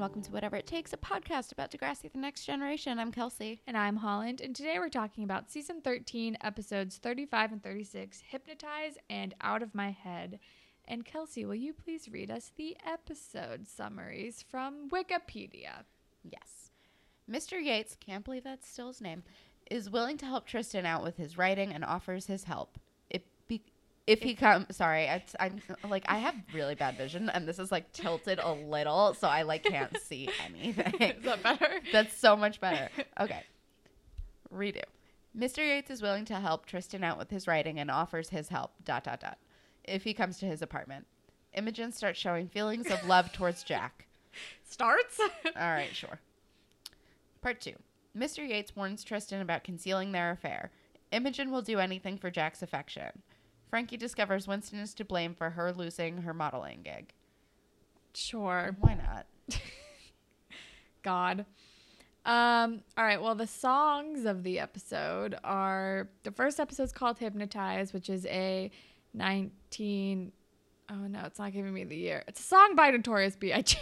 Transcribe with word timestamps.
And 0.00 0.08
welcome 0.08 0.22
to 0.22 0.32
Whatever 0.32 0.56
It 0.56 0.66
Takes, 0.66 0.94
a 0.94 0.96
podcast 0.96 1.52
about 1.52 1.70
Degrassi 1.70 2.10
the 2.10 2.18
Next 2.18 2.46
Generation. 2.46 2.98
I'm 2.98 3.12
Kelsey. 3.12 3.60
And 3.66 3.76
I'm 3.76 3.96
Holland, 3.96 4.40
and 4.40 4.56
today 4.56 4.78
we're 4.78 4.88
talking 4.88 5.24
about 5.24 5.50
season 5.50 5.82
13, 5.82 6.38
episodes 6.40 6.96
35 6.96 7.52
and 7.52 7.62
36 7.62 8.22
Hypnotize 8.26 8.96
and 9.10 9.34
Out 9.42 9.62
of 9.62 9.74
My 9.74 9.90
Head. 9.90 10.40
And 10.88 11.04
Kelsey, 11.04 11.44
will 11.44 11.54
you 11.54 11.74
please 11.74 12.08
read 12.08 12.30
us 12.30 12.50
the 12.56 12.78
episode 12.90 13.68
summaries 13.68 14.42
from 14.42 14.88
Wikipedia? 14.88 15.84
Yes. 16.24 16.70
Mr. 17.30 17.62
Yates, 17.62 17.94
can't 18.00 18.24
believe 18.24 18.44
that's 18.44 18.66
still 18.66 18.88
his 18.88 19.02
name, 19.02 19.22
is 19.70 19.90
willing 19.90 20.16
to 20.16 20.24
help 20.24 20.46
Tristan 20.46 20.86
out 20.86 21.02
with 21.02 21.18
his 21.18 21.36
writing 21.36 21.74
and 21.74 21.84
offers 21.84 22.24
his 22.24 22.44
help. 22.44 22.78
If 24.06 24.22
he 24.22 24.34
comes, 24.34 24.76
sorry, 24.76 25.04
it's, 25.04 25.36
I'm 25.38 25.60
like 25.88 26.04
I 26.08 26.18
have 26.18 26.34
really 26.52 26.74
bad 26.74 26.96
vision, 26.96 27.28
and 27.30 27.46
this 27.46 27.58
is 27.58 27.70
like 27.70 27.92
tilted 27.92 28.38
a 28.40 28.52
little, 28.52 29.14
so 29.14 29.28
I 29.28 29.42
like 29.42 29.64
can't 29.64 29.96
see 30.02 30.28
anything. 30.44 30.94
Is 31.00 31.24
that 31.24 31.42
better? 31.42 31.80
That's 31.92 32.16
so 32.16 32.36
much 32.36 32.60
better. 32.60 32.88
Okay. 33.20 33.42
Redo. 34.52 34.82
Mr. 35.38 35.58
Yates 35.58 35.90
is 35.90 36.02
willing 36.02 36.24
to 36.24 36.34
help 36.40 36.66
Tristan 36.66 37.04
out 37.04 37.18
with 37.18 37.30
his 37.30 37.46
writing 37.46 37.78
and 37.78 37.90
offers 37.90 38.30
his 38.30 38.48
help. 38.48 38.72
Dot 38.84 39.04
dot 39.04 39.20
dot. 39.20 39.38
If 39.84 40.02
he 40.02 40.12
comes 40.12 40.38
to 40.38 40.46
his 40.46 40.60
apartment, 40.62 41.06
Imogen 41.54 41.92
starts 41.92 42.18
showing 42.18 42.48
feelings 42.48 42.90
of 42.90 43.06
love 43.06 43.32
towards 43.32 43.62
Jack. 43.62 44.06
Starts? 44.64 45.20
All 45.20 45.30
right, 45.56 45.94
sure. 45.94 46.18
Part 47.42 47.60
two. 47.60 47.74
Mr. 48.16 48.46
Yates 48.48 48.74
warns 48.74 49.04
Tristan 49.04 49.40
about 49.40 49.62
concealing 49.62 50.10
their 50.12 50.32
affair. 50.32 50.70
Imogen 51.12 51.50
will 51.50 51.62
do 51.62 51.78
anything 51.78 52.18
for 52.18 52.30
Jack's 52.30 52.62
affection. 52.62 53.22
Frankie 53.70 53.96
discovers 53.96 54.46
Winston 54.48 54.80
is 54.80 54.92
to 54.94 55.04
blame 55.04 55.34
for 55.34 55.50
her 55.50 55.72
losing 55.72 56.18
her 56.22 56.34
modeling 56.34 56.80
gig. 56.82 57.12
sure. 58.14 58.76
Why 58.80 58.94
not? 58.94 59.26
God. 61.02 61.46
Um, 62.26 62.82
all 62.98 63.04
right, 63.04 63.22
well, 63.22 63.34
the 63.34 63.46
songs 63.46 64.26
of 64.26 64.42
the 64.42 64.58
episode 64.58 65.36
are 65.42 66.08
the 66.24 66.30
first 66.30 66.60
episode's 66.60 66.92
called 66.92 67.18
Hypnotize, 67.18 67.92
which 67.92 68.10
is 68.10 68.26
a 68.26 68.70
19 69.14 70.32
Oh 70.92 71.06
no, 71.06 71.20
it's 71.24 71.38
not 71.38 71.52
giving 71.52 71.72
me 71.72 71.84
the 71.84 71.96
year. 71.96 72.24
It's 72.26 72.40
a 72.40 72.42
song 72.42 72.74
by 72.74 72.90
Notorious 72.90 73.36
B.I.G. 73.36 73.78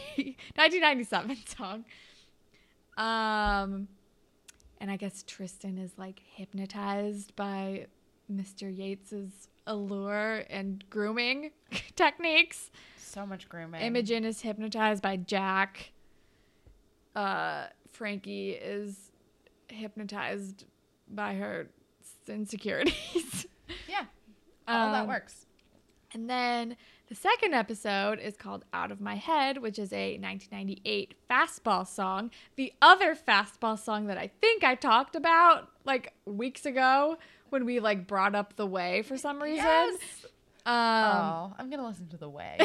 1997 0.57 1.37
song. 1.47 1.85
Um 2.99 3.89
and 4.81 4.91
I 4.91 4.97
guess 4.97 5.25
Tristan 5.27 5.79
is 5.79 5.93
like 5.97 6.21
hypnotized 6.35 7.35
by 7.35 7.87
Mr. 8.31 8.71
Yates's 8.71 9.49
allure 9.69 10.45
and 10.51 10.83
grooming 10.91 11.53
techniques. 11.97 12.71
So 12.97 13.25
much 13.25 13.49
grooming. 13.49 13.81
Imogen 13.81 14.25
is 14.25 14.41
hypnotized 14.41 15.03
by 15.03 15.17
Jack. 15.17 15.93
Uh, 17.15 17.67
Frankie 17.93 18.51
is 18.51 19.11
hypnotized 19.69 20.65
by 21.09 21.35
her 21.35 21.69
insecurities. 22.29 23.47
Yeah. 23.87 24.05
All 24.67 24.93
that 24.93 25.03
Um, 25.03 25.09
works. 25.09 25.45
And 26.15 26.29
then 26.29 26.77
the 27.09 27.15
second 27.15 27.53
episode 27.53 28.19
is 28.19 28.35
called 28.35 28.65
Out 28.73 28.91
of 28.91 28.99
My 28.99 29.17
Head, 29.17 29.59
which 29.59 29.79
is 29.79 29.93
a 29.93 30.13
1998 30.19 31.15
Fastball 31.31 31.87
song. 31.87 32.31
The 32.57 32.73
other 32.81 33.15
Fastball 33.15 33.79
song 33.79 34.07
that 34.07 34.17
I 34.17 34.31
think 34.41 34.65
I 34.65 34.75
talked 34.75 35.17
about 35.17 35.69
like 35.85 36.15
weeks 36.25 36.65
ago 36.65 37.19
when 37.51 37.65
we 37.65 37.81
like 37.81 38.07
brought 38.07 38.35
up 38.35 38.57
the 38.57 38.67
way 38.67 39.03
for 39.03 39.17
some 39.17 39.43
reason. 39.43 39.65
Yes. 39.65 40.27
Um, 40.67 40.75
oh, 40.75 41.53
I'm 41.59 41.71
gonna 41.71 41.87
listen 41.87 42.09
to 42.09 42.17
the 42.17 42.29
way. 42.29 42.59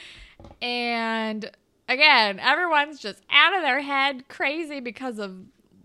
and 0.62 1.50
again, 1.88 2.38
everyone's 2.38 3.00
just 3.00 3.22
out 3.30 3.56
of 3.56 3.62
their 3.62 3.80
head, 3.80 4.28
crazy 4.28 4.80
because 4.80 5.18
of 5.18 5.36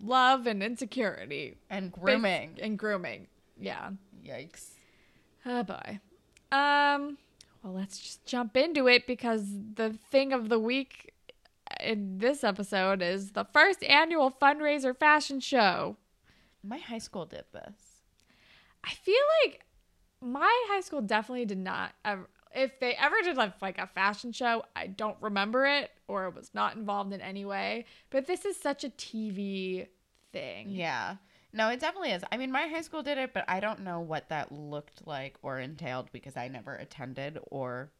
love 0.02 0.46
and 0.46 0.62
insecurity 0.62 1.56
and 1.70 1.92
grooming. 1.92 2.58
and 2.62 2.78
grooming. 2.78 3.28
Yeah. 3.60 3.92
Yikes. 4.26 4.70
Oh 5.46 5.64
boy. 5.64 6.00
Um. 6.52 7.18
Well, 7.64 7.74
let's 7.74 7.98
just 7.98 8.26
jump 8.26 8.58
into 8.58 8.88
it 8.88 9.08
because 9.08 9.46
the 9.76 9.98
thing 10.12 10.34
of 10.34 10.50
the 10.50 10.60
week 10.60 11.14
in 11.80 12.18
this 12.18 12.44
episode 12.44 13.02
is 13.02 13.32
the 13.32 13.46
first 13.46 13.84
annual 13.84 14.32
fundraiser 14.32 14.96
fashion 14.98 15.40
show. 15.40 15.98
My 16.64 16.78
high 16.78 16.98
school 16.98 17.26
did 17.26 17.46
this. 17.54 17.74
I 18.84 18.92
feel 18.92 19.16
like 19.44 19.62
my 20.22 20.66
high 20.70 20.82
school 20.82 21.02
definitely 21.02 21.46
did 21.46 21.58
not 21.58 21.94
ever. 22.04 22.30
If 22.56 22.80
they 22.80 22.94
ever 22.94 23.16
did 23.24 23.36
like, 23.36 23.62
like 23.62 23.80
a 23.80 23.88
fashion 23.88 24.32
show, 24.32 24.64
I 24.76 24.88
don't 24.88 25.18
remember 25.22 25.66
it 25.66 25.92
or 26.08 26.30
was 26.30 26.52
not 26.54 26.76
involved 26.76 27.12
in 27.12 27.22
any 27.22 27.46
way. 27.46 27.86
But 28.12 28.28
this 28.28 28.46
is 28.46 28.56
such 28.58 28.84
a 28.84 28.90
TV 28.90 29.88
thing. 30.32 30.70
Yeah. 30.70 31.16
No, 31.52 31.70
it 31.70 31.80
definitely 31.80 32.12
is. 32.12 32.24
I 32.32 32.38
mean, 32.38 32.52
my 32.52 32.68
high 32.68 32.82
school 32.82 33.04
did 33.04 33.18
it, 33.18 33.34
but 33.34 33.46
I 33.48 33.60
don't 33.60 33.82
know 33.82 34.00
what 34.00 34.30
that 34.30 34.52
looked 34.52 35.06
like 35.06 35.38
or 35.42 35.60
entailed 35.60 36.12
because 36.12 36.36
I 36.36 36.48
never 36.48 36.76
attended 36.76 37.40
or 37.50 37.92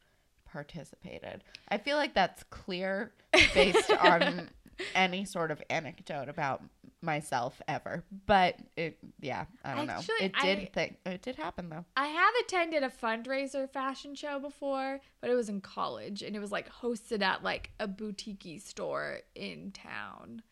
participated. 0.54 1.44
I 1.68 1.78
feel 1.80 1.98
like 1.98 2.14
that's 2.14 2.44
clear 2.44 3.12
based 3.54 3.92
on 4.00 4.50
any 4.96 5.26
sort 5.26 5.52
of 5.52 5.62
anecdote 5.70 6.30
about 6.30 6.62
myself 7.02 7.62
ever. 7.68 8.04
But 8.28 8.56
it 8.78 8.98
yeah, 9.20 9.46
I 9.66 9.76
don't 9.76 9.90
Actually, 9.90 10.16
know. 10.20 10.26
It 10.26 10.34
did 10.42 10.60
I- 10.60 10.66
think 10.74 10.98
it 11.06 11.22
did 11.24 11.36
happen 11.36 11.70
though. 11.70 11.84
I 11.98 12.08
have 12.08 12.34
attended 12.46 12.84
a 12.84 12.90
fundraiser 12.90 13.70
fashion 13.70 14.16
show 14.16 14.40
before, 14.40 15.02
but 15.20 15.30
it 15.30 15.34
was 15.36 15.50
in 15.50 15.60
college 15.60 16.22
and 16.22 16.36
it 16.36 16.40
was 16.40 16.52
like 16.52 16.72
hosted 16.72 17.22
at 17.22 17.44
like 17.44 17.72
a 17.80 17.88
boutique 17.88 18.62
store 18.64 19.20
in 19.36 19.72
town. 19.72 20.44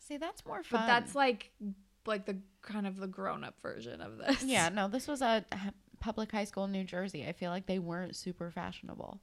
See, 0.00 0.16
that's 0.16 0.44
more 0.44 0.62
fun. 0.62 0.80
But 0.80 0.86
that's 0.86 1.14
like 1.14 1.50
like 2.06 2.24
the 2.26 2.38
kind 2.62 2.86
of 2.86 2.96
the 2.96 3.06
grown-up 3.06 3.54
version 3.62 4.00
of 4.00 4.18
this. 4.18 4.42
Yeah, 4.42 4.70
no, 4.70 4.88
this 4.88 5.06
was 5.06 5.22
a 5.22 5.44
public 6.00 6.32
high 6.32 6.44
school 6.44 6.64
in 6.64 6.72
New 6.72 6.82
Jersey. 6.84 7.24
I 7.28 7.32
feel 7.32 7.50
like 7.52 7.66
they 7.66 7.78
weren't 7.78 8.16
super 8.16 8.50
fashionable. 8.50 9.20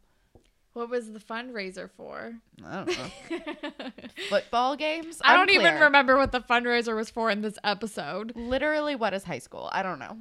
What 0.74 0.90
was 0.90 1.12
the 1.12 1.20
fundraiser 1.20 1.90
for? 1.90 2.34
I 2.64 2.84
don't 2.84 2.88
know. 2.88 3.92
Football 4.30 4.76
games? 4.76 5.20
I 5.24 5.36
don't 5.36 5.50
even 5.50 5.80
remember 5.82 6.16
what 6.18 6.32
the 6.32 6.42
fundraiser 6.42 6.96
was 6.96 7.10
for 7.10 7.30
in 7.30 7.42
this 7.42 7.58
episode. 7.64 8.34
Literally, 8.36 8.96
what 8.96 9.14
is 9.14 9.24
high 9.24 9.40
school? 9.40 9.70
I 9.72 9.82
don't 9.82 10.00
know. 10.00 10.18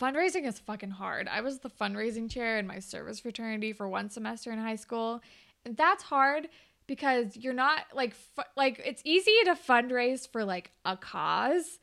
Fundraising 0.00 0.46
is 0.46 0.58
fucking 0.58 0.92
hard. 0.92 1.28
I 1.28 1.42
was 1.42 1.58
the 1.58 1.68
fundraising 1.68 2.30
chair 2.30 2.58
in 2.58 2.66
my 2.66 2.78
service 2.78 3.20
fraternity 3.20 3.74
for 3.74 3.86
one 3.86 4.08
semester 4.08 4.50
in 4.50 4.58
high 4.58 4.76
school. 4.76 5.20
And 5.66 5.76
that's 5.76 6.02
hard 6.04 6.48
because 6.86 7.36
you're 7.36 7.52
not 7.52 7.84
like 7.94 8.14
fu- 8.14 8.42
like 8.56 8.80
it's 8.84 9.02
easy 9.04 9.34
to 9.44 9.54
fundraise 9.54 10.26
for 10.26 10.44
like 10.44 10.70
a 10.86 10.96
cause, 10.96 11.78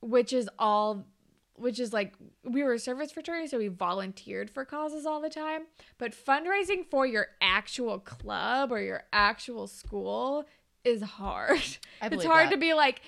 which 0.00 0.34
is 0.34 0.50
all 0.58 1.06
which 1.56 1.80
is 1.80 1.92
like 1.92 2.14
we 2.44 2.62
were 2.62 2.74
a 2.74 2.78
service 2.78 3.12
fraternity 3.12 3.48
so 3.48 3.58
we 3.58 3.68
volunteered 3.68 4.50
for 4.50 4.64
causes 4.64 5.06
all 5.06 5.20
the 5.20 5.30
time, 5.30 5.62
but 5.98 6.12
fundraising 6.12 6.84
for 6.90 7.06
your 7.06 7.28
actual 7.40 7.98
club 7.98 8.72
or 8.72 8.80
your 8.80 9.04
actual 9.12 9.66
school 9.66 10.44
is 10.84 11.02
hard. 11.02 11.60
It's 12.02 12.24
hard 12.24 12.46
that. 12.46 12.52
to 12.52 12.56
be 12.56 12.74
like 12.74 13.02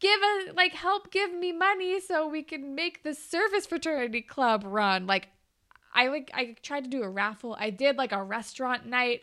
give 0.00 0.20
a 0.20 0.52
like 0.52 0.72
help 0.72 1.10
give 1.10 1.32
me 1.32 1.52
money 1.52 2.00
so 2.00 2.28
we 2.28 2.42
can 2.42 2.74
make 2.74 3.02
the 3.02 3.14
service 3.14 3.66
fraternity 3.66 4.22
club 4.22 4.62
run 4.64 5.06
like 5.06 5.28
i 5.94 6.06
like 6.08 6.30
i 6.34 6.54
tried 6.62 6.84
to 6.84 6.90
do 6.90 7.02
a 7.02 7.08
raffle 7.08 7.56
i 7.58 7.70
did 7.70 7.96
like 7.96 8.12
a 8.12 8.22
restaurant 8.22 8.86
night 8.86 9.22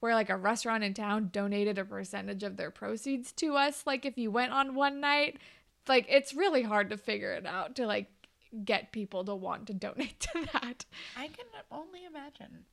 where 0.00 0.14
like 0.14 0.30
a 0.30 0.36
restaurant 0.36 0.84
in 0.84 0.94
town 0.94 1.28
donated 1.32 1.78
a 1.78 1.84
percentage 1.84 2.42
of 2.42 2.56
their 2.56 2.70
proceeds 2.70 3.32
to 3.32 3.54
us 3.54 3.84
like 3.86 4.04
if 4.04 4.16
you 4.16 4.30
went 4.30 4.52
on 4.52 4.74
one 4.74 5.00
night 5.00 5.38
like 5.88 6.06
it's 6.08 6.34
really 6.34 6.62
hard 6.62 6.90
to 6.90 6.96
figure 6.96 7.32
it 7.32 7.46
out 7.46 7.76
to 7.76 7.86
like 7.86 8.06
get 8.64 8.92
people 8.92 9.24
to 9.24 9.34
want 9.34 9.66
to 9.66 9.74
donate 9.74 10.20
to 10.20 10.46
that 10.52 10.84
I 11.16 11.28
can 11.28 11.46
only 11.70 12.04
imagine. 12.04 12.64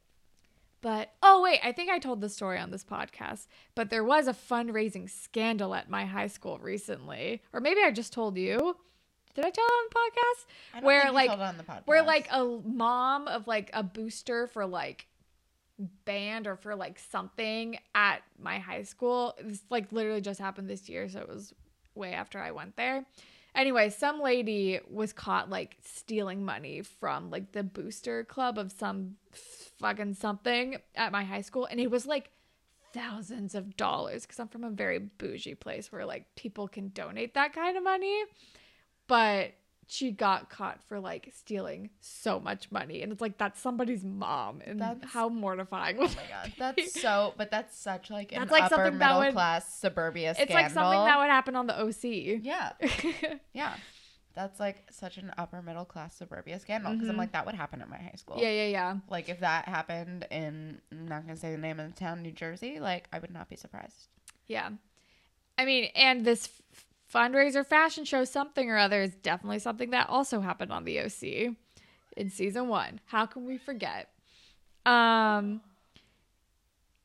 but 0.82 1.14
oh 1.24 1.42
wait, 1.42 1.60
I 1.64 1.72
think 1.72 1.90
I 1.90 2.00
told 2.00 2.22
the 2.22 2.30
story 2.30 2.58
on 2.60 2.72
this 2.72 2.84
podcast. 2.84 3.48
But 3.76 3.90
there 3.90 4.04
was 4.04 4.28
a 4.28 4.34
fundraising 4.34 5.10
scandal 5.10 5.74
at 5.76 5.90
my 5.90 6.06
high 6.06 6.28
school 6.28 6.58
recently, 6.60 7.42
or 7.54 7.60
maybe 7.60 7.82
I 7.84 7.92
just 7.92 8.14
told 8.14 8.38
you. 8.38 8.76
Did 9.34 9.46
I 9.46 9.50
tell 9.50 9.64
on 9.64 9.84
the 9.90 9.96
podcast? 9.96 10.84
Where 10.84 11.12
like 11.12 11.30
told 11.30 11.40
it 11.40 11.44
on 11.44 11.58
the 11.58 11.64
podcast. 11.64 11.88
where 11.88 12.04
like 12.04 12.28
a 12.32 12.44
mom 12.66 13.28
of 13.28 13.48
like 13.48 13.70
a 13.74 13.82
booster 13.82 14.48
for 14.48 14.66
like 14.66 15.08
band 16.06 16.48
or 16.48 16.56
for 16.56 16.76
like 16.76 17.00
something 17.00 17.78
at 17.96 18.24
my 18.38 18.60
high 18.60 18.84
school. 18.84 19.36
This 19.42 19.62
like 19.70 19.92
literally 19.92 20.22
just 20.22 20.40
happened 20.40 20.70
this 20.70 20.90
year, 20.90 21.08
so 21.10 21.20
it 21.22 21.30
was 21.30 21.54
way 21.96 22.14
after 22.14 22.40
I 22.40 22.52
went 22.52 22.76
there. 22.76 23.06
Anyway, 23.54 23.90
some 23.90 24.22
lady 24.22 24.80
was 24.90 25.12
caught 25.12 25.50
like 25.50 25.78
stealing 25.84 26.46
money 26.46 26.82
from 26.82 27.30
like 27.30 27.52
the 27.52 27.64
booster 27.64 28.24
club 28.24 28.58
of 28.58 28.72
some 28.72 29.16
fucking 29.80 30.14
something 30.14 30.78
at 30.96 31.12
my 31.12 31.24
high 31.24 31.42
school, 31.42 31.66
and 31.66 31.80
it 31.80 31.92
was 31.92 32.06
like 32.06 32.32
thousands 32.94 33.56
of 33.56 33.76
dollars 33.78 34.24
because 34.24 34.40
I'm 34.40 34.48
from 34.48 34.64
a 34.64 34.70
very 34.70 35.00
bougie 35.00 35.56
place 35.56 35.92
where 35.92 36.06
like 36.06 36.36
people 36.36 36.68
can 36.68 36.90
donate 36.90 37.34
that 37.34 37.54
kind 37.54 37.78
of 37.78 37.84
money. 37.84 38.24
But 39.08 39.54
she 39.94 40.10
got 40.10 40.50
caught 40.50 40.82
for 40.88 41.02
like 41.02 41.34
stealing 41.36 41.90
so 42.00 42.40
much 42.40 42.72
money, 42.72 43.02
and 43.02 43.12
it's 43.12 43.20
like 43.20 43.38
that's 43.38 43.60
somebody's 43.60 44.06
mom, 44.06 44.62
and 44.66 44.80
That's- 44.80 45.12
how 45.12 45.28
mortifying. 45.28 45.98
Oh 46.00 46.04
my 46.04 46.28
god, 46.30 46.54
that's 46.58 47.02
so. 47.02 47.34
But 47.36 47.52
that's 47.52 47.78
such 47.78 48.10
like 48.10 48.32
an 48.32 48.40
That's 48.40 48.52
like 48.52 48.64
upper 48.64 48.76
something 48.76 49.00
that 49.00 49.06
middle 49.08 49.20
would- 49.20 49.34
class 49.34 49.74
suburbia 49.80 50.34
It's 50.40 50.50
like 50.54 50.70
something 50.72 50.98
that 51.04 51.18
would 51.20 51.30
happen 51.30 51.58
on 51.58 51.68
the 51.68 51.78
OC. 51.78 52.40
Yeah, 52.42 52.72
yeah. 53.54 53.74
That's 54.34 54.62
like 54.62 54.86
such 54.92 55.18
an 55.18 55.34
upper 55.38 55.62
middle 55.62 55.84
class 55.84 56.16
suburbia 56.16 56.58
scandal 56.62 56.94
because 56.94 57.10
I'm 57.10 57.16
Mhm. 57.16 57.20
like 57.20 57.34
that 57.34 57.46
would 57.46 57.56
happen 57.56 57.82
at 57.82 57.90
my 57.90 57.98
high 57.98 58.14
school. 58.16 58.38
yeah, 58.40 58.50
yeah, 58.50 58.68
yeah. 58.68 58.96
Like 59.10 59.28
if 59.28 59.42
that 59.42 59.66
happened 59.68 60.26
in 60.32 60.80
I'm 60.90 61.06
not 61.10 61.24
gonna 61.24 61.36
say 61.36 61.52
the 61.52 61.58
name 61.58 61.82
of 61.82 61.94
the 61.94 62.00
town, 62.00 62.22
New 62.22 62.32
Jersey, 62.32 62.80
like 62.80 63.10
I 63.12 63.20
would 63.20 63.32
not 63.32 63.50
be 63.50 63.58
surprised. 63.58 64.08
Yeah. 64.48 64.70
I 65.58 65.66
mean, 65.66 65.90
and 65.96 66.24
this 66.24 66.61
fundraiser 67.14 67.66
fashion 67.66 68.06
show, 68.06 68.24
something 68.24 68.70
or 68.70 68.78
other, 68.78 69.02
is 69.02 69.16
definitely 69.16 69.60
something 69.60 69.90
that 69.92 70.10
also 70.10 70.42
happened 70.42 70.72
on 70.72 70.86
the 70.86 71.00
OC 71.00 71.56
in 72.18 72.30
season 72.30 72.68
one. 72.68 73.00
How 73.06 73.26
can 73.26 73.46
we 73.46 73.58
forget? 73.58 74.10
Um. 74.86 75.62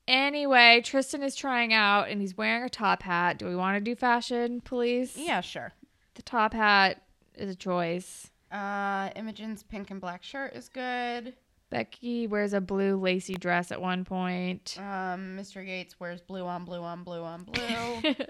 Anyway, 0.09 0.83
Tristan 0.85 1.25
is 1.25 1.35
trying 1.35 1.73
out 1.73 2.09
and 2.09 2.21
he's 2.21 2.37
wearing 2.37 2.63
a 2.63 2.69
top 2.69 3.03
hat. 3.03 3.39
Do 3.39 3.47
we 3.47 3.57
want 3.57 3.77
to 3.77 3.81
do 3.81 3.97
fashion, 3.97 4.61
police? 4.61 5.17
Yeah, 5.17 5.41
sure. 5.41 5.73
The 6.15 6.23
top 6.23 6.55
hat 6.55 7.03
is 7.35 7.51
a 7.51 7.57
choice. 7.57 8.31
Uh, 8.53 9.11
Imogen's 9.17 9.65
pink 9.65 9.91
and 9.91 10.01
black 10.01 10.23
shirt 10.23 10.55
is 10.55 10.69
good. 10.69 11.35
Becky 11.71 12.29
wears 12.29 12.53
a 12.53 12.61
blue 12.61 12.97
lacy 12.97 13.35
dress 13.35 13.73
at 13.73 13.81
one 13.81 14.05
point. 14.05 14.77
Um, 14.79 15.37
Mr. 15.37 15.67
Yates 15.67 15.99
wears 15.99 16.21
blue 16.21 16.47
on 16.47 16.65
blue 16.65 16.83
on 16.83 17.03
blue 17.03 17.23
on 17.23 17.43
blue. 17.43 18.15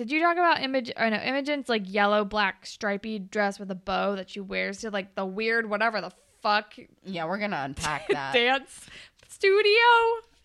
Did 0.00 0.10
you 0.10 0.18
talk 0.22 0.38
about 0.38 0.62
Image? 0.62 0.90
Or 0.96 1.10
no, 1.10 1.18
Imogen's 1.18 1.68
like 1.68 1.82
yellow, 1.84 2.24
black, 2.24 2.64
stripy 2.64 3.18
dress 3.18 3.58
with 3.60 3.70
a 3.70 3.74
bow 3.74 4.16
that 4.16 4.30
she 4.30 4.40
wears 4.40 4.78
to 4.78 4.90
like 4.90 5.14
the 5.14 5.26
weird, 5.26 5.68
whatever 5.68 6.00
the 6.00 6.10
fuck 6.40 6.72
yeah, 7.04 7.26
we're 7.26 7.36
gonna 7.36 7.60
unpack 7.66 8.08
that. 8.10 8.32
dance 8.32 8.86
studio 9.28 9.74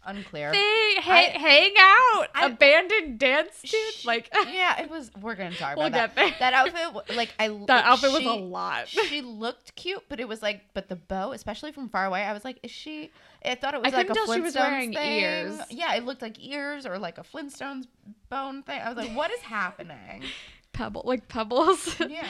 Unclear. 0.08 0.52
thing. 0.52 0.62
Ha- 1.02 1.14
I- 1.14 1.38
hang 1.40 1.74
out, 1.80 2.28
I- 2.36 2.46
abandoned 2.48 3.18
dance. 3.18 3.62
Sh- 3.64 4.06
Like 4.06 4.30
yeah, 4.54 4.82
it 4.82 4.90
was. 4.92 5.10
We're 5.22 5.36
gonna 5.36 5.56
talk 5.56 5.78
We'll 5.78 5.88
about 5.88 6.14
get 6.14 6.16
that. 6.16 6.38
there. 6.40 6.52
That 6.52 6.54
outfit, 6.54 7.16
like 7.16 7.34
I, 7.40 7.48
that 7.68 7.86
outfit 7.86 8.12
was 8.12 8.26
a 8.26 8.34
lot. 8.34 8.90
She 8.90 9.22
looked 9.22 9.74
cute, 9.76 10.04
but 10.10 10.20
it 10.20 10.28
was 10.28 10.42
like, 10.42 10.62
but 10.74 10.90
the 10.90 10.98
bow, 10.98 11.32
especially 11.32 11.72
from 11.72 11.88
far 11.88 12.06
away, 12.06 12.24
I 12.24 12.34
was 12.34 12.44
like, 12.44 12.60
is 12.62 12.72
she? 12.72 13.10
I 13.48 13.56
thought 13.56 13.74
it 13.74 13.82
was 13.82 13.94
I 13.94 13.98
like 13.98 14.10
a 14.10 14.14
tell 14.14 14.26
Flintstones 14.28 14.36
she 14.36 14.42
was 14.42 14.56
wearing 14.56 14.94
thing. 14.94 15.22
ears. 15.22 15.60
Yeah, 15.70 15.96
it 15.96 16.06
looked 16.06 16.22
like 16.22 16.44
ears 16.44 16.86
or 16.86 16.98
like 16.98 17.18
a 17.18 17.24
Flintstones 17.24 17.88
bone 18.30 18.64
thing. 18.64 18.82
I 18.82 18.90
was 18.90 18.98
like, 18.98 19.16
what 19.16 19.32
is 19.32 19.42
happening? 19.42 20.24
Pebble, 20.74 21.04
like 21.06 21.28
pebbles. 21.28 22.00
Yeah. 22.10 22.28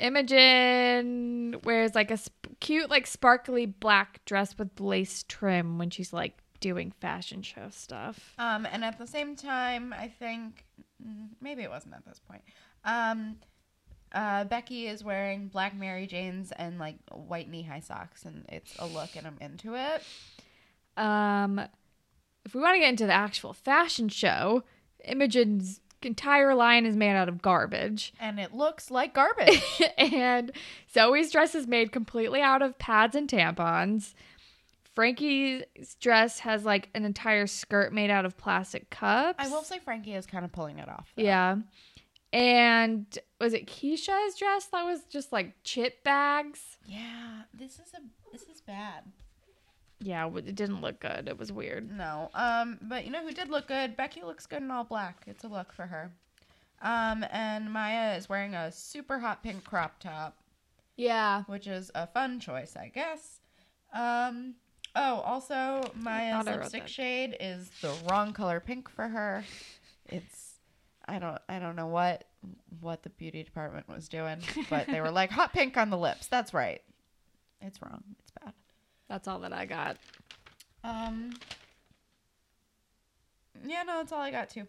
Imogen 0.00 1.56
wears 1.64 1.94
like 1.94 2.10
a 2.10 2.16
sp- 2.18 2.58
cute, 2.60 2.90
like 2.90 3.06
sparkly 3.06 3.66
black 3.66 4.24
dress 4.24 4.58
with 4.58 4.80
lace 4.80 5.24
trim 5.28 5.78
when 5.78 5.90
she's 5.90 6.12
like 6.12 6.36
doing 6.60 6.92
fashion 7.00 7.42
show 7.42 7.68
stuff. 7.70 8.34
Um, 8.38 8.66
and 8.70 8.84
at 8.84 8.98
the 8.98 9.06
same 9.06 9.36
time, 9.36 9.92
I 9.92 10.08
think 10.08 10.64
mm, 11.04 11.28
maybe 11.40 11.62
it 11.62 11.70
wasn't 11.70 11.94
at 11.94 12.04
this 12.04 12.20
point. 12.28 12.42
Um, 12.84 13.36
uh, 14.14 14.44
Becky 14.44 14.86
is 14.86 15.02
wearing 15.04 15.48
black 15.48 15.76
Mary 15.76 16.06
Janes 16.06 16.52
and 16.52 16.78
like 16.78 16.96
white 17.10 17.50
knee 17.50 17.62
high 17.62 17.80
socks, 17.80 18.24
and 18.24 18.44
it's 18.48 18.74
a 18.78 18.86
look, 18.86 19.16
and 19.16 19.26
I'm 19.26 19.36
into 19.40 19.74
it. 19.74 20.02
Um, 20.96 21.60
if 22.44 22.54
we 22.54 22.60
want 22.60 22.76
to 22.76 22.80
get 22.80 22.90
into 22.90 23.06
the 23.06 23.12
actual 23.12 23.52
fashion 23.52 24.08
show, 24.08 24.62
Imogen's 25.04 25.80
entire 26.02 26.54
line 26.54 26.84
is 26.86 26.96
made 26.96 27.16
out 27.16 27.28
of 27.28 27.40
garbage. 27.42 28.12
And 28.20 28.38
it 28.38 28.54
looks 28.54 28.90
like 28.90 29.14
garbage. 29.14 29.82
and 29.98 30.52
Zoe's 30.92 31.30
dress 31.30 31.54
is 31.54 31.66
made 31.66 31.92
completely 31.92 32.40
out 32.40 32.62
of 32.62 32.78
pads 32.78 33.16
and 33.16 33.28
tampons. 33.28 34.14
Frankie's 34.94 35.64
dress 36.00 36.40
has 36.40 36.64
like 36.64 36.88
an 36.94 37.04
entire 37.04 37.46
skirt 37.48 37.92
made 37.92 38.10
out 38.10 38.24
of 38.24 38.36
plastic 38.36 38.90
cups. 38.90 39.44
I 39.44 39.48
will 39.48 39.62
say 39.64 39.80
Frankie 39.80 40.14
is 40.14 40.24
kind 40.26 40.44
of 40.44 40.52
pulling 40.52 40.78
it 40.78 40.88
off. 40.88 41.10
though. 41.16 41.22
Yeah. 41.24 41.56
And 42.34 43.06
was 43.40 43.54
it 43.54 43.68
Keisha's 43.68 44.34
dress 44.36 44.64
that 44.66 44.82
was 44.84 45.04
just 45.04 45.30
like 45.32 45.52
chip 45.62 46.02
bags? 46.02 46.78
Yeah, 46.84 47.42
this 47.54 47.74
is 47.74 47.94
a 47.94 48.00
this 48.32 48.42
is 48.42 48.60
bad. 48.60 49.04
Yeah, 50.00 50.28
it 50.36 50.56
didn't 50.56 50.80
look 50.80 50.98
good. 50.98 51.28
It 51.28 51.38
was 51.38 51.52
weird. 51.52 51.96
No. 51.96 52.30
Um, 52.34 52.78
but 52.82 53.04
you 53.04 53.12
know 53.12 53.22
who 53.24 53.30
did 53.32 53.50
look 53.50 53.68
good? 53.68 53.96
Becky 53.96 54.22
looks 54.22 54.46
good 54.46 54.62
in 54.62 54.70
all 54.72 54.82
black. 54.82 55.22
It's 55.28 55.44
a 55.44 55.48
look 55.48 55.72
for 55.72 55.86
her. 55.86 56.10
Um, 56.82 57.24
and 57.30 57.72
Maya 57.72 58.16
is 58.16 58.28
wearing 58.28 58.54
a 58.54 58.72
super 58.72 59.20
hot 59.20 59.42
pink 59.44 59.62
crop 59.64 60.00
top, 60.00 60.36
Yeah. 60.96 61.44
which 61.44 61.68
is 61.68 61.90
a 61.94 62.06
fun 62.08 62.40
choice, 62.40 62.76
I 62.76 62.88
guess. 62.88 63.38
Um, 63.94 64.56
oh, 64.96 65.20
also 65.20 65.90
Maya's 65.94 66.44
lipstick 66.46 66.88
shade 66.88 67.36
is 67.38 67.70
the 67.80 67.94
wrong 68.10 68.32
color 68.32 68.58
pink 68.60 68.90
for 68.90 69.06
her. 69.08 69.44
It's 70.06 70.43
I 71.06 71.18
don't 71.18 71.38
I 71.48 71.58
don't 71.58 71.76
know 71.76 71.86
what 71.86 72.24
what 72.80 73.02
the 73.02 73.10
beauty 73.10 73.42
department 73.42 73.88
was 73.88 74.08
doing, 74.08 74.38
but 74.70 74.86
they 74.86 75.00
were 75.00 75.10
like 75.12 75.30
hot 75.30 75.52
pink 75.52 75.76
on 75.76 75.90
the 75.90 75.98
lips. 75.98 76.26
That's 76.26 76.54
right. 76.54 76.82
It's 77.60 77.80
wrong. 77.82 78.02
It's 78.20 78.32
bad. 78.42 78.52
That's 79.08 79.28
all 79.28 79.40
that 79.40 79.52
I 79.52 79.66
got. 79.66 79.96
Um. 80.82 81.34
Yeah, 83.66 83.82
no, 83.84 83.98
that's 83.98 84.12
all 84.12 84.20
I 84.20 84.30
got 84.30 84.50
too. 84.50 84.66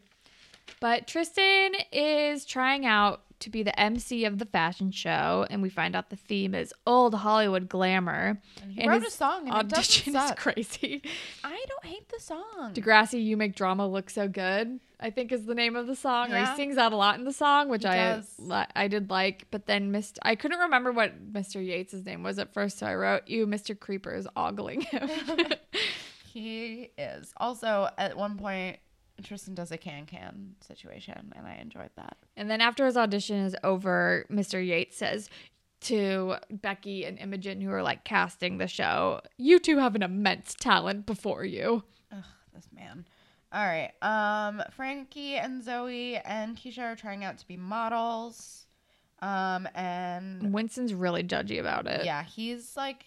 But 0.79 1.07
Tristan 1.07 1.73
is 1.91 2.45
trying 2.45 2.85
out 2.85 3.24
to 3.39 3.49
be 3.49 3.63
the 3.63 3.77
MC 3.79 4.25
of 4.25 4.39
the 4.39 4.45
fashion 4.45 4.91
show, 4.91 5.45
and 5.49 5.61
we 5.61 5.69
find 5.69 5.95
out 5.95 6.09
the 6.09 6.15
theme 6.15 6.55
is 6.55 6.73
old 6.87 7.13
Hollywood 7.15 7.67
glamour. 7.69 8.41
And 8.61 8.71
he 8.71 8.81
And 8.81 8.91
wrote 8.91 9.05
a 9.05 9.11
song, 9.11 9.47
and 9.47 9.51
Audition 9.51 10.15
is 10.15 10.31
crazy. 10.37 11.01
I 11.43 11.63
don't 11.67 11.85
hate 11.85 12.09
the 12.09 12.19
song. 12.19 12.73
Degrassi, 12.73 13.23
you 13.23 13.37
make 13.37 13.55
drama 13.55 13.87
look 13.87 14.09
so 14.09 14.27
good. 14.27 14.79
I 14.99 15.09
think 15.09 15.31
is 15.31 15.45
the 15.45 15.55
name 15.55 15.75
of 15.75 15.87
the 15.87 15.95
song. 15.95 16.31
Or 16.31 16.39
he 16.39 16.55
sings 16.55 16.77
out 16.77 16.93
a 16.93 16.95
lot 16.95 17.19
in 17.19 17.25
the 17.25 17.33
song, 17.33 17.67
which 17.69 17.83
He 17.83 17.89
I 17.89 18.21
li- 18.39 18.65
I 18.75 18.87
did 18.87 19.09
like. 19.09 19.45
But 19.51 19.65
then 19.65 19.91
Mr. 19.91 20.17
I 20.21 20.35
couldn't 20.35 20.59
remember 20.59 20.91
what 20.91 21.33
Mr. 21.33 21.65
Yates's 21.65 22.05
name 22.05 22.23
was 22.23 22.39
at 22.39 22.53
first, 22.53 22.79
so 22.79 22.87
I 22.87 22.95
wrote 22.95 23.27
you, 23.27 23.45
Mr. 23.45 23.77
Creeper 23.77 24.13
is 24.13 24.27
ogling 24.35 24.81
him. 24.81 25.09
He 26.33 26.91
is. 26.97 27.33
Also, 27.37 27.87
at 27.97 28.17
one 28.17 28.37
point, 28.37 28.79
Tristan 29.23 29.55
does 29.55 29.71
a 29.71 29.77
can 29.77 30.05
can 30.05 30.55
situation, 30.61 31.33
and 31.35 31.47
I 31.47 31.55
enjoyed 31.55 31.89
that. 31.95 32.17
And 32.35 32.49
then 32.49 32.61
after 32.61 32.85
his 32.85 32.97
audition 32.97 33.37
is 33.37 33.55
over, 33.63 34.25
Mr. 34.31 34.65
Yates 34.65 34.97
says 34.97 35.29
to 35.81 36.35
Becky 36.49 37.05
and 37.05 37.17
Imogen, 37.19 37.61
who 37.61 37.71
are 37.71 37.83
like 37.83 38.03
casting 38.03 38.57
the 38.57 38.67
show, 38.67 39.21
You 39.37 39.59
two 39.59 39.77
have 39.77 39.95
an 39.95 40.03
immense 40.03 40.55
talent 40.55 41.05
before 41.05 41.45
you. 41.45 41.83
Ugh, 42.11 42.23
this 42.53 42.67
man. 42.73 43.05
All 43.51 43.65
right. 43.65 43.91
Um, 44.01 44.61
Frankie 44.71 45.35
and 45.35 45.63
Zoe 45.63 46.17
and 46.17 46.57
Keisha 46.57 46.79
are 46.79 46.95
trying 46.95 47.23
out 47.23 47.37
to 47.37 47.47
be 47.47 47.55
models. 47.55 48.65
Um, 49.21 49.67
and 49.73 50.53
Winston's 50.53 50.93
really 50.93 51.23
judgy 51.23 51.59
about 51.59 51.87
it. 51.87 52.05
yeah, 52.05 52.23
he's 52.23 52.75
like 52.75 53.05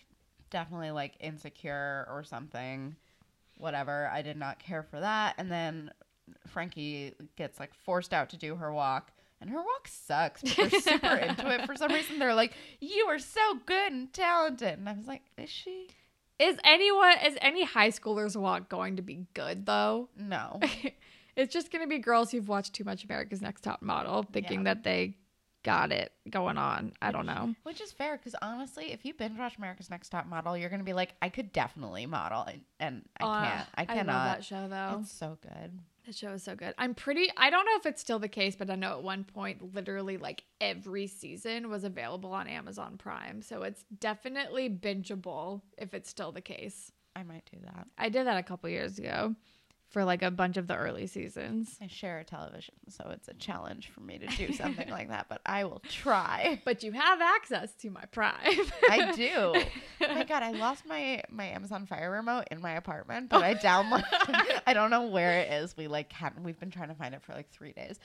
definitely 0.50 0.90
like 0.90 1.14
insecure 1.20 2.06
or 2.10 2.22
something. 2.24 2.96
Whatever. 3.58 4.08
I 4.12 4.22
did 4.22 4.36
not 4.36 4.58
care 4.58 4.82
for 4.82 4.98
that. 5.00 5.34
And 5.38 5.50
then 5.50 5.90
Frankie 6.46 7.12
gets 7.36 7.58
like 7.60 7.74
forced 7.74 8.12
out 8.14 8.30
to 8.30 8.36
do 8.36 8.56
her 8.56 8.72
walk. 8.72 9.12
And 9.40 9.48
her 9.50 9.58
walk 9.58 9.86
sucks, 9.86 10.42
but 10.42 10.56
they're 10.56 10.80
super 10.80 11.14
into 11.28 11.48
it 11.48 11.64
for 11.64 11.76
some 11.76 11.92
reason. 11.92 12.18
They're 12.18 12.34
like, 12.34 12.54
"You 12.80 13.04
are 13.08 13.20
so 13.20 13.40
good 13.66 13.92
and 13.92 14.12
talented," 14.12 14.78
and 14.80 14.88
I 14.88 14.94
was 14.94 15.06
like, 15.06 15.22
"Is 15.36 15.48
she? 15.48 15.86
Is 16.40 16.56
anyone, 16.64 17.14
is 17.24 17.38
any 17.40 17.62
high 17.64 17.90
schooler's 17.90 18.36
walk 18.36 18.68
going 18.68 18.96
to 18.96 19.02
be 19.02 19.26
good 19.34 19.64
though? 19.64 20.08
No." 20.16 20.58
it's 21.36 21.52
just 21.52 21.70
going 21.70 21.84
to 21.84 21.88
be 21.88 21.98
girls 22.00 22.32
who've 22.32 22.48
watched 22.48 22.74
too 22.74 22.82
much 22.82 23.04
America's 23.04 23.40
Next 23.40 23.60
Top 23.60 23.80
Model 23.80 24.24
thinking 24.24 24.58
Yeah. 24.60 24.74
that 24.74 24.82
they 24.82 25.14
got 25.64 25.92
it 25.92 26.12
going 26.30 26.56
on. 26.58 26.92
I 27.02 27.10
don't 27.10 27.26
know. 27.26 27.54
Which 27.64 27.80
is 27.80 27.92
fair 27.92 28.16
because 28.16 28.34
honestly, 28.40 28.92
if 28.92 29.04
you 29.04 29.14
binge 29.14 29.38
watch 29.38 29.56
America's 29.58 29.90
Next 29.90 30.08
Top 30.10 30.26
Model, 30.26 30.56
you're 30.56 30.70
gonna 30.70 30.84
be 30.84 30.92
like, 30.92 31.14
I 31.20 31.28
could 31.28 31.52
definitely 31.52 32.06
model, 32.06 32.42
and, 32.42 32.60
and 32.80 33.08
I 33.20 33.24
Uh, 33.24 33.40
can't. 33.44 33.68
I 33.74 33.82
I 33.82 33.84
cannot. 33.86 34.12
love 34.12 34.36
that 34.36 34.44
show 34.44 34.68
though. 34.68 34.98
It's 35.00 35.12
so 35.12 35.38
good. 35.42 35.78
That 36.06 36.14
show 36.14 36.30
is 36.32 36.42
so 36.42 36.54
good. 36.56 36.74
I'm 36.78 36.94
pretty 36.94 37.28
I 37.36 37.50
don't 37.50 37.66
know 37.66 37.76
if 37.76 37.84
it's 37.84 38.00
still 38.00 38.18
the 38.18 38.28
case, 38.28 38.56
but 38.56 38.70
I 38.70 38.76
know 38.76 38.92
at 38.92 39.02
one 39.02 39.24
point 39.24 39.74
literally 39.74 40.16
like 40.16 40.42
every 40.60 41.06
season 41.06 41.68
was 41.68 41.84
available 41.84 42.32
on 42.32 42.46
Amazon 42.48 42.96
Prime. 42.96 43.42
So 43.42 43.62
it's 43.62 43.84
definitely 44.00 44.70
bingeable 44.70 45.60
if 45.76 45.92
it's 45.92 46.08
still 46.08 46.32
the 46.32 46.40
case. 46.40 46.92
I 47.14 47.24
might 47.24 47.48
do 47.52 47.58
that. 47.64 47.88
I 47.98 48.08
did 48.08 48.26
that 48.26 48.38
a 48.38 48.42
couple 48.42 48.70
years 48.70 48.98
ago. 48.98 49.34
For 49.88 50.04
like 50.04 50.22
a 50.22 50.30
bunch 50.30 50.56
of 50.56 50.66
the 50.66 50.76
early 50.76 51.06
seasons. 51.06 51.76
I 51.80 51.86
share 51.86 52.18
a 52.18 52.24
television, 52.24 52.74
so 52.88 53.08
it's 53.10 53.28
a 53.28 53.34
challenge 53.34 53.88
for 53.88 54.00
me 54.00 54.18
to 54.18 54.26
do 54.26 54.52
something 54.52 54.88
like 54.90 55.08
that, 55.08 55.26
but 55.28 55.40
I 55.46 55.64
will 55.64 55.82
try. 55.88 56.60
But 56.68 56.82
you 56.82 56.92
have 56.92 57.20
access 57.20 57.72
to 57.76 57.90
my 57.90 58.04
Prime. 58.12 58.34
I 58.90 59.12
do. 59.16 59.30
Oh 59.34 59.62
my 60.00 60.24
god, 60.24 60.42
I 60.42 60.52
lost 60.52 60.84
my 60.86 61.22
my 61.30 61.46
Amazon 61.46 61.86
Fire 61.86 62.10
remote 62.10 62.44
in 62.50 62.60
my 62.60 62.72
apartment, 62.72 63.30
but 63.30 63.42
I 63.42 63.54
downloaded. 63.54 64.60
I 64.66 64.74
don't 64.74 64.90
know 64.90 65.06
where 65.06 65.40
it 65.40 65.52
is. 65.52 65.76
We 65.76 65.88
like 65.88 66.12
hadn't. 66.12 66.44
We've 66.44 66.58
been 66.58 66.70
trying 66.70 66.88
to 66.88 66.94
find 66.94 67.14
it 67.14 67.22
for 67.22 67.32
like 67.32 67.50
three 67.50 67.72
days, 67.72 67.98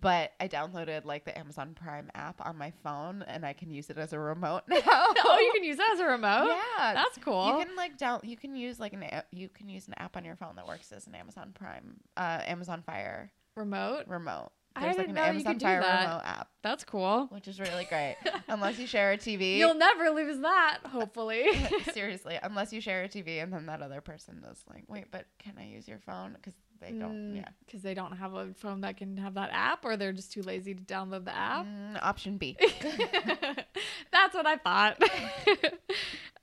but 0.00 0.32
I 0.40 0.48
downloaded 0.48 1.04
like 1.04 1.24
the 1.24 1.36
Amazon 1.38 1.74
Prime 1.74 2.10
app 2.14 2.40
on 2.46 2.56
my 2.56 2.72
phone, 2.82 3.22
and 3.26 3.44
I 3.44 3.52
can 3.52 3.70
use 3.70 3.90
it 3.90 3.98
as 3.98 4.12
a 4.12 4.18
remote 4.18 4.62
now. 4.68 4.78
oh, 4.86 5.38
you 5.42 5.52
can 5.54 5.64
use 5.64 5.78
it 5.78 5.86
as 5.92 6.00
a 6.00 6.06
remote. 6.06 6.48
yeah, 6.78 6.94
that's 6.94 7.18
cool. 7.18 7.46
You 7.58 7.64
can 7.64 7.76
like 7.76 7.98
down. 7.98 8.20
You 8.24 8.36
can 8.36 8.54
use 8.56 8.80
like 8.80 8.92
an. 8.92 9.02
a- 9.02 9.24
You 9.32 9.48
can 9.48 9.68
use 9.68 9.86
an 9.88 9.94
app 9.98 10.16
on 10.16 10.24
your 10.24 10.36
phone 10.36 10.56
that 10.56 10.66
works 10.66 10.92
as 10.92 11.06
an 11.06 11.14
Amazon 11.14 11.52
Prime, 11.54 11.96
uh, 12.16 12.40
Amazon 12.46 12.82
Fire 12.84 13.30
remote. 13.56 14.04
remote. 14.06 14.50
I 14.78 14.80
There's 14.82 14.98
like 14.98 15.06
didn't 15.06 15.18
an 15.18 15.24
Amazon 15.30 15.58
Fire 15.58 15.80
that. 15.80 16.04
remote 16.04 16.20
app, 16.26 16.48
That's 16.62 16.84
cool. 16.84 17.28
which 17.30 17.48
is 17.48 17.58
really 17.58 17.84
great. 17.86 18.16
Unless 18.48 18.78
you 18.78 18.86
share 18.86 19.12
a 19.12 19.16
TV. 19.16 19.56
You'll 19.56 19.72
never 19.72 20.10
lose 20.10 20.38
that, 20.40 20.80
hopefully. 20.84 21.46
Seriously, 21.94 22.38
unless 22.42 22.74
you 22.74 22.82
share 22.82 23.04
a 23.04 23.08
TV 23.08 23.42
and 23.42 23.50
then 23.50 23.64
that 23.66 23.80
other 23.80 24.02
person 24.02 24.44
is 24.52 24.62
like, 24.68 24.84
wait, 24.86 25.06
but 25.10 25.24
can 25.38 25.54
I 25.58 25.64
use 25.66 25.88
your 25.88 25.98
phone? 26.00 26.34
Because 26.34 26.52
they 26.80 26.92
don't. 26.92 27.32
Mm, 27.32 27.36
Yeah. 27.36 27.48
Because 27.64 27.82
they 27.82 27.94
don't 27.94 28.12
have 28.16 28.34
a 28.34 28.52
phone 28.54 28.80
that 28.82 28.96
can 28.96 29.16
have 29.16 29.34
that 29.34 29.50
app, 29.52 29.84
or 29.84 29.96
they're 29.96 30.12
just 30.12 30.32
too 30.32 30.42
lazy 30.42 30.74
to 30.74 30.82
download 30.82 31.24
the 31.24 31.34
app. 31.36 31.66
Mm, 31.66 31.98
option 32.02 32.36
B. 32.38 32.56
That's 34.12 34.34
what 34.34 34.46
I 34.46 34.56
thought. 34.56 35.02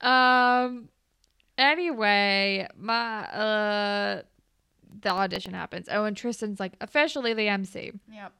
um. 0.00 0.88
Anyway, 1.56 2.66
my 2.76 3.24
uh, 3.26 4.22
the 5.02 5.08
audition 5.10 5.54
happens. 5.54 5.88
Oh, 5.90 6.04
and 6.04 6.16
Tristan's 6.16 6.58
like 6.58 6.72
officially 6.80 7.32
the 7.32 7.46
MC, 7.48 7.92
yep. 8.12 8.32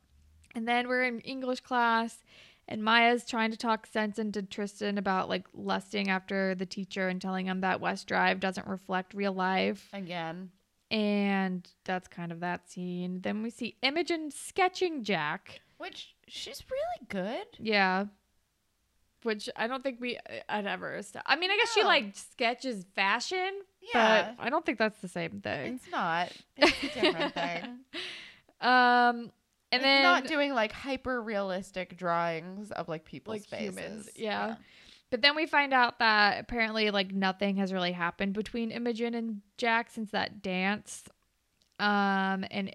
and 0.57 0.67
then 0.67 0.89
we're 0.89 1.05
in 1.05 1.21
English 1.21 1.61
class, 1.61 2.25
and 2.67 2.83
Maya's 2.83 3.25
trying 3.25 3.53
to 3.53 3.57
talk 3.57 3.87
sense 3.87 4.19
into 4.19 4.43
Tristan 4.43 4.99
about 4.99 5.29
like 5.29 5.47
lusting 5.55 6.11
after 6.11 6.57
the 6.57 6.67
teacher 6.67 7.09
and 7.09 7.23
telling 7.23 7.47
him 7.47 7.61
that 7.61 7.81
West 7.81 8.09
Drive 8.09 8.41
doesn't 8.41 8.67
reflect 8.67 9.15
real 9.15 9.33
life. 9.33 9.89
Again. 9.93 10.51
And 10.95 11.69
that's 11.85 12.07
kind 12.07 12.31
of 12.31 12.41
that 12.41 12.71
scene. 12.71 13.21
Then 13.23 13.43
we 13.43 13.51
see 13.51 13.77
Imogen 13.83 14.31
sketching 14.31 15.03
Jack. 15.03 15.61
Which 15.79 16.15
she's 16.29 16.63
really 16.71 17.07
good. 17.09 17.47
Yeah. 17.59 18.07
Which 19.25 19.49
I 19.57 19.67
don't 19.67 19.83
think 19.83 20.01
we 20.01 20.19
I'd 20.49 20.67
ever. 20.67 21.01
St- 21.03 21.25
I 21.27 21.35
mean, 21.37 21.51
I 21.51 21.57
guess 21.57 21.73
she 21.73 21.83
like 21.83 22.15
sketches 22.15 22.85
fashion, 22.95 23.51
Yeah. 23.93 24.35
but 24.37 24.45
I 24.45 24.51
don't 24.51 24.65
think 24.65 24.79
that's 24.79 25.01
the 25.01 25.09
same 25.09 25.41
thing. 25.41 25.75
It's 25.83 25.91
not. 25.91 26.31
It's 26.59 26.97
a 26.97 27.01
different 27.01 27.35
thing. 27.35 27.65
Um, 28.61 29.33
and 29.73 29.81
it's 29.81 29.83
then 29.83 30.03
not 30.05 30.27
doing 30.27 30.55
like 30.55 30.71
hyper 30.73 31.21
realistic 31.21 31.97
drawings 31.97 32.71
of 32.71 32.89
like 32.89 33.05
people's 33.05 33.41
Like 33.41 33.47
faces. 33.49 33.77
humans, 33.79 34.11
yeah. 34.15 34.55
But 35.11 35.23
then 35.23 35.37
we 35.37 35.47
find 35.47 35.73
out 35.73 35.99
that 36.01 36.41
apparently 36.41 36.91
like 36.91 37.13
nothing 37.13 37.57
has 37.57 37.73
really 37.73 37.93
happened 37.93 38.33
between 38.33 38.71
Imogen 38.71 39.15
and 39.15 39.43
Jack 39.59 39.91
since 39.91 40.11
that 40.11 40.43
dance. 40.43 41.05
Um, 41.79 42.45
and 42.51 42.75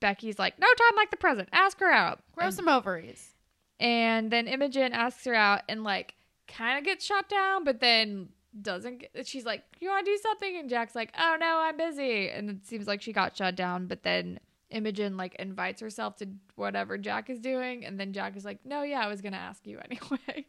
Becky's 0.00 0.38
like, 0.38 0.58
no 0.58 0.66
time 0.66 0.96
like 0.96 1.10
the 1.10 1.16
present. 1.16 1.48
Ask 1.52 1.78
her 1.80 1.90
out. 1.90 2.20
Grow 2.32 2.50
some 2.50 2.68
ovaries. 2.68 3.34
And 3.78 4.30
then 4.30 4.48
Imogen 4.48 4.92
asks 4.92 5.24
her 5.24 5.34
out 5.34 5.62
and 5.68 5.84
like 5.84 6.14
kind 6.48 6.78
of 6.78 6.84
gets 6.84 7.04
shot 7.04 7.28
down, 7.28 7.64
but 7.64 7.80
then 7.80 8.28
doesn't. 8.62 8.98
Get, 8.98 9.26
she's 9.26 9.44
like, 9.44 9.62
"You 9.80 9.88
want 9.90 10.06
to 10.06 10.12
do 10.12 10.18
something?" 10.22 10.56
And 10.56 10.68
Jack's 10.70 10.94
like, 10.94 11.12
"Oh 11.18 11.36
no, 11.38 11.58
I'm 11.60 11.76
busy." 11.76 12.30
And 12.30 12.48
it 12.50 12.66
seems 12.66 12.86
like 12.86 13.02
she 13.02 13.12
got 13.12 13.36
shut 13.36 13.54
down, 13.56 13.86
but 13.86 14.02
then 14.02 14.40
Imogen 14.70 15.16
like 15.16 15.34
invites 15.36 15.80
herself 15.80 16.16
to 16.16 16.28
whatever 16.54 16.98
Jack 16.98 17.30
is 17.30 17.38
doing, 17.38 17.84
and 17.84 17.98
then 18.00 18.12
Jack 18.12 18.36
is 18.36 18.44
like, 18.44 18.64
"No, 18.64 18.82
yeah, 18.82 19.00
I 19.00 19.08
was 19.08 19.20
gonna 19.20 19.36
ask 19.36 19.66
you 19.66 19.78
anyway." 19.84 20.46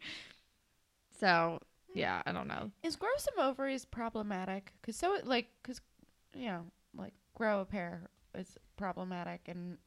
So 1.18 1.60
yeah, 1.94 2.22
I 2.26 2.32
don't 2.32 2.48
know. 2.48 2.70
Is 2.82 2.96
grow 2.96 3.10
some 3.18 3.44
ovaries 3.44 3.84
problematic? 3.84 4.72
Because 4.80 4.96
so 4.96 5.14
it 5.14 5.26
like 5.26 5.46
because 5.62 5.80
you 6.34 6.46
know 6.46 6.64
like 6.96 7.14
grow 7.34 7.60
a 7.60 7.64
pair 7.64 8.08
is 8.34 8.56
problematic 8.76 9.40
and 9.46 9.78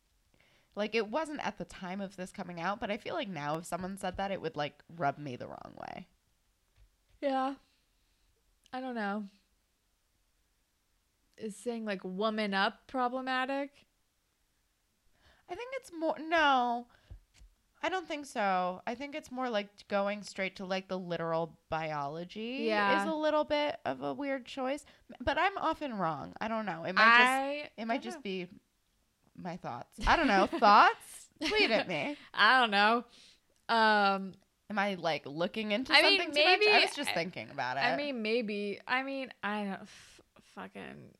like 0.76 0.96
it 0.96 1.10
wasn't 1.10 1.46
at 1.46 1.58
the 1.58 1.66
time 1.66 2.02
of 2.02 2.16
this 2.16 2.32
coming 2.32 2.60
out, 2.60 2.80
but 2.80 2.90
I 2.90 2.98
feel 2.98 3.14
like 3.14 3.28
now 3.28 3.58
if 3.58 3.66
someone 3.66 3.98
said 3.98 4.18
that, 4.18 4.32
it 4.32 4.42
would 4.42 4.56
like 4.56 4.84
rub 4.98 5.18
me 5.18 5.36
the 5.36 5.48
wrong 5.48 5.74
way. 5.80 6.08
Yeah, 7.22 7.56
I 8.74 8.82
don't 8.82 8.96
know. 8.96 9.26
Is 11.38 11.56
saying 11.56 11.86
like 11.86 12.02
"woman 12.04 12.54
up" 12.54 12.88
problematic? 12.88 13.86
I 15.50 15.56
think 15.56 15.72
it's 15.76 15.92
more 15.98 16.16
no. 16.20 16.88
I 17.84 17.90
don't 17.90 18.08
think 18.08 18.26
so. 18.28 18.82
I 18.86 18.94
think 18.96 19.16
it's 19.16 19.32
more 19.32 19.50
like 19.50 19.68
going 19.88 20.22
straight 20.24 20.58
to 20.58 20.66
like 20.66 20.88
the 20.88 21.00
literal 21.00 21.58
biology 21.70 22.66
Yeah. 22.68 23.02
is 23.04 23.10
a 23.10 23.14
little 23.16 23.44
bit 23.44 23.78
of 23.86 24.02
a 24.04 24.14
weird 24.14 24.46
choice, 24.46 24.86
but 25.20 25.38
I'm 25.38 25.58
often 25.58 25.96
wrong. 25.98 26.34
I 26.40 26.48
don't 26.48 26.66
know. 26.66 26.84
It 26.84 26.94
might 26.94 27.18
just 27.66 27.72
it 27.78 27.86
might 27.86 28.02
just 28.04 28.18
know. 28.18 28.22
be 28.22 28.48
my 29.36 29.58
thoughts. 29.58 29.98
I 30.06 30.16
don't 30.16 30.28
know. 30.28 30.46
thoughts? 30.60 31.30
Tweet 31.44 31.72
at 31.72 31.88
me. 31.88 32.16
I 32.34 32.60
don't 32.60 32.72
know. 32.72 33.04
Um, 33.68 34.34
Am 34.70 34.80
I 34.80 34.94
like 34.96 35.24
looking 35.26 35.72
into 35.74 35.92
I 35.92 36.02
mean, 36.02 36.20
something 36.22 36.36
too 36.36 36.50
much? 36.50 36.68
I 36.68 36.80
was 36.86 36.96
just 36.96 37.12
thinking 37.14 37.50
about 37.52 37.76
it. 37.78 37.82
I 37.82 37.98
mean, 37.98 38.22
maybe. 38.22 38.80
I 38.88 39.04
mean, 39.04 39.30
I 39.44 39.64
don't 39.64 39.82
f- 39.82 40.22
fucking. 40.56 41.12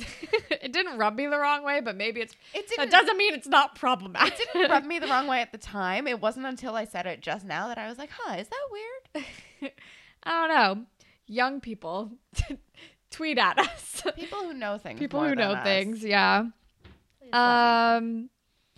I 0.00 0.04
don't 0.04 0.50
know. 0.50 0.56
it 0.62 0.72
didn't 0.72 0.98
rub 0.98 1.16
me 1.16 1.26
the 1.26 1.38
wrong 1.38 1.62
way, 1.64 1.80
but 1.80 1.96
maybe 1.96 2.20
it's. 2.20 2.34
it 2.54 2.70
That 2.76 2.90
doesn't 2.90 3.16
mean 3.16 3.34
it's 3.34 3.46
not 3.48 3.74
problematic. 3.74 4.40
it 4.40 4.48
didn't 4.52 4.70
rub 4.70 4.84
me 4.84 4.98
the 4.98 5.06
wrong 5.08 5.26
way 5.26 5.40
at 5.42 5.52
the 5.52 5.58
time. 5.58 6.06
It 6.06 6.20
wasn't 6.20 6.46
until 6.46 6.74
I 6.74 6.84
said 6.84 7.06
it 7.06 7.20
just 7.20 7.44
now 7.44 7.68
that 7.68 7.78
I 7.78 7.88
was 7.88 7.98
like, 7.98 8.10
"Huh, 8.12 8.36
is 8.36 8.48
that 8.48 8.68
weird?" 8.70 9.26
I 10.24 10.46
don't 10.46 10.48
know. 10.78 10.86
Young 11.26 11.60
people, 11.60 12.12
tweet 13.10 13.38
at 13.38 13.58
us. 13.58 14.02
People 14.16 14.40
who 14.40 14.54
know 14.54 14.78
things. 14.78 14.98
people 14.98 15.22
who 15.22 15.34
know 15.34 15.52
us. 15.52 15.64
things, 15.64 16.04
yeah. 16.04 16.42
Please 17.20 17.30
let 17.32 17.32
me 17.32 17.38
know. 17.38 17.96
Um, 17.96 18.30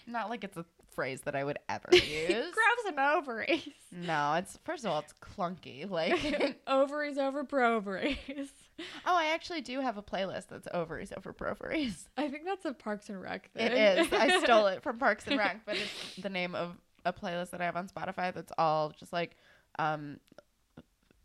Not 0.06 0.30
like 0.30 0.44
it's 0.44 0.56
a 0.56 0.64
phrase 0.94 1.22
that 1.22 1.34
I 1.36 1.44
would 1.44 1.58
ever 1.68 1.88
use. 1.92 2.28
grow 2.52 2.84
some 2.84 2.98
ovaries. 2.98 3.68
no, 3.92 4.34
it's 4.34 4.58
first 4.64 4.84
of 4.84 4.90
all, 4.90 5.00
it's 5.00 5.12
clunky. 5.14 5.88
Like, 5.88 6.58
ovaries 6.66 7.18
over 7.18 7.44
provaries. 7.44 8.18
oh, 9.06 9.16
I 9.16 9.26
actually 9.34 9.60
do 9.60 9.80
have 9.80 9.96
a 9.98 10.02
playlist 10.02 10.48
that's 10.48 10.68
ovaries 10.72 11.12
over 11.16 11.32
provaries. 11.32 12.08
I 12.16 12.28
think 12.28 12.44
that's 12.44 12.64
a 12.64 12.72
Parks 12.72 13.08
and 13.08 13.20
Rec 13.20 13.50
thing. 13.52 13.66
It 13.66 13.72
is. 13.74 14.12
I 14.12 14.40
stole 14.42 14.66
it 14.68 14.82
from 14.82 14.98
Parks 14.98 15.26
and 15.26 15.38
Rec, 15.38 15.64
but 15.66 15.76
it's 15.76 16.16
the 16.22 16.30
name 16.30 16.54
of 16.54 16.76
a 17.04 17.12
playlist 17.12 17.50
that 17.50 17.60
I 17.60 17.64
have 17.64 17.76
on 17.76 17.88
Spotify 17.88 18.32
that's 18.32 18.52
all 18.56 18.90
just 18.98 19.12
like 19.12 19.36
um 19.78 20.18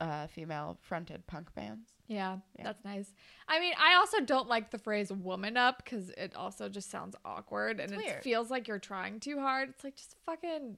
uh 0.02 0.28
female 0.28 0.78
fronted 0.82 1.26
punk 1.28 1.54
bands. 1.54 1.90
Yeah, 2.10 2.40
Yeah. 2.58 2.64
that's 2.66 2.84
nice. 2.84 3.14
I 3.48 3.60
mean, 3.60 3.74
I 3.80 3.94
also 3.96 4.20
don't 4.20 4.50
like 4.50 4.72
the 4.72 4.80
phrase 4.80 5.12
woman 5.14 5.56
up 5.56 5.84
because 5.84 6.10
it 6.10 6.36
also 6.36 6.68
just 6.68 6.90
sounds 6.90 7.16
awkward 7.24 7.80
and 7.80 7.94
it 7.94 8.24
feels 8.24 8.50
like 8.50 8.68
you're 8.68 8.80
trying 8.80 9.20
too 9.20 9.40
hard. 9.40 9.70
It's 9.70 9.84
like, 9.84 9.96
just 9.96 10.16
fucking 10.26 10.76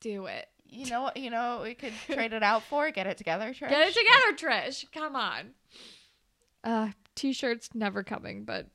do 0.00 0.26
it. 0.26 0.46
You 0.68 0.86
know 0.90 1.02
what 1.02 1.16
you 1.16 1.30
know 1.30 1.56
what 1.56 1.64
we 1.64 1.74
could 1.74 1.92
trade 2.10 2.32
it 2.32 2.42
out 2.42 2.62
for? 2.64 2.90
Get 2.90 3.06
it 3.06 3.18
together, 3.18 3.50
Trish. 3.50 3.68
Get 3.68 3.88
it 3.88 3.94
together, 3.94 4.52
Trish. 4.52 4.84
Come 4.92 5.14
on. 5.14 5.50
Uh, 6.64 6.88
t 7.14 7.32
shirts 7.34 7.68
never 7.74 8.02
coming, 8.02 8.44
but 8.44 8.66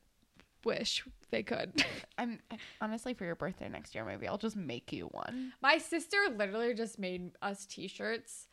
wish 0.63 1.03
they 1.31 1.41
could. 1.43 1.83
I'm 2.17 2.39
honestly 2.79 3.13
for 3.15 3.25
your 3.25 3.35
birthday 3.35 3.67
next 3.69 3.95
year, 3.95 4.05
maybe 4.05 4.27
I'll 4.27 4.37
just 4.37 4.55
make 4.55 4.93
you 4.93 5.07
one. 5.07 5.51
My 5.61 5.79
sister 5.79 6.17
literally 6.37 6.75
just 6.75 6.99
made 6.99 7.31
us 7.41 7.65
t 7.65 7.87
shirts 7.87 8.47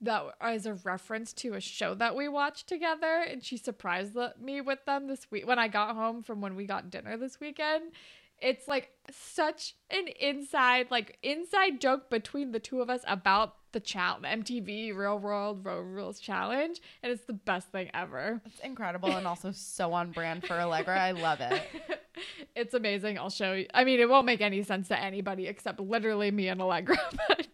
that 0.00 0.24
as 0.40 0.66
a 0.66 0.74
reference 0.74 1.32
to 1.32 1.54
a 1.54 1.60
show 1.60 1.94
that 1.94 2.14
we 2.14 2.28
watched 2.28 2.68
together 2.68 3.24
and 3.28 3.42
she 3.44 3.56
surprised 3.56 4.16
me 4.40 4.60
with 4.60 4.84
them 4.84 5.08
this 5.08 5.30
week 5.30 5.46
when 5.46 5.58
I 5.58 5.68
got 5.68 5.94
home 5.94 6.22
from 6.22 6.40
when 6.40 6.54
we 6.54 6.66
got 6.66 6.90
dinner 6.90 7.16
this 7.16 7.40
weekend. 7.40 7.92
It's 8.40 8.68
like 8.68 8.90
such 9.10 9.74
an 9.90 10.06
inside 10.20 10.86
like 10.92 11.18
inside 11.24 11.80
joke 11.80 12.08
between 12.08 12.52
the 12.52 12.60
two 12.60 12.80
of 12.80 12.88
us 12.88 13.00
about 13.08 13.56
the 13.72 13.80
challenge 13.80 14.24
MTV 14.24 14.94
Real 14.94 15.18
World 15.18 15.64
Road 15.64 15.82
Rules 15.82 16.20
challenge 16.20 16.80
and 17.02 17.10
it's 17.10 17.24
the 17.24 17.32
best 17.32 17.72
thing 17.72 17.90
ever. 17.92 18.40
It's 18.46 18.60
incredible 18.60 19.10
and 19.10 19.26
also 19.26 19.50
so 19.50 19.92
on 19.92 20.12
brand 20.12 20.46
for 20.46 20.54
Allegra. 20.54 20.96
I 20.96 21.10
love 21.10 21.40
it. 21.40 21.62
it's 22.54 22.74
amazing. 22.74 23.18
I'll 23.18 23.30
show 23.30 23.54
you. 23.54 23.66
I 23.74 23.82
mean, 23.82 23.98
it 23.98 24.08
won't 24.08 24.26
make 24.26 24.40
any 24.40 24.62
sense 24.62 24.86
to 24.88 24.98
anybody 24.98 25.48
except 25.48 25.80
literally 25.80 26.30
me 26.30 26.48
and 26.48 26.62
Allegra. 26.62 26.96
But, 27.28 27.46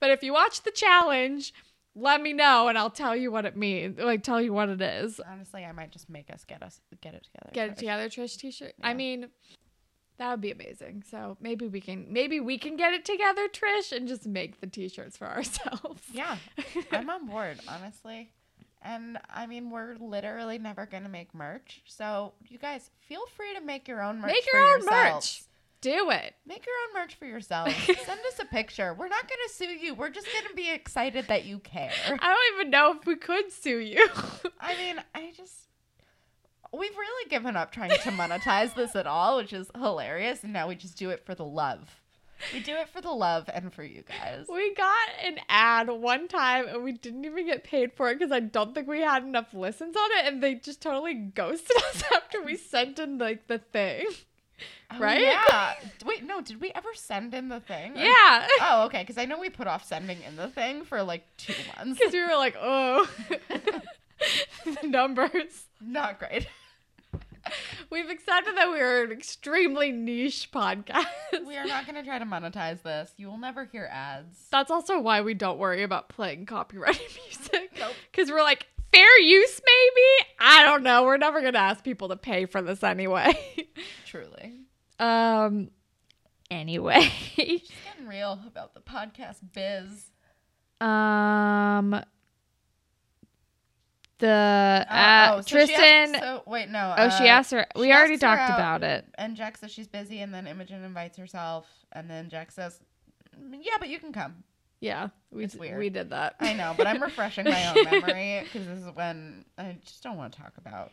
but 0.00 0.10
if 0.10 0.22
you 0.22 0.32
watch 0.32 0.62
the 0.62 0.70
challenge, 0.70 1.52
let 1.94 2.22
me 2.22 2.32
know 2.32 2.68
and 2.68 2.78
I'll 2.78 2.90
tell 2.90 3.16
you 3.16 3.30
what 3.32 3.44
it 3.44 3.56
means. 3.56 3.98
Like, 3.98 4.22
tell 4.22 4.40
you 4.40 4.52
what 4.52 4.68
it 4.68 4.80
is. 4.80 5.20
Honestly, 5.30 5.64
I 5.64 5.72
might 5.72 5.90
just 5.90 6.08
make 6.08 6.32
us 6.32 6.44
get 6.44 6.62
us 6.62 6.80
get 7.00 7.14
it 7.14 7.24
together. 7.24 7.50
Get 7.52 7.68
it 7.70 7.76
together, 7.78 8.08
Trish 8.08 8.36
T-shirt. 8.38 8.74
I 8.82 8.94
mean, 8.94 9.28
that 10.18 10.30
would 10.30 10.40
be 10.40 10.50
amazing. 10.52 11.02
So 11.10 11.36
maybe 11.40 11.66
we 11.66 11.80
can 11.80 12.06
maybe 12.12 12.40
we 12.40 12.58
can 12.58 12.76
get 12.76 12.92
it 12.92 13.04
together, 13.04 13.48
Trish, 13.48 13.90
and 13.92 14.06
just 14.06 14.26
make 14.26 14.60
the 14.60 14.66
T-shirts 14.66 15.16
for 15.16 15.26
ourselves. 15.36 16.02
Yeah, 16.12 16.36
I'm 16.92 17.08
on 17.10 17.26
board. 17.26 17.58
Honestly, 17.68 18.30
And 18.82 19.18
I 19.28 19.46
mean, 19.46 19.70
we're 19.70 19.96
literally 19.98 20.58
never 20.58 20.86
going 20.86 21.02
to 21.02 21.08
make 21.08 21.34
merch. 21.34 21.82
So, 21.86 22.32
you 22.48 22.58
guys 22.58 22.90
feel 23.08 23.26
free 23.36 23.54
to 23.54 23.60
make 23.60 23.88
your 23.88 24.02
own 24.02 24.20
merch. 24.20 24.32
Make 24.32 24.46
your 24.52 24.62
own 24.62 24.80
yourselves. 24.82 25.40
merch. 25.42 25.49
Do 25.80 26.10
it. 26.10 26.34
Make 26.46 26.66
your 26.66 26.74
own 26.88 27.02
merch 27.02 27.14
for 27.14 27.24
yourself. 27.24 27.72
Send 27.84 28.20
us 28.20 28.38
a 28.38 28.44
picture. 28.44 28.92
We're 28.92 29.08
not 29.08 29.26
going 29.28 29.38
to 29.48 29.54
sue 29.54 29.64
you. 29.64 29.94
We're 29.94 30.10
just 30.10 30.26
going 30.30 30.46
to 30.46 30.54
be 30.54 30.70
excited 30.70 31.26
that 31.28 31.46
you 31.46 31.58
care. 31.58 31.90
I 32.06 32.34
don't 32.34 32.60
even 32.60 32.70
know 32.70 32.94
if 32.98 33.06
we 33.06 33.16
could 33.16 33.50
sue 33.50 33.78
you. 33.78 34.06
I 34.60 34.76
mean, 34.76 35.02
I 35.14 35.32
just. 35.34 35.54
We've 36.72 36.96
really 36.96 37.30
given 37.30 37.56
up 37.56 37.72
trying 37.72 37.90
to 37.90 38.10
monetize 38.10 38.74
this 38.74 38.94
at 38.94 39.06
all, 39.06 39.38
which 39.38 39.52
is 39.52 39.70
hilarious. 39.74 40.44
And 40.44 40.52
now 40.52 40.68
we 40.68 40.76
just 40.76 40.96
do 40.96 41.10
it 41.10 41.24
for 41.24 41.34
the 41.34 41.44
love. 41.44 42.00
We 42.52 42.60
do 42.60 42.74
it 42.76 42.88
for 42.88 43.00
the 43.00 43.10
love 43.10 43.50
and 43.52 43.72
for 43.72 43.82
you 43.82 44.02
guys. 44.02 44.46
we 44.48 44.72
got 44.74 45.08
an 45.22 45.38
ad 45.48 45.90
one 45.90 46.26
time 46.26 46.68
and 46.68 46.82
we 46.82 46.92
didn't 46.92 47.24
even 47.24 47.44
get 47.44 47.64
paid 47.64 47.92
for 47.92 48.10
it 48.10 48.18
because 48.18 48.32
I 48.32 48.40
don't 48.40 48.74
think 48.74 48.88
we 48.88 49.00
had 49.00 49.24
enough 49.24 49.52
listens 49.52 49.94
on 49.94 50.10
it 50.18 50.26
and 50.32 50.42
they 50.42 50.54
just 50.54 50.80
totally 50.80 51.12
ghosted 51.12 51.76
us 51.76 52.02
after 52.14 52.42
we 52.42 52.56
sent 52.56 52.98
in 52.98 53.18
like 53.18 53.46
the 53.46 53.58
thing. 53.58 54.06
Oh, 54.92 54.98
right? 54.98 55.20
yeah. 55.20 55.74
Wait, 56.04 56.24
no, 56.24 56.40
did 56.40 56.60
we 56.60 56.72
ever 56.74 56.88
send 56.94 57.32
in 57.34 57.48
the 57.48 57.60
thing? 57.60 57.92
Yeah. 57.96 58.46
Oh, 58.60 58.84
okay. 58.86 59.02
Because 59.02 59.18
I 59.18 59.24
know 59.24 59.38
we 59.38 59.48
put 59.50 59.66
off 59.66 59.84
sending 59.84 60.18
in 60.22 60.36
the 60.36 60.48
thing 60.48 60.84
for 60.84 61.02
like 61.02 61.24
two 61.36 61.54
months. 61.76 61.98
Because 61.98 62.12
we 62.12 62.20
were 62.20 62.36
like, 62.36 62.56
oh, 62.60 63.08
the 64.64 64.78
numbers. 64.88 65.66
Not 65.80 66.18
great. 66.18 66.46
We've 67.88 68.08
accepted 68.08 68.56
that 68.56 68.70
we 68.70 68.80
are 68.80 69.04
an 69.04 69.12
extremely 69.12 69.90
niche 69.92 70.50
podcast. 70.52 71.06
We 71.46 71.56
are 71.56 71.66
not 71.66 71.86
going 71.86 71.96
to 71.96 72.02
try 72.02 72.18
to 72.18 72.24
monetize 72.26 72.82
this. 72.82 73.12
You 73.16 73.28
will 73.28 73.38
never 73.38 73.64
hear 73.64 73.88
ads. 73.90 74.46
That's 74.50 74.70
also 74.70 75.00
why 75.00 75.22
we 75.22 75.34
don't 75.34 75.58
worry 75.58 75.82
about 75.82 76.08
playing 76.08 76.46
copyrighted 76.46 77.00
music. 77.26 77.70
Nope. 77.78 77.92
Because 78.10 78.30
we're 78.30 78.42
like, 78.42 78.66
fair 78.92 79.18
use, 79.20 79.60
maybe? 79.64 80.28
I 80.40 80.62
don't 80.64 80.82
know. 80.82 81.04
We're 81.04 81.16
never 81.16 81.40
going 81.40 81.52
to 81.54 81.58
ask 81.60 81.82
people 81.84 82.08
to 82.08 82.16
pay 82.16 82.46
for 82.46 82.60
this 82.62 82.82
anyway. 82.82 83.32
Truly. 84.06 84.54
um, 84.98 85.70
anyway. 86.50 87.10
Just 87.36 87.72
getting 87.84 88.06
real 88.08 88.40
about 88.46 88.74
the 88.74 88.80
podcast 88.80 89.38
biz. 89.52 90.10
um, 90.80 92.02
the 94.18 94.86
Uh, 94.90 94.92
uh, 94.92 95.32
oh, 95.36 95.40
so 95.40 95.46
Tristan. 95.56 96.14
asked- 96.14 96.20
so, 96.22 96.42
wait, 96.46 96.68
no. 96.68 96.94
oh, 96.96 97.02
uh, 97.04 97.10
she 97.10 97.26
asked 97.28 97.50
her. 97.52 97.66
We 97.76 97.92
already 97.92 98.18
talked 98.18 98.42
out. 98.42 98.50
about 98.58 98.82
it. 98.84 99.06
And 99.16 99.34
Jack 99.36 99.56
says 99.56 99.70
she's 99.70 99.88
busy, 99.88 100.20
and 100.20 100.32
then 100.34 100.46
Imogen 100.46 100.84
invites 100.84 101.16
herself, 101.16 101.66
and 101.92 102.10
then 102.10 102.28
Jack 102.28 102.50
says, 102.52 102.80
"Mm, 103.38 103.58
"Yeah, 103.62 103.76
but 103.78 103.88
you 103.88 103.98
can 103.98 104.12
come." 104.12 104.44
Yeah, 104.80 105.08
we 105.30 105.44
It's 105.44 105.52
d- 105.54 105.60
weird. 105.60 105.78
we 105.78 105.90
did 105.90 106.08
that. 106.10 106.36
I 106.40 106.54
know, 106.54 106.72
but 106.76 106.86
I'm 106.86 107.02
refreshing 107.08 107.44
my 107.44 107.68
own 107.68 107.84
memory 107.84 108.42
because 108.44 108.66
this 108.66 108.78
is 108.78 108.94
when 108.94 109.44
I 109.58 109.76
just 109.84 110.02
don't 110.02 110.16
want 110.16 110.32
to 110.32 110.38
talk 110.40 110.52
about 110.56 110.90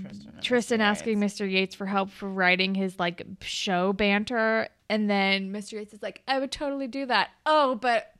Tristan. 0.00 0.32
Tristan 0.40 0.78
Mr. 0.80 0.82
asking 0.84 1.20
Yates. 1.22 1.34
Mr. 1.40 1.50
Yates 1.50 1.74
for 1.74 1.86
help 1.86 2.10
for 2.10 2.28
writing 2.28 2.74
his 2.76 2.98
like 3.00 3.26
show 3.40 3.92
banter, 3.92 4.68
and 4.88 5.10
then 5.10 5.50
Mr. 5.52 5.72
Yates 5.72 5.92
is 5.92 6.02
like, 6.02 6.22
"I 6.28 6.38
would 6.38 6.52
totally 6.52 6.86
do 6.86 7.04
that." 7.06 7.30
Oh, 7.44 7.74
but 7.74 8.12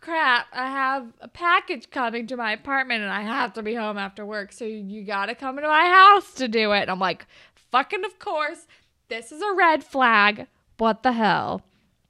crap, 0.00 0.46
I 0.52 0.68
have 0.70 1.12
a 1.20 1.26
package 1.28 1.90
coming 1.90 2.28
to 2.28 2.36
my 2.36 2.52
apartment, 2.52 3.02
and 3.02 3.10
I 3.10 3.22
have 3.22 3.54
to 3.54 3.62
be 3.62 3.74
home 3.74 3.98
after 3.98 4.24
work, 4.24 4.52
so 4.52 4.64
you 4.64 5.02
gotta 5.04 5.34
come 5.34 5.56
to 5.56 5.62
my 5.62 5.86
house 5.86 6.32
to 6.34 6.46
do 6.46 6.70
it. 6.72 6.82
And 6.82 6.90
I'm 6.92 7.00
like, 7.00 7.26
"Fucking 7.72 8.04
of 8.04 8.18
course, 8.20 8.68
this 9.08 9.32
is 9.32 9.42
a 9.42 9.52
red 9.54 9.82
flag. 9.82 10.46
What 10.76 11.02
the 11.02 11.12
hell?" 11.12 11.62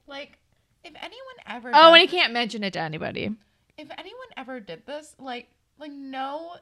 Like, 0.07 0.38
if 0.89 0.95
anyone 0.97 1.37
ever, 1.47 1.71
Oh, 1.75 1.93
and 1.93 2.01
he 2.01 2.09
can't 2.09 2.33
mention 2.33 2.63
it 2.65 2.73
to 2.75 2.81
anybody. 2.81 3.35
If 3.77 3.89
anyone 3.97 4.29
ever 4.37 4.61
did 4.61 4.87
this, 4.87 5.15
like, 5.19 5.49
like 5.79 5.93
no 5.93 6.57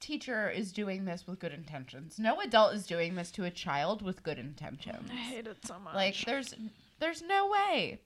teacher 0.00 0.50
is 0.50 0.72
doing 0.72 1.04
this 1.04 1.26
with 1.26 1.38
good 1.38 1.52
intentions. 1.52 2.18
No 2.18 2.40
adult 2.40 2.74
is 2.74 2.86
doing 2.86 3.14
this 3.14 3.30
to 3.32 3.44
a 3.44 3.50
child 3.50 4.02
with 4.02 4.22
good 4.22 4.38
intentions. 4.38 5.10
I 5.10 5.16
hate 5.16 5.46
it 5.46 5.58
so 5.64 5.78
much. 5.78 5.94
Like, 5.94 6.16
there's, 6.26 6.54
there's 6.98 7.22
no 7.22 7.48
way. 7.48 8.00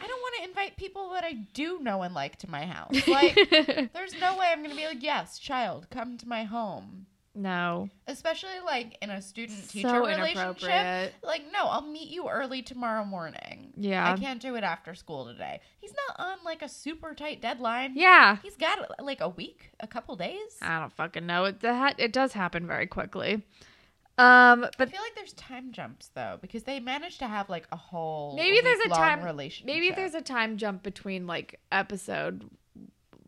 I 0.00 0.06
don't 0.08 0.20
want 0.20 0.34
to 0.38 0.48
invite 0.48 0.76
people 0.76 1.10
that 1.10 1.22
I 1.24 1.34
do 1.52 1.78
know 1.80 2.02
and 2.02 2.14
like 2.14 2.36
to 2.38 2.50
my 2.50 2.66
house. 2.66 3.06
Like, 3.06 3.34
there's 3.92 4.18
no 4.20 4.36
way 4.36 4.46
I'm 4.50 4.62
gonna 4.62 4.74
be 4.74 4.86
like, 4.86 5.02
yes, 5.02 5.38
child, 5.38 5.86
come 5.90 6.18
to 6.18 6.28
my 6.28 6.42
home. 6.44 7.06
No, 7.34 7.88
Especially 8.06 8.60
like 8.64 8.96
in 9.02 9.10
a 9.10 9.20
student 9.20 9.68
teacher 9.68 9.88
so 9.88 10.06
relationship. 10.06 11.14
Like, 11.22 11.42
no, 11.52 11.66
I'll 11.66 11.82
meet 11.82 12.10
you 12.10 12.28
early 12.28 12.62
tomorrow 12.62 13.04
morning. 13.04 13.72
Yeah. 13.76 14.12
I 14.12 14.16
can't 14.16 14.40
do 14.40 14.54
it 14.54 14.62
after 14.62 14.94
school 14.94 15.26
today. 15.26 15.60
He's 15.80 15.92
not 16.08 16.26
on 16.26 16.38
like 16.44 16.62
a 16.62 16.68
super 16.68 17.12
tight 17.14 17.42
deadline. 17.42 17.92
Yeah. 17.96 18.36
He's 18.42 18.56
got 18.56 18.78
like 19.02 19.20
a 19.20 19.28
week, 19.28 19.70
a 19.80 19.86
couple 19.86 20.14
days. 20.16 20.58
I 20.62 20.78
don't 20.78 20.92
fucking 20.92 21.26
know. 21.26 21.46
It 21.46 21.60
that 21.60 21.98
it 21.98 22.12
does 22.12 22.32
happen 22.34 22.66
very 22.66 22.86
quickly. 22.86 23.42
Um, 24.16 24.60
but 24.78 24.88
I 24.88 24.90
feel 24.92 25.00
like 25.00 25.16
there's 25.16 25.32
time 25.32 25.72
jumps 25.72 26.10
though 26.14 26.38
because 26.40 26.62
they 26.62 26.78
managed 26.78 27.18
to 27.18 27.26
have 27.26 27.50
like 27.50 27.66
a 27.72 27.76
whole 27.76 28.36
maybe 28.36 28.60
there's 28.60 28.86
a 28.86 28.90
time 28.90 29.24
relationship. 29.24 29.66
maybe 29.66 29.90
there's 29.90 30.14
a 30.14 30.20
time 30.20 30.56
jump 30.56 30.84
between 30.84 31.26
like 31.26 31.58
episode 31.72 32.48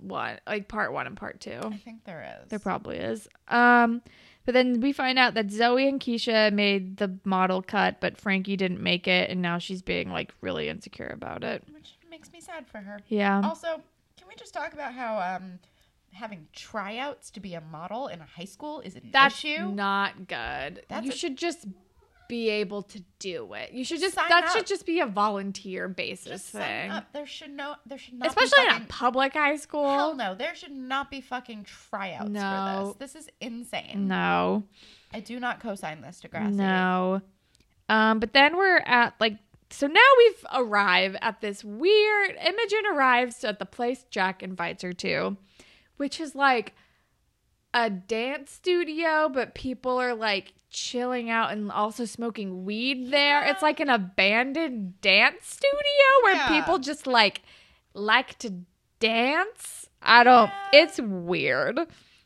one, 0.00 0.38
like 0.46 0.68
part 0.68 0.92
one 0.92 1.06
and 1.06 1.16
part 1.16 1.40
two. 1.40 1.60
I 1.62 1.76
think 1.76 2.04
there 2.04 2.38
is. 2.42 2.48
There 2.48 2.58
probably 2.58 2.96
is. 2.98 3.28
Um, 3.48 4.02
but 4.44 4.52
then 4.52 4.80
we 4.80 4.92
find 4.92 5.18
out 5.18 5.34
that 5.34 5.50
Zoe 5.50 5.88
and 5.88 6.00
Keisha 6.00 6.52
made 6.52 6.98
the 6.98 7.18
model 7.24 7.62
cut, 7.62 8.00
but 8.00 8.16
Frankie 8.16 8.56
didn't 8.56 8.80
make 8.80 9.08
it, 9.08 9.28
and 9.30 9.42
now 9.42 9.58
she's 9.58 9.82
being 9.82 10.10
like 10.10 10.32
really 10.40 10.68
insecure 10.68 11.10
about 11.12 11.42
it. 11.44 11.64
which 11.72 11.94
makes 12.10 12.30
me 12.32 12.40
sad 12.40 12.66
for 12.66 12.78
her. 12.78 13.00
Yeah. 13.08 13.40
Also, 13.44 13.82
can 14.16 14.28
we 14.28 14.34
just 14.36 14.54
talk 14.54 14.72
about 14.72 14.92
how 14.94 15.18
um 15.36 15.58
having 16.12 16.46
tryouts 16.54 17.30
to 17.32 17.40
be 17.40 17.52
a 17.54 17.60
model 17.60 18.06
in 18.06 18.20
a 18.20 18.24
high 18.24 18.44
school 18.46 18.80
is 18.80 18.94
an 18.96 19.10
That's 19.12 19.34
issue? 19.44 19.66
not 19.72 20.28
good. 20.28 20.82
That's 20.88 21.04
you 21.04 21.12
a- 21.12 21.14
should 21.16 21.36
just 21.36 21.66
be 22.28 22.48
able 22.48 22.82
to 22.82 23.02
do 23.18 23.52
it. 23.54 23.72
You 23.72 23.84
should 23.84 24.00
just 24.00 24.14
Sign 24.14 24.28
that 24.28 24.44
up. 24.44 24.50
should 24.50 24.66
just 24.66 24.86
be 24.86 25.00
a 25.00 25.06
volunteer 25.06 25.88
basis 25.88 26.26
Just 26.42 26.48
thing. 26.50 26.92
There 27.12 27.26
should 27.26 27.50
no. 27.50 27.74
There 27.86 27.98
should 27.98 28.14
not. 28.14 28.28
Especially 28.28 28.64
be 28.68 28.76
in 28.76 28.82
a 28.82 28.86
public 28.86 29.32
high 29.34 29.56
school. 29.56 29.88
Hell 29.92 30.14
no. 30.14 30.34
There 30.34 30.54
should 30.54 30.72
not 30.72 31.10
be 31.10 31.20
fucking 31.20 31.64
tryouts 31.64 32.28
No. 32.30 32.94
for 32.94 32.98
this. 32.98 33.12
This 33.12 33.22
is 33.24 33.30
insane. 33.40 34.08
No. 34.08 34.64
I 35.12 35.20
do 35.20 35.38
not 35.40 35.60
co-sign 35.60 36.00
this, 36.00 36.20
Degrassi. 36.22 36.52
No. 36.52 37.22
Um, 37.88 38.18
but 38.18 38.32
then 38.32 38.56
we're 38.56 38.78
at 38.78 39.14
like 39.20 39.38
so 39.70 39.86
now 39.86 40.00
we've 40.18 40.46
arrived 40.54 41.16
at 41.22 41.40
this 41.40 41.64
weird 41.64 42.30
Imogen 42.40 42.82
arrives 42.92 43.42
at 43.44 43.58
the 43.58 43.66
place 43.66 44.04
Jack 44.10 44.42
invites 44.42 44.82
her 44.82 44.92
to, 44.92 45.36
which 45.96 46.20
is 46.20 46.34
like 46.34 46.74
a 47.74 47.90
dance 47.90 48.52
studio, 48.52 49.28
but 49.28 49.54
people 49.54 50.00
are 50.00 50.14
like 50.14 50.54
chilling 50.76 51.30
out 51.30 51.50
and 51.52 51.72
also 51.72 52.04
smoking 52.04 52.66
weed 52.66 53.10
there. 53.10 53.42
It's 53.44 53.62
like 53.62 53.80
an 53.80 53.88
abandoned 53.88 55.00
dance 55.00 55.46
studio 55.46 56.22
where 56.22 56.34
Yeah. 56.34 56.48
people 56.60 56.78
just 56.78 57.06
like 57.06 57.40
like 57.94 58.38
to 58.40 58.52
dance. 59.00 59.88
I 60.02 60.22
don't 60.22 60.48
Yeah. 60.48 60.68
it's 60.82 61.00
weird. 61.00 61.78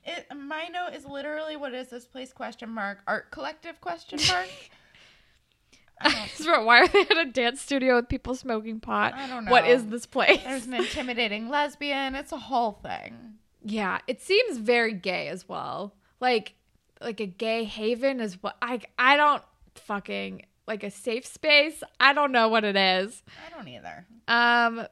It, 0.04 0.26
my 0.34 0.66
note 0.66 0.94
is 0.94 1.04
literally 1.04 1.56
what 1.56 1.72
is 1.74 1.90
this 1.90 2.06
place 2.06 2.32
question 2.32 2.70
mark 2.70 2.98
art 3.06 3.30
collective 3.30 3.80
question 3.80 4.18
mark. 4.28 4.48
I 6.00 6.28
Why 6.64 6.80
are 6.80 6.88
they 6.88 7.02
at 7.02 7.16
a 7.18 7.26
dance 7.26 7.60
studio 7.60 7.96
with 7.96 8.08
people 8.08 8.34
smoking 8.34 8.80
pot? 8.80 9.14
I 9.14 9.28
don't 9.28 9.44
know. 9.44 9.50
What 9.52 9.66
is 9.68 9.86
this 9.86 10.06
place? 10.06 10.42
there's 10.42 10.66
an 10.66 10.74
intimidating 10.74 11.48
lesbian. 11.48 12.14
It's 12.16 12.32
a 12.32 12.38
whole 12.38 12.72
thing. 12.72 13.34
Yeah, 13.62 13.98
it 14.08 14.20
seems 14.22 14.56
very 14.56 14.94
gay 14.94 15.28
as 15.28 15.48
well. 15.48 15.94
Like 16.18 16.54
like 17.00 17.20
a 17.20 17.26
gay 17.26 17.64
haven 17.64 18.20
is 18.20 18.42
what 18.42 18.56
I 18.62 18.80
I 18.98 19.16
don't 19.16 19.42
fucking 19.74 20.46
like 20.66 20.84
a 20.84 20.90
safe 20.90 21.26
space. 21.26 21.82
I 21.98 22.12
don't 22.12 22.32
know 22.32 22.48
what 22.48 22.64
it 22.64 22.76
is. 22.76 23.22
I 23.46 23.54
don't 23.56 23.68
either. 23.68 24.06
Um 24.28 24.86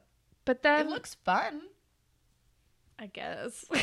but 0.44 0.62
then 0.62 0.86
It 0.86 0.90
looks 0.90 1.14
fun. 1.24 1.62
I 2.98 3.06
guess. 3.06 3.64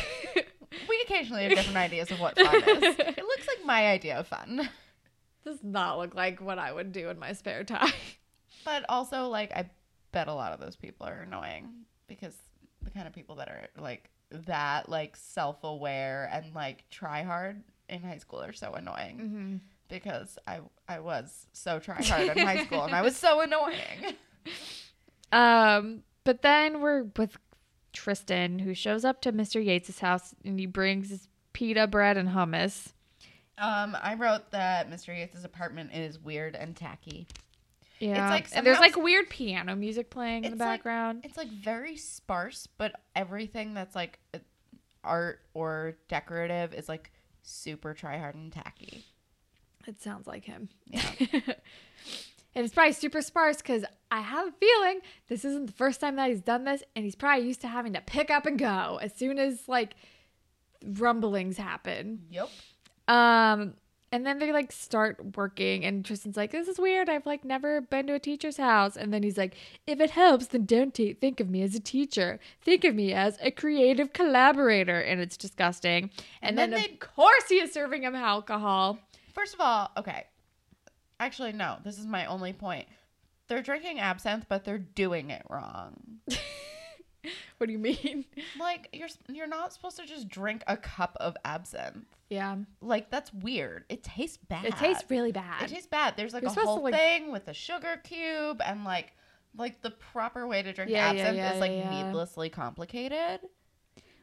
We 0.88 1.00
occasionally 1.04 1.44
have 1.44 1.52
different 1.52 1.78
ideas 1.78 2.10
of 2.10 2.20
what 2.20 2.36
fun 2.38 2.54
is. 2.56 2.82
It 2.98 3.16
looks 3.24 3.46
like 3.46 3.64
my 3.64 3.86
idea 3.86 4.18
of 4.18 4.26
fun. 4.26 4.68
does 5.44 5.58
not 5.62 5.98
look 5.98 6.14
like 6.14 6.40
what 6.40 6.58
I 6.58 6.72
would 6.72 6.92
do 6.92 7.08
in 7.08 7.18
my 7.18 7.32
spare 7.32 7.64
time. 7.64 7.92
But 8.64 8.84
also, 8.88 9.28
like, 9.28 9.52
I 9.52 9.70
bet 10.10 10.26
a 10.26 10.34
lot 10.34 10.52
of 10.52 10.58
those 10.60 10.74
people 10.74 11.06
are 11.06 11.20
annoying 11.22 11.68
because 12.08 12.34
the 12.82 12.90
kind 12.90 13.06
of 13.06 13.14
people 13.14 13.36
that 13.36 13.48
are 13.48 13.68
like 13.80 14.10
that, 14.32 14.88
like, 14.88 15.14
self 15.16 15.62
aware 15.62 16.28
and 16.32 16.52
like 16.52 16.84
try 16.90 17.22
hard 17.22 17.62
in 17.88 18.02
high 18.02 18.18
school 18.18 18.40
are 18.42 18.52
so 18.52 18.72
annoying 18.72 19.16
Mm-hmm. 19.18 19.56
because 19.88 20.38
I 20.46 20.60
I 20.88 20.98
was 21.00 21.46
so 21.52 21.78
try 21.78 22.02
hard 22.02 22.36
in 22.36 22.46
high 22.46 22.64
school 22.64 22.82
and 22.84 22.94
I 22.94 23.02
was 23.02 23.16
so 23.16 23.40
annoying. 23.46 24.14
Um 25.32 26.02
but 26.24 26.42
then 26.42 26.80
we're 26.80 27.04
with 27.16 27.36
Tristan 27.92 28.58
who 28.58 28.74
shows 28.74 29.04
up 29.04 29.20
to 29.22 29.32
Mr. 29.32 29.64
Yates's 29.64 30.00
house 30.00 30.34
and 30.44 30.58
he 30.58 30.66
brings 30.66 31.10
his 31.10 31.28
pita 31.52 31.86
bread 31.86 32.16
and 32.16 32.30
hummus. 32.30 32.92
Um, 33.58 33.96
I 34.02 34.14
wrote 34.14 34.50
that 34.50 34.90
Mr. 34.90 35.16
Yates's 35.16 35.44
apartment 35.44 35.94
is 35.94 36.18
weird 36.18 36.54
and 36.56 36.76
tacky. 36.76 37.26
Yeah. 38.00 38.28
like 38.28 38.48
and 38.52 38.66
there's 38.66 38.80
like 38.80 38.96
weird 38.96 39.30
piano 39.30 39.74
music 39.74 40.10
playing 40.10 40.44
in 40.44 40.50
the 40.50 40.54
It's 40.56 40.60
like- 40.60 40.68
background. 40.80 41.20
It's 41.24 41.36
like 41.38 41.48
very 41.48 41.96
sparse, 41.96 42.66
but 42.76 42.92
everything 43.14 43.72
that's 43.72 43.94
like 43.94 44.18
art 45.02 45.40
or 45.54 45.96
decorative 46.08 46.74
is 46.74 46.88
like 46.88 47.10
super 47.46 47.94
try 47.94 48.18
hard 48.18 48.34
and 48.34 48.52
tacky. 48.52 49.04
It 49.86 50.02
sounds 50.02 50.26
like 50.26 50.44
him. 50.44 50.68
Yeah. 50.86 51.10
and 51.20 52.64
it's 52.64 52.74
probably 52.74 52.92
super 52.92 53.22
sparse 53.22 53.58
because 53.58 53.84
I 54.10 54.20
have 54.20 54.48
a 54.48 54.52
feeling 54.52 55.00
this 55.28 55.44
isn't 55.44 55.66
the 55.66 55.72
first 55.72 56.00
time 56.00 56.16
that 56.16 56.28
he's 56.28 56.40
done 56.40 56.64
this, 56.64 56.82
and 56.94 57.04
he's 57.04 57.14
probably 57.14 57.46
used 57.46 57.60
to 57.60 57.68
having 57.68 57.92
to 57.92 58.00
pick 58.00 58.30
up 58.30 58.46
and 58.46 58.58
go 58.58 58.98
as 59.00 59.14
soon 59.14 59.38
as 59.38 59.68
like 59.68 59.94
rumblings 60.84 61.56
happen. 61.56 62.24
Yep. 62.30 62.48
Um, 63.08 63.74
and 64.12 64.24
then 64.26 64.38
they 64.38 64.52
like 64.52 64.72
start 64.72 65.36
working, 65.36 65.84
and 65.84 66.04
Tristan's 66.04 66.36
like, 66.36 66.52
"This 66.52 66.68
is 66.68 66.78
weird. 66.78 67.08
I've 67.08 67.26
like 67.26 67.44
never 67.44 67.80
been 67.80 68.06
to 68.06 68.14
a 68.14 68.18
teacher's 68.18 68.56
house." 68.56 68.96
And 68.96 69.12
then 69.12 69.22
he's 69.22 69.36
like, 69.36 69.54
"If 69.86 70.00
it 70.00 70.10
helps, 70.10 70.46
then 70.46 70.64
don't 70.64 70.94
t- 70.94 71.12
think 71.14 71.40
of 71.40 71.50
me 71.50 71.62
as 71.62 71.74
a 71.74 71.80
teacher. 71.80 72.38
Think 72.62 72.84
of 72.84 72.94
me 72.94 73.12
as 73.12 73.38
a 73.42 73.50
creative 73.50 74.12
collaborator." 74.12 75.00
And 75.00 75.20
it's 75.20 75.36
disgusting. 75.36 76.10
And, 76.42 76.50
And 76.50 76.58
then, 76.58 76.70
then 76.70 76.80
of 76.80 76.86
they- 76.90 76.96
course 76.96 77.48
he 77.48 77.56
is 77.56 77.72
serving 77.72 78.02
him 78.02 78.14
alcohol. 78.14 78.98
First 79.34 79.54
of 79.54 79.60
all, 79.60 79.90
okay. 79.96 80.24
Actually, 81.18 81.52
no. 81.52 81.76
This 81.84 81.98
is 81.98 82.06
my 82.06 82.26
only 82.26 82.52
point. 82.52 82.86
They're 83.48 83.62
drinking 83.62 84.00
absinthe, 84.00 84.46
but 84.48 84.64
they're 84.64 84.78
doing 84.78 85.30
it 85.30 85.42
wrong. 85.50 86.20
What 87.58 87.66
do 87.66 87.72
you 87.72 87.78
mean? 87.78 88.24
Like 88.60 88.88
you're 88.92 89.08
you're 89.28 89.48
not 89.48 89.72
supposed 89.72 89.96
to 89.96 90.06
just 90.06 90.28
drink 90.28 90.62
a 90.68 90.76
cup 90.76 91.16
of 91.20 91.36
absinthe. 91.44 92.06
Yeah, 92.28 92.56
Like 92.80 93.10
that's 93.10 93.32
weird. 93.32 93.84
It 93.88 94.02
tastes 94.02 94.36
bad. 94.36 94.64
it 94.64 94.76
tastes 94.76 95.04
really 95.08 95.32
bad. 95.32 95.62
It 95.62 95.68
tastes 95.68 95.86
bad. 95.86 96.14
There's 96.16 96.34
like 96.34 96.42
You're 96.42 96.52
a 96.52 96.54
to, 96.56 96.60
whole 96.60 96.82
like- 96.82 96.94
thing 96.94 97.30
with 97.32 97.46
a 97.48 97.54
sugar 97.54 98.00
cube 98.02 98.60
and 98.64 98.84
like 98.84 99.12
like 99.56 99.80
the 99.80 99.90
proper 99.90 100.46
way 100.46 100.62
to 100.62 100.72
drink 100.72 100.90
Yeah, 100.90 101.12
yeah, 101.12 101.20
absinthe 101.22 101.36
yeah, 101.38 101.54
is 101.54 101.60
like 101.60 101.70
yeah, 101.70 101.90
yeah. 101.92 102.06
needlessly 102.06 102.48
complicated. 102.50 103.40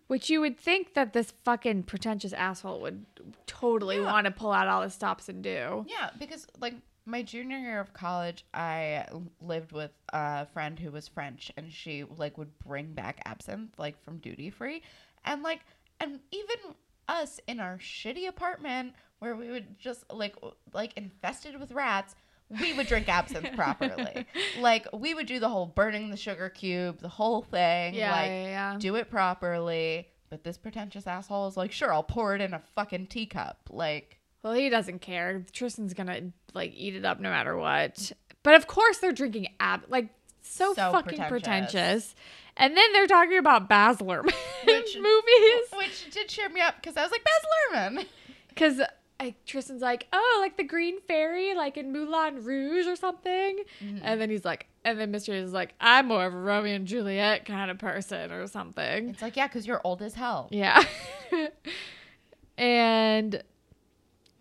Which 0.07 0.29
you 0.29 0.41
would 0.41 0.59
think 0.59 0.93
that 0.95 1.13
this 1.13 1.33
fucking 1.45 1.83
pretentious 1.83 2.33
asshole 2.33 2.81
would 2.81 3.05
totally 3.47 3.97
Yeah. 3.97 4.11
want 4.11 4.25
to 4.25 4.31
pull 4.31 4.51
out 4.51 4.67
all 4.67 4.81
the 4.81 4.89
stops 4.89 5.29
and 5.29 5.41
do. 5.41 5.85
Yeah, 5.87 6.09
because 6.19 6.45
like 6.59 6.75
my 7.05 7.21
junior 7.23 7.57
year 7.57 7.79
of 7.79 7.93
college, 7.93 8.45
I 8.53 9.05
lived 9.41 9.71
with 9.71 9.91
a 10.09 10.45
friend 10.47 10.77
who 10.77 10.91
was 10.91 11.07
French, 11.07 11.51
and 11.57 11.71
she 11.71 12.03
like 12.03 12.37
would 12.37 12.57
bring 12.59 12.93
back 12.93 13.21
absinthe 13.25 13.71
like 13.79 14.01
from 14.03 14.17
duty 14.17 14.49
free, 14.49 14.83
and 15.25 15.41
like 15.41 15.61
and 15.99 16.19
even 16.31 16.75
us 17.07 17.39
in 17.47 17.59
our 17.59 17.77
shitty 17.77 18.27
apartment 18.27 18.93
where 19.19 19.35
we 19.35 19.49
would 19.49 19.79
just 19.79 20.03
like 20.11 20.35
like 20.73 20.93
infested 20.97 21.59
with 21.59 21.71
rats. 21.71 22.15
We 22.61 22.73
would 22.73 22.87
drink 22.87 23.07
absinthe 23.09 23.51
properly. 23.55 24.25
Like 24.59 24.87
we 24.93 25.13
would 25.13 25.25
do 25.27 25.39
the 25.39 25.49
whole 25.49 25.65
burning 25.65 26.09
the 26.11 26.17
sugar 26.17 26.49
cube, 26.49 26.99
the 26.99 27.07
whole 27.09 27.41
thing. 27.41 27.95
Yeah, 27.95 28.11
like 28.11 28.27
yeah, 28.29 28.43
yeah. 28.45 28.75
do 28.79 28.95
it 28.95 29.09
properly. 29.09 30.07
But 30.29 30.43
this 30.43 30.57
pretentious 30.57 31.05
asshole 31.07 31.47
is 31.47 31.55
like, 31.57 31.71
sure, 31.71 31.93
I'll 31.93 32.03
pour 32.03 32.35
it 32.35 32.41
in 32.41 32.53
a 32.53 32.59
fucking 32.75 33.07
teacup. 33.07 33.69
Like, 33.69 34.19
Well, 34.43 34.53
he 34.53 34.69
doesn't 34.69 34.99
care. 34.99 35.45
Tristan's 35.51 35.93
gonna 35.93 36.31
like 36.53 36.73
eat 36.75 36.95
it 36.95 37.05
up 37.05 37.19
no 37.19 37.29
matter 37.29 37.55
what. 37.57 38.11
But 38.43 38.55
of 38.55 38.67
course 38.67 38.97
they're 38.97 39.11
drinking 39.13 39.47
ab 39.59 39.83
like 39.87 40.09
so, 40.41 40.73
So 40.73 40.91
fucking 40.91 41.19
pretentious. 41.19 41.29
pretentious. 41.29 42.15
And 42.55 42.77
then 42.77 42.93
they're 42.93 43.07
talking 43.07 43.37
about 43.37 43.67
Baz 43.67 43.97
Luhrmann 43.97 44.25
Which- 44.65 44.97
movies 44.97 45.69
which 45.75 46.11
did 46.11 46.27
cheer 46.27 46.49
me 46.49 46.61
up 46.61 46.75
because 46.75 46.97
I 46.97 47.03
was 47.03 47.11
like, 47.11 47.23
Baz 47.23 47.93
Luhrmann. 47.95 48.05
because 48.49 48.81
like 49.19 49.45
Tristan's 49.45 49.81
like, 49.81 50.07
oh, 50.11 50.37
like 50.41 50.57
the 50.57 50.63
Green 50.63 50.99
Fairy, 51.01 51.55
like 51.55 51.77
in 51.77 51.91
Moulin 51.93 52.43
Rouge 52.43 52.87
or 52.87 52.95
something. 52.95 53.63
Mm-hmm. 53.81 53.99
And 54.03 54.19
then 54.19 54.29
he's 54.29 54.43
like, 54.45 54.67
and 54.85 54.99
then 54.99 55.11
Mr. 55.13 55.33
is 55.33 55.53
like, 55.53 55.73
I'm 55.79 56.07
more 56.07 56.25
of 56.25 56.33
a 56.33 56.37
Romeo 56.37 56.75
and 56.75 56.85
Juliet 56.85 57.45
kind 57.45 57.71
of 57.71 57.77
person 57.77 58.31
or 58.31 58.45
something. 58.47 59.09
It's 59.09 59.21
like, 59.21 59.37
yeah, 59.37 59.47
because 59.47 59.65
you're 59.65 59.81
old 59.83 60.01
as 60.01 60.13
hell. 60.13 60.49
Yeah. 60.51 60.83
and 62.57 63.41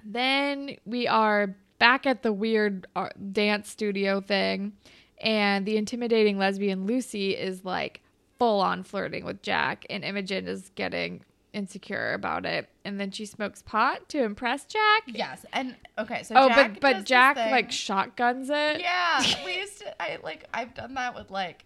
then 0.04 0.76
we 0.84 1.06
are 1.06 1.54
back 1.78 2.06
at 2.06 2.22
the 2.22 2.32
weird 2.32 2.86
uh, 2.96 3.08
dance 3.30 3.68
studio 3.68 4.20
thing. 4.20 4.72
And 5.20 5.64
the 5.64 5.76
intimidating 5.76 6.38
lesbian 6.38 6.86
Lucy 6.86 7.36
is 7.36 7.64
like 7.64 8.01
full 8.42 8.60
on 8.60 8.82
flirting 8.82 9.24
with 9.24 9.40
Jack. 9.42 9.86
And 9.88 10.04
Imogen 10.04 10.48
is 10.48 10.70
getting 10.74 11.24
insecure 11.52 12.12
about 12.12 12.44
it. 12.44 12.68
And 12.84 12.98
then 12.98 13.12
she 13.12 13.24
smokes 13.24 13.62
pot 13.62 14.08
to 14.08 14.22
impress 14.22 14.64
Jack. 14.64 15.02
Yes, 15.06 15.46
and 15.52 15.76
okay, 15.96 16.24
so 16.24 16.34
oh, 16.36 16.48
Jack 16.48 16.80
but 16.80 16.80
but 16.80 17.04
Jack 17.04 17.36
like 17.36 17.70
shotguns 17.70 18.50
it. 18.50 18.80
yeah, 18.80 19.22
we 19.44 19.58
used 19.58 19.78
to. 19.78 20.02
I 20.02 20.18
like 20.24 20.48
I've 20.52 20.74
done 20.74 20.94
that 20.94 21.14
with 21.14 21.30
like 21.30 21.64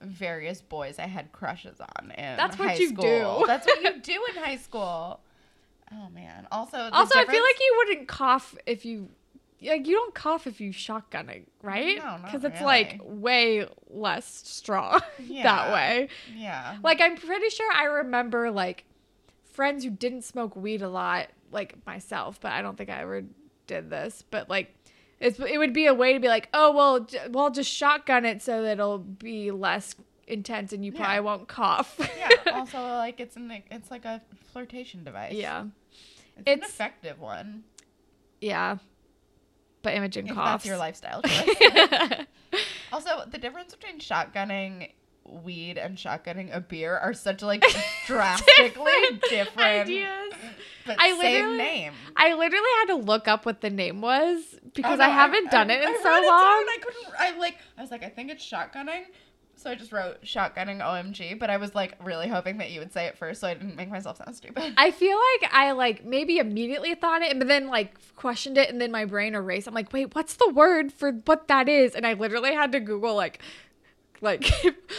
various 0.00 0.60
boys 0.60 0.98
I 0.98 1.06
had 1.06 1.32
crushes 1.32 1.80
on 1.80 2.12
in 2.12 2.36
That's 2.36 2.58
what 2.58 2.78
you 2.78 2.90
school. 2.90 3.40
do. 3.40 3.44
That's 3.46 3.66
what 3.66 3.82
you 3.82 4.00
do 4.00 4.24
in 4.30 4.42
high 4.42 4.56
school. 4.56 5.20
Oh 5.92 6.08
man. 6.14 6.46
Also, 6.52 6.78
Also, 6.92 7.18
I 7.18 7.24
feel 7.24 7.42
like 7.42 7.58
you 7.58 7.74
wouldn't 7.78 8.08
cough 8.08 8.56
if 8.66 8.84
you 8.84 9.08
like 9.64 9.86
you 9.86 9.94
don't 9.94 10.14
cough 10.14 10.46
if 10.46 10.60
you 10.60 10.72
shotgun 10.72 11.28
it, 11.28 11.46
right? 11.62 11.98
No, 11.98 12.18
Because 12.24 12.44
it's 12.44 12.60
like 12.60 13.00
way 13.04 13.66
less 13.88 14.26
strong 14.44 15.00
that 15.42 15.72
way. 15.72 16.08
yeah. 16.36 16.78
Like 16.82 17.00
I'm 17.00 17.16
pretty 17.16 17.48
sure 17.50 17.70
I 17.72 17.84
remember 17.84 18.50
like 18.50 18.84
friends 19.52 19.84
who 19.84 19.90
didn't 19.90 20.22
smoke 20.22 20.56
weed 20.56 20.82
a 20.82 20.88
lot, 20.88 21.28
like 21.50 21.76
myself, 21.86 22.40
but 22.40 22.52
I 22.52 22.62
don't 22.62 22.76
think 22.76 22.90
I 22.90 23.00
ever 23.02 23.22
did 23.66 23.90
this. 23.90 24.24
But 24.30 24.48
like, 24.48 24.74
it's 25.20 25.38
it 25.38 25.58
would 25.58 25.72
be 25.72 25.86
a 25.86 25.94
way 25.94 26.12
to 26.14 26.18
be 26.20 26.28
like, 26.28 26.48
oh 26.52 26.72
well, 26.74 27.00
j- 27.00 27.20
well 27.30 27.50
just 27.50 27.70
shotgun 27.70 28.24
it 28.24 28.42
so 28.42 28.62
that 28.62 28.72
it'll 28.72 28.98
be 28.98 29.50
less 29.50 29.94
intense 30.26 30.72
and 30.72 30.84
you 30.84 30.92
Yeah. 30.92 30.98
probably 31.04 31.20
won't 31.20 31.48
cough. 31.48 31.96
yeah. 32.18 32.28
Also, 32.52 32.78
like 32.80 33.18
it's 33.20 33.36
an 33.36 33.62
it's 33.70 33.90
like 33.90 34.04
a 34.04 34.20
flirtation 34.52 35.04
device. 35.04 35.32
yeah, 35.34 35.64
It's, 35.92 36.38
an 36.38 36.42
It's- 36.46 36.68
effective 36.70 37.20
one. 37.20 37.64
yeah. 38.40 38.76
But 39.82 39.94
Imogen 39.94 40.28
If 40.28 40.34
coughs. 40.34 40.50
that's 40.50 40.66
your 40.66 40.76
lifestyle 40.76 41.22
choice. 41.26 42.26
also, 42.92 43.24
the 43.30 43.38
difference 43.38 43.74
between 43.74 43.98
shotgunning 43.98 44.90
weed 45.24 45.78
and 45.78 45.96
shotgunning 45.96 46.54
a 46.54 46.60
beer 46.60 46.96
are 46.98 47.12
such 47.14 47.42
like 47.50 47.64
drastically 48.06 48.92
different, 49.30 49.58
ideas. 49.88 50.32
but 50.86 50.96
I 51.00 51.18
same 51.18 51.56
name. 51.56 51.92
I 52.16 52.34
literally 52.34 52.68
had 52.80 52.86
to 52.86 52.96
look 52.96 53.28
up 53.28 53.46
what 53.46 53.60
the 53.60 53.70
name 53.70 54.00
was 54.00 54.42
because 54.74 55.00
Oh, 55.00 55.02
I 55.04 55.08
haven't 55.08 55.50
done 55.50 55.70
I- 55.70 55.74
it 55.74 55.82
in 55.82 55.88
I 55.88 56.00
so 56.02 56.08
it 56.10 56.26
long. 56.26 56.38
down, 56.38 56.68
I 56.68 56.78
couldn't. 56.82 57.14
I 57.18 57.38
like. 57.38 57.56
I 57.78 57.82
was 57.82 57.90
like, 57.90 58.04
I 58.04 58.08
think 58.08 58.30
it's 58.30 58.44
shotgunning. 58.48 59.04
So 59.56 59.70
I 59.70 59.76
just 59.76 59.92
wrote 59.92 60.22
shotgunning 60.24 60.80
OMG, 60.80 61.38
but 61.38 61.48
I 61.48 61.56
was 61.56 61.72
like 61.74 61.94
really 62.04 62.26
hoping 62.26 62.58
that 62.58 62.72
you 62.72 62.80
would 62.80 62.92
say 62.92 63.06
it 63.06 63.16
first, 63.16 63.40
so 63.40 63.46
I 63.48 63.54
didn't 63.54 63.76
make 63.76 63.90
myself 63.90 64.16
sound 64.16 64.34
stupid. 64.34 64.74
I 64.76 64.90
feel 64.90 65.16
like 65.40 65.52
I 65.54 65.70
like 65.70 66.04
maybe 66.04 66.38
immediately 66.38 66.94
thought 66.96 67.22
it, 67.22 67.38
but 67.38 67.46
then 67.46 67.68
like 67.68 67.94
questioned 68.16 68.58
it, 68.58 68.68
and 68.70 68.80
then 68.80 68.90
my 68.90 69.04
brain 69.04 69.34
erased. 69.36 69.68
I'm 69.68 69.74
like, 69.74 69.92
wait, 69.92 70.14
what's 70.16 70.34
the 70.34 70.50
word 70.50 70.92
for 70.92 71.12
what 71.12 71.46
that 71.46 71.68
is? 71.68 71.94
And 71.94 72.04
I 72.06 72.14
literally 72.14 72.52
had 72.54 72.72
to 72.72 72.80
Google 72.80 73.14
like, 73.14 73.40
like, 74.20 74.50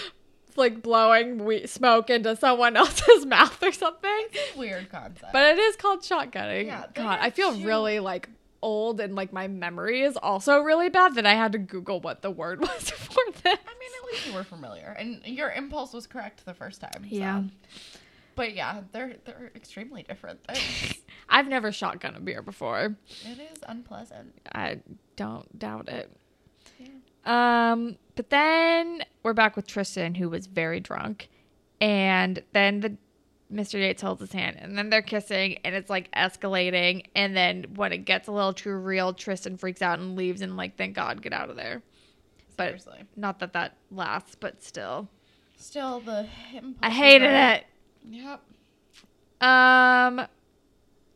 like 0.55 0.81
blowing 0.81 1.43
we- 1.43 1.67
smoke 1.67 2.09
into 2.09 2.35
someone 2.37 2.77
else's 2.77 3.25
mouth 3.25 3.61
or 3.61 3.71
something. 3.73 4.27
Weird 4.55 4.89
concept. 4.89 5.33
But 5.33 5.57
it 5.57 5.59
is 5.59 5.75
called 5.75 6.01
shotgunning. 6.03 6.67
Yeah, 6.67 6.85
God, 6.93 7.19
I 7.21 7.31
feel 7.31 7.53
cute. 7.53 7.67
really 7.67 7.99
like 7.99 8.29
old, 8.63 8.99
and 8.99 9.15
like 9.15 9.31
my 9.31 9.47
memory 9.47 10.01
is 10.01 10.17
also 10.17 10.59
really 10.59 10.89
bad 10.89 11.15
that 11.15 11.25
I 11.25 11.33
had 11.35 11.51
to 11.51 11.59
Google 11.59 11.99
what 12.01 12.21
the 12.21 12.31
word 12.31 12.59
was 12.61 12.89
for 12.89 13.21
this. 13.31 13.43
I 13.45 13.49
mean, 13.79 13.91
at 13.99 14.11
least 14.11 14.27
you 14.27 14.33
were 14.33 14.43
familiar, 14.43 14.95
and 14.97 15.21
your 15.25 15.51
impulse 15.51 15.93
was 15.93 16.07
correct 16.07 16.45
the 16.45 16.53
first 16.53 16.81
time. 16.81 17.03
so. 17.03 17.07
Yeah. 17.09 17.43
But 18.35 18.55
yeah, 18.55 18.81
they're 18.91 19.17
they're 19.25 19.51
extremely 19.55 20.01
different. 20.01 20.39
I've 21.29 21.47
never 21.47 21.71
shotgun 21.71 22.15
a 22.15 22.19
beer 22.19 22.41
before. 22.41 22.95
it 23.25 23.39
is 23.39 23.59
unpleasant. 23.67 24.33
I 24.53 24.79
don't 25.15 25.59
doubt 25.59 25.89
it. 25.89 26.11
Um, 27.25 27.97
but 28.15 28.29
then 28.29 29.03
we're 29.23 29.33
back 29.33 29.55
with 29.55 29.65
Tristan, 29.67 30.15
who 30.15 30.29
was 30.29 30.47
very 30.47 30.79
drunk, 30.79 31.29
and 31.79 32.41
then 32.53 32.81
the 32.81 32.97
Mr. 33.53 33.73
Yates 33.75 34.01
holds 34.01 34.21
his 34.21 34.31
hand, 34.31 34.57
and 34.59 34.77
then 34.77 34.89
they're 34.89 35.01
kissing, 35.01 35.59
and 35.63 35.75
it's 35.75 35.89
like 35.89 36.11
escalating, 36.11 37.05
and 37.15 37.35
then 37.35 37.65
when 37.75 37.93
it 37.93 37.99
gets 37.99 38.27
a 38.27 38.31
little 38.31 38.53
too 38.53 38.73
real, 38.73 39.13
Tristan 39.13 39.57
freaks 39.57 39.81
out 39.81 39.99
and 39.99 40.15
leaves, 40.15 40.41
and 40.41 40.57
like, 40.57 40.75
thank 40.77 40.95
God, 40.95 41.21
get 41.21 41.33
out 41.33 41.49
of 41.49 41.55
there. 41.55 41.81
But 42.57 42.67
Seriously. 42.67 43.03
not 43.15 43.39
that 43.39 43.53
that 43.53 43.77
lasts, 43.91 44.35
but 44.35 44.63
still, 44.63 45.07
Still, 45.57 45.99
the 46.01 46.27
I 46.81 46.89
hated 46.89 47.25
right. 47.27 47.55
it. 47.57 47.65
Yep. 48.09 48.41
Um, 49.41 50.27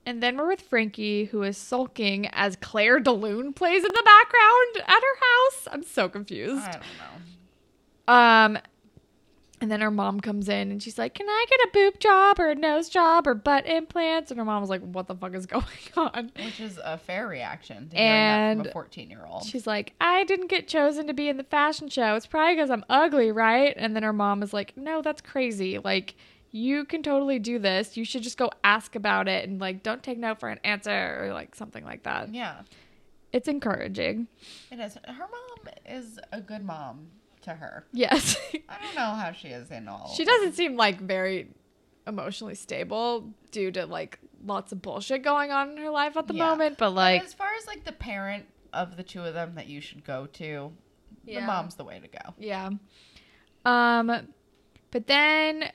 and 0.06 0.24
then 0.24 0.38
we're 0.38 0.48
with 0.48 0.62
Frankie, 0.62 1.26
who 1.26 1.44
is 1.44 1.58
sulking 1.58 2.28
as 2.28 2.56
Clair 2.56 3.00
de 3.00 3.12
Lune 3.12 3.52
plays 3.54 3.84
in 3.84 3.90
the 3.90 4.04
background 4.06 4.88
at 4.88 5.02
her 5.02 5.16
house. 5.20 5.68
I'm 5.72 5.84
so 5.84 6.08
confused. 6.08 6.66
I 6.68 6.72
don't 6.72 6.82
know. 8.08 8.14
Um, 8.14 8.58
and 9.60 9.72
then 9.72 9.82
her 9.82 9.90
mom 9.92 10.20
comes 10.20 10.48
in 10.50 10.72
and 10.72 10.82
she's 10.84 10.98
like, 10.98 11.14
"Can 11.14 11.28
I 11.28 11.46
get 11.50 11.60
a 11.62 11.70
boob 11.74 12.00
job 12.00 12.40
or 12.40 12.50
a 12.50 12.56
nose 12.56 12.90
job 12.90 13.28
or 13.28 13.34
butt 13.34 13.66
implants?" 13.68 14.30
And 14.32 14.38
her 14.40 14.46
mom 14.46 14.62
was 14.62 14.70
like, 14.70 14.82
"What 14.82 15.08
the 15.08 15.16
fuck 15.16 15.34
is 15.34 15.46
going 15.58 15.64
on?" 15.96 16.32
Which 16.38 16.60
is 16.60 16.80
a 16.84 16.98
fair 16.98 17.28
reaction 17.28 17.90
to 17.90 17.96
And 17.98 18.60
from 18.62 18.68
a 18.68 18.72
14 18.72 19.10
year 19.10 19.26
old. 19.26 19.44
She's 19.46 19.66
like, 19.68 19.94
"I 20.00 20.24
didn't 20.26 20.48
get 20.48 20.68
chosen 20.68 21.08
to 21.08 21.14
be 21.14 21.28
in 21.30 21.38
the 21.38 21.44
fashion 21.44 21.90
show. 21.90 22.16
It's 22.16 22.28
probably 22.28 22.56
because 22.56 22.70
I'm 22.70 22.86
ugly, 22.90 23.32
right?" 23.32 23.74
And 23.78 23.96
then 23.96 24.04
her 24.04 24.14
mom 24.14 24.44
is 24.44 24.54
like, 24.54 24.76
"No, 24.78 25.02
that's 25.02 25.22
crazy. 25.22 25.80
Like, 25.80 26.16
you 26.52 26.86
can 26.86 27.04
totally 27.04 27.40
do 27.40 27.60
this. 27.60 27.98
You 27.98 28.06
should 28.06 28.24
just 28.24 28.38
go 28.38 28.50
ask 28.64 28.96
about 28.96 29.28
it 29.28 29.48
and 29.50 29.60
like 29.60 29.84
don't 29.84 30.02
take 30.02 30.18
no 30.18 30.34
for 30.34 30.48
an 30.50 30.60
answer 30.64 31.18
or 31.26 31.34
like 31.34 31.56
something 31.56 31.84
like 31.84 32.04
that. 32.04 32.34
Yeah, 32.34 32.62
It's 33.34 33.48
encouraging. 33.50 34.28
it 34.72 34.80
is. 34.80 34.96
Her 35.06 35.14
mom 35.30 35.74
is 35.86 36.20
a 36.32 36.40
good 36.40 36.64
mom 36.64 37.08
to 37.48 37.54
her. 37.56 37.86
Yes. 37.94 38.38
I 38.70 38.78
don't 38.84 38.96
know 38.96 39.16
how 39.20 39.32
she 39.32 39.48
is 39.50 39.72
in 39.72 39.88
all. 39.88 40.14
she 40.16 40.24
doesn't 40.26 40.54
seem 40.54 40.76
like 40.78 41.00
very 41.02 41.50
emotionally 42.06 42.56
stable 42.56 43.34
due 43.52 43.72
to 43.72 43.86
like 43.86 44.20
lots 44.46 44.72
of 44.72 44.82
bullshit 44.82 45.24
going 45.24 45.52
on 45.52 45.72
in 45.72 45.78
her 45.78 45.90
life 45.90 46.16
at 46.16 46.28
the 46.28 46.34
Yeah. 46.36 46.46
moment, 46.50 46.78
but 46.78 46.92
like 46.92 47.24
as 47.24 47.34
far 47.34 47.50
as 47.60 47.66
like 47.68 47.84
the 47.86 47.92
parent 47.92 48.46
of 48.74 48.96
the 48.98 49.04
two 49.04 49.22
of 49.24 49.34
them 49.34 49.56
that 49.56 49.68
you 49.68 49.82
should 49.82 50.04
go 50.06 50.26
to, 50.34 50.72
Yeah. 51.26 51.42
the 51.42 51.48
mom's 51.48 51.76
the 51.76 51.84
way 51.84 52.00
to 52.00 52.08
go. 52.08 52.34
Yeah. 52.38 52.70
Um, 53.66 54.28
but 54.92 55.08
then 55.08 55.72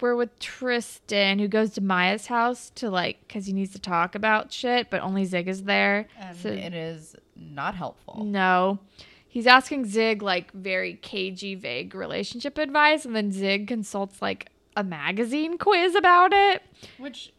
we're 0.00 0.16
with 0.16 0.38
Tristan, 0.40 1.38
who 1.38 1.46
goes 1.48 1.70
to 1.74 1.80
Maya's 1.80 2.26
house 2.26 2.70
to 2.76 2.90
like, 2.90 3.20
because 3.26 3.46
he 3.46 3.52
needs 3.52 3.72
to 3.72 3.78
talk 3.78 4.14
about 4.14 4.52
shit, 4.52 4.90
but 4.90 5.00
only 5.02 5.24
Zig 5.24 5.48
is 5.48 5.64
there. 5.64 6.06
And 6.18 6.36
So- 6.36 6.48
it 6.48 6.74
is 6.74 7.14
not 7.36 7.74
helpful. 7.76 8.24
No. 8.24 8.80
He's 9.28 9.46
asking 9.46 9.84
Zig 9.86 10.22
like 10.22 10.50
very 10.52 10.94
cagey, 10.94 11.54
vague 11.54 11.94
relationship 11.94 12.58
advice, 12.58 13.04
and 13.04 13.14
then 13.14 13.30
Zig 13.30 13.66
consults 13.68 14.20
like 14.22 14.48
a 14.76 14.82
magazine 14.82 15.58
quiz 15.58 15.94
about 15.94 16.32
it. 16.32 16.62
Which 16.98 17.32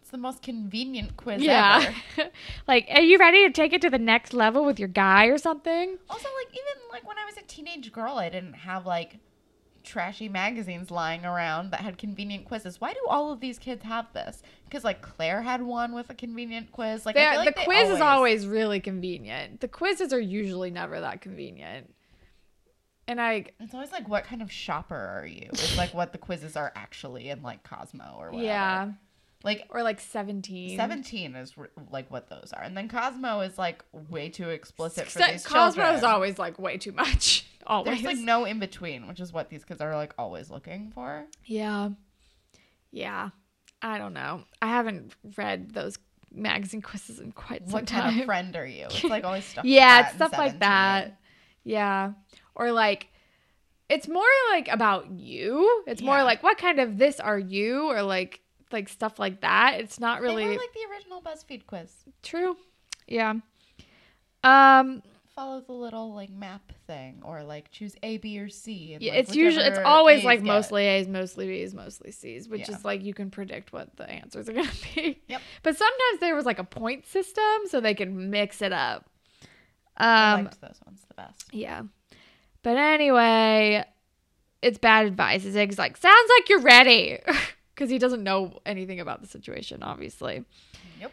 it's 0.00 0.10
the 0.10 0.18
most 0.18 0.42
convenient 0.42 1.16
quiz 1.16 1.42
Yeah. 1.42 1.92
ever. 2.16 2.30
like, 2.66 2.86
are 2.90 3.02
you 3.02 3.18
ready 3.18 3.46
to 3.46 3.52
take 3.52 3.72
it 3.72 3.82
to 3.82 3.90
the 3.90 3.98
next 3.98 4.32
level 4.32 4.64
with 4.64 4.78
your 4.78 4.88
guy 4.88 5.26
or 5.26 5.38
something? 5.38 5.98
Also, 6.08 6.28
like 6.44 6.48
even 6.52 6.88
like 6.90 7.06
when 7.06 7.18
I 7.18 7.24
was 7.24 7.36
a 7.36 7.42
teenage 7.42 7.92
girl, 7.92 8.14
I 8.14 8.30
didn't 8.30 8.54
have 8.54 8.86
like 8.86 9.18
trashy 9.88 10.28
magazines 10.28 10.90
lying 10.90 11.24
around 11.24 11.70
that 11.72 11.80
had 11.80 11.98
convenient 11.98 12.44
quizzes. 12.44 12.80
Why 12.80 12.92
do 12.92 13.00
all 13.08 13.32
of 13.32 13.40
these 13.40 13.58
kids 13.58 13.82
have 13.84 14.12
this? 14.12 14.42
Because 14.64 14.84
like 14.84 15.00
Claire 15.02 15.42
had 15.42 15.62
one 15.62 15.94
with 15.94 16.10
a 16.10 16.14
convenient 16.14 16.70
quiz. 16.70 17.04
Like 17.06 17.16
I 17.16 17.30
feel 17.32 17.44
like 17.44 17.56
the 17.56 17.64
quiz 17.64 17.88
is 17.90 18.00
always 18.00 18.46
really 18.46 18.80
convenient. 18.80 19.60
The 19.60 19.68
quizzes 19.68 20.12
are 20.12 20.20
usually 20.20 20.70
never 20.70 21.00
that 21.00 21.20
convenient. 21.20 21.92
And 23.06 23.20
I 23.20 23.46
It's 23.58 23.72
always 23.72 23.90
like, 23.90 24.06
what 24.08 24.24
kind 24.24 24.42
of 24.42 24.52
shopper 24.52 24.94
are 24.94 25.26
you? 25.26 25.46
It's 25.50 25.78
like 25.78 25.94
what 25.94 26.12
the 26.12 26.18
quizzes 26.18 26.56
are 26.56 26.70
actually 26.76 27.30
in 27.30 27.42
like 27.42 27.62
Cosmo 27.62 28.14
or 28.18 28.26
whatever. 28.26 28.44
yeah, 28.44 28.90
Like 29.44 29.64
or 29.70 29.82
like 29.82 29.98
17. 29.98 30.76
17 30.76 31.34
is 31.34 31.54
r- 31.56 31.70
like 31.90 32.10
what 32.10 32.28
those 32.28 32.52
are. 32.54 32.62
And 32.62 32.76
then 32.76 32.86
Cosmo 32.88 33.40
is 33.40 33.56
like 33.56 33.82
way 34.10 34.28
too 34.28 34.50
explicit 34.50 35.06
for 35.08 35.20
these 35.20 35.46
Cosmo 35.46 35.82
children. 35.82 35.94
is 35.96 36.04
always 36.04 36.38
like 36.38 36.58
way 36.58 36.76
too 36.76 36.92
much. 36.92 37.46
Always. 37.66 38.02
There's 38.02 38.16
like 38.16 38.24
no 38.24 38.44
in 38.44 38.58
between, 38.58 39.06
which 39.08 39.20
is 39.20 39.32
what 39.32 39.48
these 39.50 39.64
kids 39.64 39.80
are 39.80 39.94
like 39.94 40.14
always 40.18 40.50
looking 40.50 40.90
for. 40.94 41.26
yeah. 41.44 41.90
Yeah. 42.90 43.30
I 43.82 43.98
don't 43.98 44.14
know. 44.14 44.42
I 44.60 44.66
haven't 44.68 45.14
read 45.36 45.70
those 45.72 45.98
magazine 46.32 46.82
quizzes 46.82 47.20
in 47.20 47.32
quite 47.32 47.68
some 47.68 47.84
time. 47.86 47.98
What 47.98 48.04
kind 48.08 48.20
of 48.20 48.26
friend 48.26 48.56
are 48.56 48.66
you? 48.66 48.86
It's 48.86 49.04
like 49.04 49.24
always 49.24 49.44
stuff. 49.44 49.64
yeah, 49.66 49.98
like 50.06 50.14
stuff 50.14 50.32
like 50.32 50.58
that. 50.60 51.18
Yeah. 51.64 52.12
Or 52.54 52.72
like 52.72 53.08
it's 53.88 54.08
more 54.08 54.24
like 54.50 54.68
about 54.68 55.10
you. 55.10 55.84
It's 55.86 56.02
more 56.02 56.22
like 56.24 56.42
what 56.42 56.58
kind 56.58 56.80
of 56.80 56.98
this 56.98 57.20
are 57.20 57.38
you 57.38 57.88
or 57.90 58.02
like 58.02 58.40
like 58.72 58.88
stuff 58.88 59.18
like 59.18 59.42
that. 59.42 59.76
It's 59.80 60.00
not 60.00 60.20
They 60.20 60.26
really 60.26 60.44
were 60.44 60.52
like 60.52 60.74
the 60.74 60.92
original 60.92 61.22
BuzzFeed 61.22 61.66
quiz. 61.66 61.90
true. 62.22 62.56
Yeah. 63.06 63.34
Um 64.44 65.02
Follow 65.38 65.60
the 65.60 65.72
little 65.72 66.14
like 66.14 66.30
map 66.30 66.72
thing, 66.88 67.20
or 67.24 67.44
like 67.44 67.70
choose 67.70 67.94
A, 68.02 68.16
B, 68.16 68.40
or 68.40 68.48
C. 68.48 68.94
and, 68.94 69.02
yeah, 69.02 69.12
like, 69.12 69.20
it's 69.20 69.36
usually 69.36 69.64
it's 69.66 69.78
always 69.78 70.18
A's 70.20 70.24
like 70.24 70.38
get. 70.40 70.46
mostly 70.46 70.84
A's, 70.86 71.06
mostly 71.06 71.46
B's, 71.46 71.74
mostly 71.74 72.10
C's, 72.10 72.48
which 72.48 72.68
Yeah. 72.68 72.74
is 72.74 72.84
like 72.84 73.04
you 73.04 73.14
can 73.14 73.30
predict 73.30 73.72
what 73.72 73.94
the 73.96 74.10
answers 74.10 74.48
are 74.48 74.52
gonna 74.52 74.68
be. 74.96 75.22
Yep. 75.28 75.40
But 75.62 75.76
sometimes 75.76 76.18
there 76.20 76.34
was 76.34 76.44
like 76.44 76.58
a 76.58 76.64
point 76.64 77.06
system 77.06 77.44
so 77.68 77.80
they 77.80 77.94
could 77.94 78.12
mix 78.12 78.62
it 78.62 78.72
up. 78.72 79.08
I 79.96 80.32
Um 80.32 80.44
liked 80.46 80.60
those 80.60 80.80
ones 80.84 81.02
the 81.06 81.14
best. 81.14 81.44
Yeah. 81.52 81.82
But 82.64 82.76
anyway, 82.76 83.84
it's 84.60 84.78
bad 84.78 85.06
advice. 85.06 85.42
Zig's 85.42 85.78
like, 85.78 85.96
sounds 85.96 86.30
like 86.36 86.48
you're 86.48 86.62
ready. 86.62 87.20
Because 87.74 87.90
he 87.90 87.98
doesn't 87.98 88.24
know 88.24 88.58
anything 88.66 88.98
about 88.98 89.20
the 89.22 89.28
situation, 89.28 89.84
obviously. 89.84 90.44
Yep. 91.00 91.12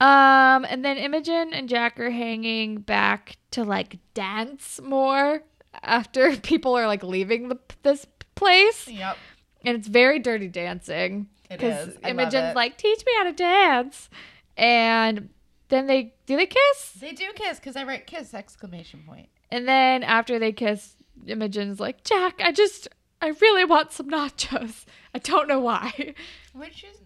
Um, 0.00 0.66
and 0.68 0.84
then 0.84 0.98
Imogen 0.98 1.54
and 1.54 1.68
Jack 1.68 1.98
are 1.98 2.10
hanging 2.10 2.80
back 2.80 3.36
to 3.52 3.64
like 3.64 3.98
dance 4.14 4.80
more 4.82 5.42
after 5.82 6.36
people 6.42 6.76
are 6.76 6.86
like 6.86 7.02
leaving 7.02 7.48
the 7.48 7.58
this 7.82 8.06
place. 8.34 8.88
Yep. 8.88 9.16
And 9.64 9.76
it's 9.76 9.88
very 9.88 10.18
dirty 10.18 10.48
dancing. 10.48 11.28
It 11.50 11.62
is. 11.62 11.96
I 12.04 12.10
Imogen's 12.10 12.54
like, 12.54 12.76
teach 12.76 12.98
me 13.06 13.12
how 13.16 13.24
to 13.24 13.32
dance. 13.32 14.10
And 14.56 15.30
then 15.68 15.86
they 15.86 16.14
do 16.26 16.36
they 16.36 16.46
kiss? 16.46 16.92
They 17.00 17.12
do 17.12 17.32
kiss 17.34 17.58
because 17.58 17.76
I 17.76 17.84
write 17.84 18.06
kiss 18.06 18.34
exclamation 18.34 19.02
point. 19.06 19.28
And 19.50 19.66
then 19.66 20.02
after 20.02 20.38
they 20.38 20.52
kiss, 20.52 20.96
Imogen's 21.26 21.80
like, 21.80 22.04
Jack, 22.04 22.40
I 22.42 22.52
just, 22.52 22.88
I 23.22 23.28
really 23.28 23.64
want 23.64 23.92
some 23.92 24.10
nachos. 24.10 24.84
I 25.14 25.18
don't 25.18 25.48
know 25.48 25.60
why. 25.60 26.14
Which 26.52 26.84
is 26.84 26.96
kind 26.96 27.00
of 27.00 27.05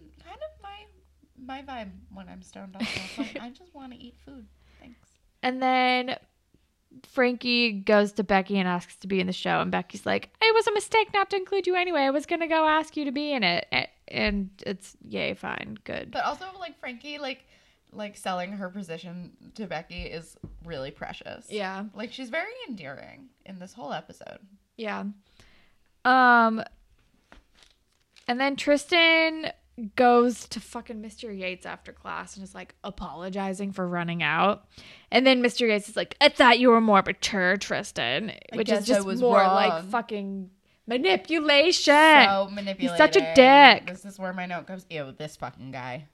my 1.41 1.61
vibe 1.61 1.91
when 2.13 2.29
I'm 2.29 2.41
stoned 2.41 2.75
like, 2.75 3.37
I 3.41 3.49
just 3.49 3.73
want 3.73 3.93
to 3.93 3.99
eat 3.99 4.15
food. 4.25 4.45
Thanks. 4.79 5.09
And 5.43 5.61
then 5.61 6.17
Frankie 7.07 7.71
goes 7.71 8.11
to 8.13 8.23
Becky 8.23 8.57
and 8.59 8.67
asks 8.67 8.95
to 8.97 9.07
be 9.07 9.19
in 9.19 9.27
the 9.27 9.33
show. 9.33 9.61
And 9.61 9.71
Becky's 9.71 10.05
like, 10.05 10.29
it 10.41 10.53
was 10.53 10.67
a 10.67 10.73
mistake 10.73 11.09
not 11.13 11.29
to 11.31 11.37
include 11.37 11.67
you 11.67 11.75
anyway. 11.75 12.01
I 12.01 12.11
was 12.11 12.25
going 12.25 12.41
to 12.41 12.47
go 12.47 12.67
ask 12.67 12.95
you 12.95 13.05
to 13.05 13.11
be 13.11 13.33
in 13.33 13.43
it. 13.43 13.67
And 14.07 14.49
it's, 14.65 14.95
yay, 15.07 15.33
fine, 15.33 15.77
good. 15.83 16.11
But 16.11 16.25
also 16.25 16.45
like 16.59 16.79
Frankie 16.79 17.17
like 17.17 17.45
like 17.93 18.15
selling 18.15 18.53
her 18.53 18.69
position 18.69 19.31
to 19.55 19.67
Becky 19.67 20.03
is 20.03 20.37
really 20.63 20.91
precious. 20.91 21.45
Yeah. 21.49 21.85
Like 21.93 22.13
she's 22.13 22.29
very 22.29 22.53
endearing 22.67 23.27
in 23.45 23.59
this 23.59 23.73
whole 23.73 23.91
episode. 23.91 24.39
Yeah. 24.77 25.03
Um, 26.05 26.63
and 28.27 28.39
then 28.39 28.55
Tristan 28.55 29.51
goes 29.95 30.47
to 30.49 30.59
fucking 30.59 31.01
Mr. 31.01 31.37
Yates 31.37 31.65
after 31.65 31.91
class 31.91 32.35
and 32.35 32.43
is 32.43 32.53
like 32.53 32.75
apologizing 32.83 33.71
for 33.71 33.87
running 33.87 34.23
out. 34.23 34.65
And 35.11 35.25
then 35.25 35.41
Mr. 35.41 35.67
Yates 35.67 35.89
is 35.89 35.95
like, 35.95 36.15
I 36.21 36.29
thought 36.29 36.59
you 36.59 36.69
were 36.69 36.81
more 36.81 37.03
mature, 37.05 37.57
Tristan. 37.57 38.31
I 38.51 38.55
Which 38.55 38.71
is 38.71 38.85
just 38.85 39.05
was 39.05 39.21
more 39.21 39.43
like 39.43 39.85
fucking 39.85 40.49
manipulation. 40.87 41.93
So 41.93 42.49
manipulating. 42.51 42.97
such 42.97 43.15
a 43.15 43.33
dick. 43.33 43.87
This 43.87 44.05
is 44.05 44.19
where 44.19 44.33
my 44.33 44.45
note 44.45 44.67
goes. 44.67 44.85
Ew, 44.89 45.13
this 45.17 45.35
fucking 45.35 45.71
guy. 45.71 46.07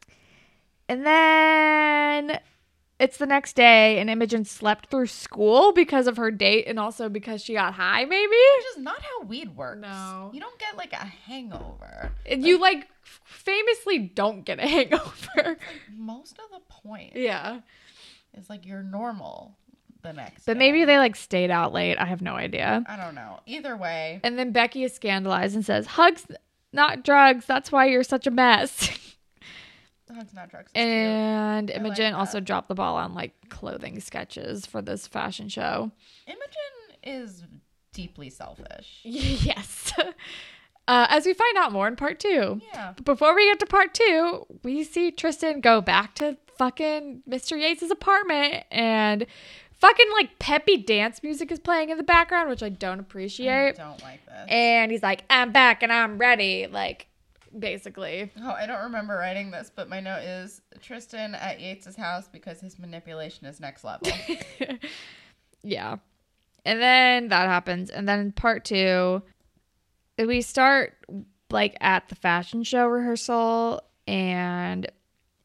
And 0.89 1.05
then 1.05 2.39
it's 2.99 3.17
the 3.17 3.25
next 3.27 3.55
day, 3.55 3.99
and 3.99 4.09
Imogen 4.09 4.43
slept 4.43 4.89
through 4.89 5.07
school 5.07 5.71
because 5.71 6.07
of 6.07 6.17
her 6.17 6.31
date 6.31 6.65
and 6.67 6.79
also 6.79 7.09
because 7.09 7.43
she 7.43 7.53
got 7.53 7.73
high, 7.73 8.05
maybe? 8.05 8.35
Which 8.57 8.65
is 8.77 8.83
not 8.83 9.01
how 9.01 9.25
weed 9.27 9.55
works. 9.55 9.81
No. 9.81 10.31
You 10.33 10.39
don't 10.39 10.57
get 10.59 10.75
like 10.77 10.93
a 10.93 11.05
hangover. 11.05 12.11
And 12.25 12.45
you 12.45 12.59
like 12.59 12.87
famously 13.03 13.99
don't 13.99 14.43
get 14.45 14.59
a 14.59 14.67
hangover. 14.67 15.57
Most 15.95 16.39
of 16.39 16.45
the 16.51 16.59
point 16.69 17.15
yeah. 17.15 17.59
is 18.35 18.49
like 18.49 18.65
you're 18.65 18.83
normal 18.83 19.55
the 20.01 20.13
next 20.13 20.45
But 20.45 20.53
day. 20.53 20.59
maybe 20.59 20.85
they 20.85 20.97
like 20.97 21.15
stayed 21.15 21.51
out 21.51 21.73
late. 21.73 21.97
I 21.97 22.05
have 22.05 22.21
no 22.21 22.33
idea. 22.35 22.83
I 22.87 22.95
don't 22.97 23.15
know. 23.15 23.39
Either 23.45 23.75
way, 23.77 24.19
And 24.23 24.37
then 24.39 24.51
Becky 24.51 24.83
is 24.83 24.93
scandalized 24.93 25.53
and 25.55 25.65
says, 25.65 25.85
Hugs, 25.85 26.25
not 26.73 27.03
drugs. 27.03 27.45
That's 27.45 27.71
why 27.71 27.85
you're 27.85 28.03
such 28.03 28.25
a 28.27 28.31
mess. 28.31 28.89
hugs 30.15 30.33
not 30.33 30.49
drugs. 30.49 30.65
It's 30.67 30.73
cute. 30.73 30.85
and 30.85 31.69
I 31.71 31.73
like 31.73 31.79
Imogen 31.85 32.13
also 32.13 32.39
dropped 32.39 32.67
the 32.69 32.75
ball 32.75 32.95
on 32.95 33.13
like 33.13 33.33
clothing 33.49 33.99
sketches 33.99 34.65
for 34.65 34.81
this 34.81 35.07
fashion 35.07 35.49
show. 35.49 35.91
Imogen 36.25 36.97
is 37.03 37.43
deeply 37.93 38.29
selfish. 38.29 38.99
yes. 39.03 39.93
Uh, 40.89 41.05
as 41.09 41.25
we 41.25 41.33
find 41.33 41.57
out 41.57 41.73
more 41.73 41.85
in 41.85 41.97
part 41.97 42.17
two. 42.17 42.61
Yeah. 42.73 42.93
But 42.95 43.03
before 43.03 43.35
we 43.35 43.43
get 43.49 43.59
to 43.59 43.65
part 43.65 43.93
two, 43.93 44.45
we 44.63 44.85
see 44.85 45.11
Tristan 45.11 45.59
go 45.59 45.81
back 45.81 46.15
to 46.15 46.37
fucking 46.57 47.23
Mr. 47.29 47.59
Yates' 47.59 47.91
apartment 47.91 48.63
and 48.71 49.25
fucking 49.73 50.05
like 50.13 50.39
peppy 50.39 50.77
dance 50.77 51.21
music 51.21 51.51
is 51.51 51.59
playing 51.59 51.89
in 51.89 51.97
the 51.97 52.03
background, 52.03 52.49
which 52.49 52.63
I 52.63 52.69
don't 52.69 52.99
I 52.99 53.01
appreciate. 53.01 53.75
don't 53.75 54.01
like 54.01 54.25
this. 54.25 54.45
And 54.47 54.89
he's 54.89 55.03
like, 55.03 55.25
I'm 55.29 55.51
back 55.51 55.83
and 55.83 55.91
I'm 55.91 56.17
ready. 56.17 56.67
Like, 56.67 57.07
basically. 57.57 58.31
Oh, 58.41 58.51
I 58.51 58.65
don't 58.65 58.83
remember 58.83 59.15
writing 59.15 59.51
this, 59.51 59.71
but 59.73 59.89
my 59.89 59.99
note 59.99 60.23
is 60.23 60.61
Tristan 60.81 61.35
at 61.35 61.59
Yates's 61.59 61.95
house 61.95 62.27
because 62.27 62.59
his 62.59 62.79
manipulation 62.79 63.45
is 63.47 63.59
next 63.59 63.83
level. 63.83 64.11
yeah. 65.63 65.97
And 66.65 66.81
then 66.81 67.27
that 67.29 67.47
happens. 67.47 67.89
And 67.89 68.07
then 68.07 68.31
part 68.31 68.65
two, 68.65 69.21
we 70.17 70.41
start 70.41 70.97
like 71.49 71.77
at 71.79 72.09
the 72.09 72.15
fashion 72.15 72.63
show 72.63 72.87
rehearsal, 72.87 73.81
and 74.05 74.89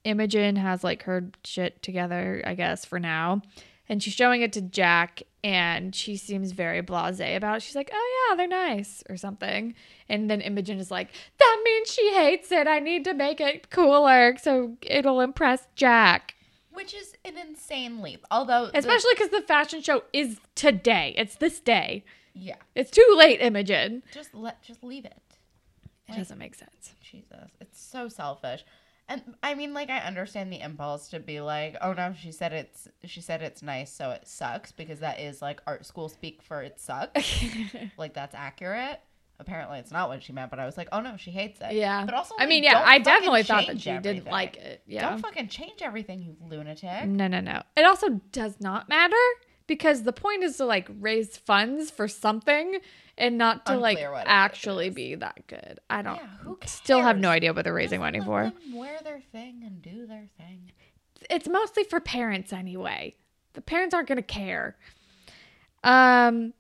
Imogen 0.04 0.56
has 0.56 0.82
like 0.82 1.04
her 1.04 1.30
shit 1.44 1.82
together, 1.82 2.42
I 2.44 2.54
guess, 2.54 2.84
for 2.84 2.98
now. 2.98 3.42
And 3.88 4.02
she's 4.02 4.14
showing 4.14 4.42
it 4.42 4.52
to 4.54 4.62
Jack, 4.62 5.22
and 5.44 5.94
she 5.94 6.16
seems 6.16 6.52
very 6.52 6.82
blasé 6.82 7.36
about 7.36 7.56
it. 7.56 7.62
She's 7.62 7.74
like, 7.74 7.90
"Oh 7.92 8.26
yeah, 8.30 8.36
they're 8.36 8.46
nice" 8.48 9.02
or 9.08 9.16
something. 9.16 9.74
And 10.08 10.30
then 10.30 10.40
Imogen 10.40 10.78
is 10.78 10.90
like, 10.90 11.10
"That 11.38 11.62
means 11.64 11.92
she 11.92 12.12
hates 12.14 12.52
it. 12.52 12.66
I 12.66 12.78
need 12.78 13.04
to 13.04 13.14
make 13.14 13.40
it 13.40 13.70
cooler 13.70 14.36
so 14.40 14.76
it'll 14.82 15.20
impress 15.20 15.66
Jack." 15.74 16.34
Which 16.72 16.94
is 16.94 17.14
an 17.24 17.36
insane 17.36 18.00
leap. 18.00 18.24
Although, 18.30 18.70
Especially 18.72 19.12
because 19.14 19.30
the 19.30 19.42
fashion 19.42 19.82
show 19.82 20.04
is 20.12 20.38
today. 20.54 21.14
It's 21.18 21.34
this 21.34 21.60
day. 21.60 22.02
yeah, 22.34 22.56
It's 22.74 22.90
too 22.90 23.14
late, 23.16 23.40
Imogen. 23.42 24.02
just 24.12 24.34
let 24.34 24.62
just 24.62 24.82
leave 24.82 25.04
it. 25.04 25.20
It 26.08 26.16
doesn't 26.16 26.38
make 26.38 26.54
sense. 26.54 26.94
Jesus, 27.02 27.50
it's 27.60 27.80
so 27.80 28.08
selfish. 28.08 28.64
And 29.12 29.22
I 29.42 29.54
mean, 29.54 29.74
like, 29.74 29.90
I 29.90 29.98
understand 29.98 30.50
the 30.50 30.60
impulse 30.60 31.08
to 31.10 31.20
be 31.20 31.42
like, 31.42 31.76
"Oh 31.82 31.92
no, 31.92 32.14
she 32.18 32.32
said 32.32 32.54
it's 32.54 32.88
she 33.04 33.20
said 33.20 33.42
it's 33.42 33.62
nice, 33.62 33.92
so 33.92 34.10
it 34.10 34.26
sucks," 34.26 34.72
because 34.72 35.00
that 35.00 35.20
is 35.20 35.42
like 35.42 35.60
art 35.66 35.84
school 35.84 36.08
speak 36.08 36.40
for 36.40 36.62
it 36.62 36.80
sucks. 36.80 37.44
like 37.98 38.14
that's 38.14 38.34
accurate. 38.34 39.00
Apparently, 39.38 39.78
it's 39.80 39.90
not 39.90 40.08
what 40.08 40.22
she 40.22 40.32
meant, 40.32 40.50
but 40.50 40.58
I 40.58 40.64
was 40.64 40.78
like, 40.78 40.88
"Oh 40.92 41.00
no, 41.00 41.18
she 41.18 41.30
hates 41.30 41.60
it." 41.60 41.74
Yeah. 41.74 42.06
but 42.06 42.14
also, 42.14 42.34
I 42.38 42.46
mean, 42.46 42.64
yeah, 42.64 42.82
I 42.82 43.00
definitely 43.00 43.42
thought 43.42 43.66
that 43.66 43.82
she 43.82 43.92
didn't 43.98 44.30
like 44.30 44.56
it. 44.56 44.82
Yeah. 44.86 45.10
Don't 45.10 45.20
fucking 45.20 45.48
change 45.48 45.82
everything, 45.82 46.22
you 46.22 46.36
lunatic. 46.48 47.06
No, 47.06 47.26
no, 47.26 47.40
no. 47.40 47.62
It 47.76 47.84
also 47.84 48.20
does 48.30 48.60
not 48.60 48.88
matter 48.88 49.16
because 49.66 50.04
the 50.04 50.12
point 50.12 50.42
is 50.42 50.56
to 50.56 50.64
like 50.64 50.88
raise 51.00 51.36
funds 51.36 51.90
for 51.90 52.08
something 52.08 52.78
and 53.22 53.38
not 53.38 53.64
to 53.66 53.76
like 53.76 53.98
actually 54.26 54.90
be 54.90 55.14
that 55.14 55.46
good. 55.46 55.78
I 55.88 56.02
don't 56.02 56.16
Yeah, 56.16 56.54
still 56.66 57.00
have 57.00 57.18
no 57.18 57.30
idea 57.30 57.52
what 57.54 57.64
they're 57.64 57.72
raising 57.72 58.00
Just 58.00 58.04
money 58.04 58.20
for. 58.20 58.52
wear 58.74 58.98
their 59.02 59.20
thing 59.32 59.62
and 59.64 59.80
do 59.80 60.06
their 60.06 60.26
thing. 60.36 60.72
It's 61.30 61.48
mostly 61.48 61.84
for 61.84 62.00
parents 62.00 62.52
anyway. 62.52 63.14
The 63.54 63.60
parents 63.62 63.94
aren't 63.94 64.08
going 64.08 64.16
to 64.16 64.22
care. 64.22 64.76
Um 65.84 66.52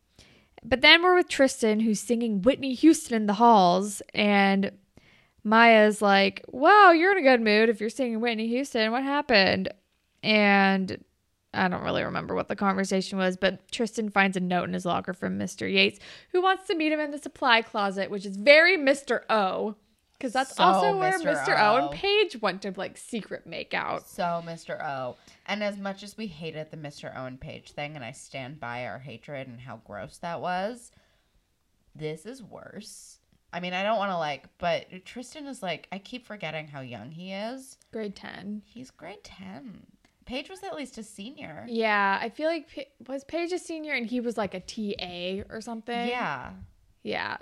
but 0.64 0.80
then 0.80 1.02
we're 1.02 1.16
with 1.16 1.28
Tristan 1.28 1.80
who's 1.80 1.98
singing 2.00 2.42
Whitney 2.42 2.74
Houston 2.74 3.16
in 3.16 3.26
the 3.26 3.34
halls 3.34 4.00
and 4.14 4.70
Maya's 5.44 6.00
like, 6.00 6.44
"Wow, 6.52 6.92
you're 6.92 7.10
in 7.10 7.18
a 7.18 7.28
good 7.28 7.40
mood 7.40 7.68
if 7.68 7.80
you're 7.80 7.90
singing 7.90 8.20
Whitney 8.20 8.46
Houston. 8.46 8.92
What 8.92 9.02
happened?" 9.02 9.70
And 10.22 11.02
I 11.54 11.68
don't 11.68 11.82
really 11.82 12.02
remember 12.02 12.34
what 12.34 12.48
the 12.48 12.56
conversation 12.56 13.18
was, 13.18 13.36
but 13.36 13.70
Tristan 13.70 14.08
finds 14.08 14.36
a 14.36 14.40
note 14.40 14.64
in 14.64 14.72
his 14.72 14.86
locker 14.86 15.12
from 15.12 15.38
Mr. 15.38 15.70
Yates, 15.70 16.00
who 16.30 16.40
wants 16.40 16.66
to 16.68 16.74
meet 16.74 16.92
him 16.92 17.00
in 17.00 17.10
the 17.10 17.18
supply 17.18 17.60
closet, 17.62 18.10
which 18.10 18.24
is 18.24 18.36
very 18.36 18.78
Mr. 18.78 19.20
O, 19.28 19.76
because 20.14 20.32
that's 20.32 20.56
So 20.56 20.62
also 20.62 20.96
where 20.96 21.18
Mr. 21.18 21.34
Mr. 21.34 21.60
O 21.60 21.76
and 21.76 21.86
O. 21.86 21.88
Paige 21.90 22.40
went 22.40 22.62
to 22.62 22.72
like 22.76 22.96
secret 22.96 23.46
make 23.46 23.74
out. 23.74 24.08
So, 24.08 24.42
Mr. 24.46 24.82
O. 24.82 25.16
And 25.46 25.62
as 25.62 25.76
much 25.76 26.02
as 26.02 26.16
we 26.16 26.28
hated 26.28 26.70
the 26.70 26.76
Mr. 26.76 27.12
O 27.16 27.26
and 27.26 27.40
Page 27.40 27.72
thing, 27.72 27.96
and 27.96 28.04
I 28.04 28.12
stand 28.12 28.60
by 28.60 28.86
our 28.86 29.00
hatred 29.00 29.48
and 29.48 29.60
how 29.60 29.80
gross 29.84 30.18
that 30.18 30.40
was, 30.40 30.92
this 31.94 32.24
is 32.24 32.42
worse. 32.42 33.18
I 33.52 33.60
mean, 33.60 33.74
I 33.74 33.82
don't 33.82 33.98
want 33.98 34.12
to 34.12 34.16
like, 34.16 34.46
but 34.58 34.86
Tristan 35.04 35.46
is 35.46 35.62
like, 35.62 35.86
I 35.92 35.98
keep 35.98 36.24
forgetting 36.26 36.68
how 36.68 36.80
young 36.80 37.10
he 37.10 37.32
is. 37.32 37.76
Grade 37.92 38.16
ten. 38.16 38.62
He's 38.64 38.90
grade 38.90 39.24
10. 39.24 39.86
Paige 40.24 40.48
was 40.50 40.62
at 40.62 40.74
least 40.74 40.98
a 40.98 41.02
senior. 41.02 41.64
Yeah, 41.68 42.18
I 42.20 42.28
feel 42.28 42.48
like 42.48 42.68
Pa- 42.74 43.12
was 43.12 43.24
Paige 43.24 43.52
a 43.52 43.58
senior 43.58 43.94
and 43.94 44.06
he 44.06 44.20
was 44.20 44.36
like 44.36 44.54
a 44.54 44.60
TA 44.60 45.44
or 45.52 45.60
something. 45.60 46.08
Yeah. 46.08 46.52
yeah. 47.02 47.38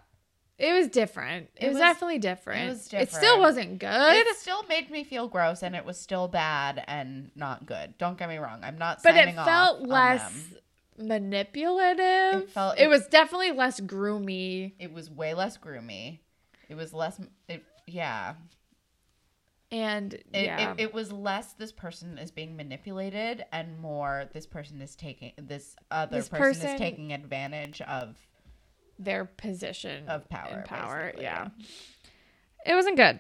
It 0.58 0.74
was 0.74 0.88
different. 0.88 1.48
It, 1.56 1.64
It 1.64 1.68
was, 1.68 1.74
was- 1.74 1.80
definitely 1.80 2.18
different. 2.18 2.64
It 2.66 2.68
was 2.68 2.84
different. 2.84 3.08
It 3.08 3.14
still 3.14 3.38
wasn't 3.40 3.78
good, 3.78 4.26
It 4.26 4.36
still 4.36 4.62
made 4.64 4.90
me 4.90 5.04
feel 5.04 5.26
gross 5.28 5.62
and 5.62 5.74
it 5.74 5.84
was 5.84 5.98
still 5.98 6.28
bad 6.28 6.84
and 6.86 7.30
not 7.34 7.64
good. 7.64 7.96
Don't 7.96 8.18
get 8.18 8.28
me 8.28 8.36
wrong. 8.36 8.60
I'm 8.62 8.76
not 8.76 9.02
but 9.02 9.16
it 9.16 9.34
felt 9.34 9.80
less 9.82 10.52
manipulative. 10.98 12.42
It 12.42 12.50
felt- 12.50 12.78
it 12.78 12.88
was 12.88 13.06
definitely 13.06 13.52
less 13.52 13.80
groomy 13.80 14.72
It 14.78 14.92
was 14.92 15.10
way 15.10 15.34
less 15.34 15.56
groomy. 15.58 16.20
It 16.68 16.74
was 16.76 16.92
less. 16.92 17.20
It, 17.48 17.64
yeah. 17.86 18.34
And 19.72 20.14
It, 20.14 20.24
yeah. 20.32 20.72
it, 20.72 20.80
it 20.80 20.94
was 20.94 21.12
less 21.12 21.52
this 21.54 21.72
person 21.72 22.18
is 22.18 22.30
being 22.30 22.56
manipulated 22.56 23.44
and 23.52 23.78
more 23.80 24.24
this 24.32 24.46
person 24.46 24.80
is 24.82 24.96
taking 24.96 25.32
this 25.36 25.76
other 25.90 26.16
This 26.16 26.28
person, 26.28 26.62
person- 26.62 26.74
is 26.74 26.78
taking 26.80 27.12
advantage 27.12 27.80
of 27.82 28.16
their 28.98 29.24
position 29.24 30.08
of 30.08 30.28
power, 30.28 30.62
power. 30.66 31.02
basically. 31.06 31.22
Yeah. 31.24 31.48
It 32.66 32.74
wasn't 32.74 32.96
good, 32.96 33.18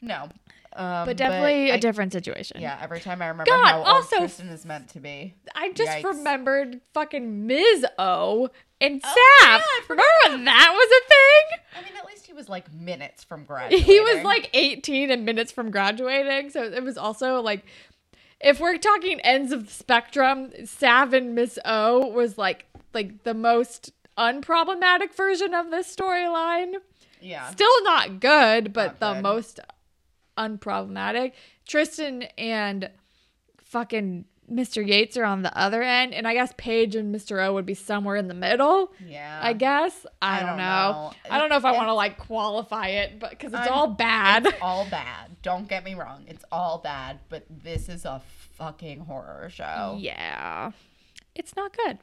no 0.00 0.28
um, 0.76 1.04
but 1.06 1.16
definitely 1.16 1.70
a 1.70 1.74
a 1.74 1.78
different 1.78 2.12
situation. 2.12 2.60
yeah 2.60 2.78
every 2.80 3.00
time 3.00 3.20
i 3.22 3.26
remember 3.28 3.50
God, 3.50 3.66
how 3.66 3.78
old 3.78 3.86
also- 3.88 4.18
tristan 4.18 4.48
is 4.48 4.64
meant 4.64 4.88
to 4.90 5.00
be 5.00 5.34
I 5.54 5.72
just 5.72 5.90
Yikes. 5.90 6.04
remembered 6.04 6.80
fucking 6.94 7.46
Ms. 7.46 7.84
O 7.98 8.48
and. 8.80 9.00
Oh, 9.04 9.38
yeah, 9.42 9.58
I 9.58 9.80
Remember 9.88 10.04
when 10.28 10.44
that 10.44 10.70
was 10.72 10.90
a 11.02 11.08
thing? 11.08 11.64
i 11.76 11.84
mean 11.88 11.98
at 11.98 12.06
least 12.06 12.26
he 12.26 12.32
was 12.32 12.48
like 12.48 12.72
minutes 12.72 13.24
from 13.24 13.44
graduating 13.44 13.84
He 13.92 14.00
was 14.00 14.22
like 14.24 14.48
18 14.54 15.10
and 15.10 15.24
minutes 15.24 15.50
from 15.52 15.70
graduating. 15.72 16.50
So 16.50 16.62
it 16.62 16.82
was 16.84 16.96
also 16.96 17.40
like, 17.42 17.64
if 18.40 18.58
we're 18.60 18.78
talking 18.78 19.20
ends 19.20 19.52
of 19.52 19.66
the 19.66 19.72
spectrum, 19.72 20.52
Sav 20.64 21.12
and 21.12 21.34
Miss 21.34 21.58
O 21.64 22.06
was 22.08 22.38
like 22.38 22.66
like 22.94 23.24
the 23.24 23.34
most 23.34 23.92
unproblematic 24.16 25.14
version 25.14 25.52
of 25.52 25.70
this 25.70 25.94
storyline. 25.94 26.74
yeah 27.20 27.50
Still 27.50 27.82
not 27.84 28.20
good, 28.20 28.72
but 28.72 28.98
Not 28.98 29.00
the 29.00 29.12
good. 29.14 29.22
most 29.22 29.60
unproblematic. 30.38 31.32
Tristan 31.66 32.22
and 32.38 32.90
fucking 33.64 34.24
Mr. 34.50 34.84
Yates 34.84 35.16
are 35.16 35.22
on 35.24 35.42
the 35.42 35.56
other 35.56 35.80
end, 35.80 36.12
and 36.12 36.26
I 36.26 36.34
guess 36.34 36.52
Paige 36.56 36.96
and 36.96 37.14
Mr. 37.14 37.40
O 37.46 37.54
would 37.54 37.66
be 37.66 37.74
somewhere 37.74 38.16
in 38.16 38.26
the 38.26 38.34
middle. 38.34 38.92
yeah 39.06 39.38
I 39.40 39.52
guess. 39.52 40.04
I, 40.20 40.36
I 40.36 40.40
don't, 40.40 40.48
don't 40.48 40.56
know. 40.58 40.64
know. 40.64 41.12
I 41.30 41.38
don't 41.38 41.48
know 41.50 41.56
if 41.56 41.64
I 41.64 41.70
want 41.70 41.86
to 41.86 41.94
like 41.94 42.18
qualify 42.18 42.88
it, 42.88 43.20
but 43.20 43.30
because 43.30 43.52
it's 43.52 43.62
I'm- 43.62 43.72
all 43.72 43.86
bad. 43.86 44.46
it's 44.46 44.56
all 44.60 44.86
bad 44.90 45.28
don't 45.42 45.68
get 45.68 45.84
me 45.84 45.94
wrong 45.94 46.22
it's 46.28 46.44
all 46.52 46.76
bad 46.76 47.18
but 47.30 47.44
this 47.48 47.88
is 47.88 48.04
a 48.04 48.20
fucking 48.58 49.00
horror 49.00 49.48
show 49.50 49.96
Yeah. 49.98 50.72
It's 51.34 51.56
not 51.56 51.74
good. 51.74 51.98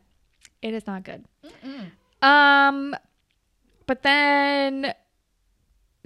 It 0.64 0.74
is 0.74 0.88
not 0.88 1.04
good. 1.04 1.26
Um 2.22 2.96
but 3.86 4.02
then 4.04 4.94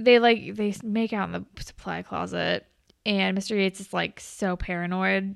they 0.02 0.20
like 0.20 0.56
they 0.56 0.74
make 0.84 1.14
out 1.14 1.30
in 1.30 1.34
the 1.34 1.64
supply 1.64 2.02
closet 2.02 2.66
and 3.06 3.38
Mr. 3.38 3.52
Yates 3.52 3.80
is 3.80 3.94
like 3.94 4.20
so 4.20 4.56
paranoid 4.56 5.36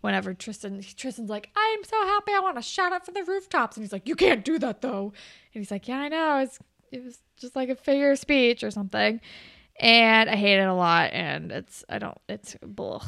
whenever 0.00 0.34
Tristan 0.34 0.82
Tristan's 0.96 1.30
like, 1.30 1.50
I'm 1.56 1.84
so 1.84 1.96
happy 2.06 2.32
I 2.34 2.40
want 2.40 2.56
to 2.56 2.62
shout 2.62 2.92
out 2.92 3.04
from 3.06 3.14
the 3.14 3.24
rooftops 3.24 3.76
and 3.76 3.84
he's 3.84 3.92
like, 3.92 4.08
You 4.08 4.14
can't 4.16 4.44
do 4.44 4.58
that 4.58 4.82
though. 4.82 5.12
And 5.54 5.60
he's 5.60 5.70
like, 5.70 5.88
Yeah, 5.88 5.98
I 5.98 6.08
know. 6.08 6.38
It's 6.38 6.58
it 6.92 7.02
was 7.02 7.18
just 7.36 7.56
like 7.56 7.68
a 7.68 7.74
figure 7.74 8.10
of 8.10 8.18
speech 8.18 8.62
or 8.62 8.70
something. 8.70 9.20
And 9.80 10.30
I 10.30 10.36
hate 10.36 10.60
it 10.60 10.68
a 10.68 10.74
lot 10.74 11.10
and 11.12 11.50
it's 11.50 11.84
I 11.88 11.98
don't 11.98 12.18
it's 12.28 12.56
blah. 12.62 13.02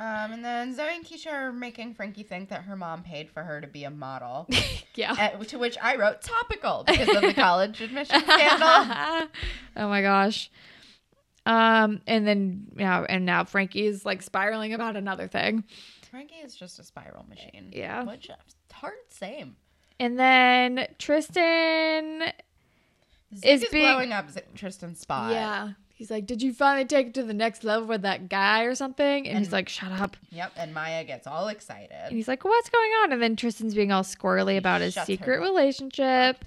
Um, 0.00 0.32
and 0.32 0.42
then 0.42 0.74
Zoe 0.74 0.94
and 0.96 1.04
Keisha 1.04 1.30
are 1.30 1.52
making 1.52 1.92
Frankie 1.92 2.22
think 2.22 2.48
that 2.48 2.62
her 2.62 2.74
mom 2.74 3.02
paid 3.02 3.28
for 3.30 3.42
her 3.42 3.60
to 3.60 3.66
be 3.66 3.84
a 3.84 3.90
model. 3.90 4.48
Yeah. 4.96 5.12
uh, 5.38 5.44
to 5.44 5.58
which 5.58 5.78
I 5.80 5.94
wrote 5.96 6.20
topical 6.20 6.82
because 6.84 7.08
of 7.14 7.22
the 7.22 7.32
college 7.36 7.80
admission 7.80 8.20
scandal. 8.22 9.28
oh 9.76 9.88
my 9.88 10.02
gosh. 10.02 10.50
Um, 11.46 12.00
and 12.08 12.26
then 12.26 12.66
yeah, 12.76 13.06
and 13.08 13.24
now 13.24 13.44
Frankie's 13.44 14.04
like 14.04 14.20
spiraling 14.20 14.74
about 14.74 14.96
another 14.96 15.28
thing. 15.28 15.62
Frankie 16.10 16.34
is 16.44 16.56
just 16.56 16.80
a 16.80 16.82
spiral 16.82 17.24
machine. 17.28 17.70
Yeah. 17.72 18.02
Which 18.02 18.28
uh, 18.30 18.34
hard 18.72 18.94
same. 19.10 19.56
And 20.00 20.18
then 20.18 20.88
Tristan 20.98 22.32
Zeke 23.34 23.46
Is 23.46 23.62
is, 23.62 23.68
being- 23.70 23.84
blowing 23.84 24.12
up 24.12 24.26
Tristan's 24.56 24.98
spot. 25.00 25.30
Yeah. 25.30 25.70
He's 26.00 26.10
like, 26.10 26.24
Did 26.24 26.40
you 26.40 26.54
finally 26.54 26.86
take 26.86 27.08
it 27.08 27.14
to 27.14 27.22
the 27.22 27.34
next 27.34 27.62
level 27.62 27.86
with 27.86 28.00
that 28.02 28.30
guy 28.30 28.62
or 28.62 28.74
something? 28.74 29.28
And, 29.28 29.36
he's 29.36 29.52
like, 29.52 29.68
Shut 29.68 29.92
up. 29.92 30.16
Yep. 30.30 30.52
And 30.56 30.72
Maya 30.72 31.04
gets 31.04 31.26
all 31.26 31.48
excited. 31.48 31.92
And 31.92 32.16
he's 32.16 32.26
like, 32.26 32.42
What's 32.42 32.70
going 32.70 32.90
on? 33.02 33.12
And 33.12 33.20
then 33.20 33.36
Tristan's 33.36 33.74
being 33.74 33.92
all 33.92 34.02
squirrely 34.02 34.56
about 34.56 34.80
his 34.80 34.94
secret 34.94 35.40
relationship. 35.40 36.42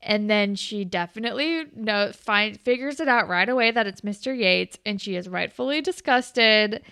And 0.00 0.30
then 0.30 0.54
she 0.54 0.86
definitely 0.86 1.64
no 1.76 2.12
find 2.12 2.58
figures 2.58 2.98
it 2.98 3.08
out 3.08 3.28
right 3.28 3.50
away 3.50 3.70
that 3.72 3.86
it's 3.86 4.00
Mr. 4.00 4.34
Yates, 4.34 4.78
and 4.86 5.02
she 5.02 5.16
is 5.16 5.28
rightfully 5.28 5.82
disgusted. 5.82 6.82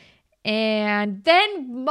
And 0.45 1.25
then 1.25 1.87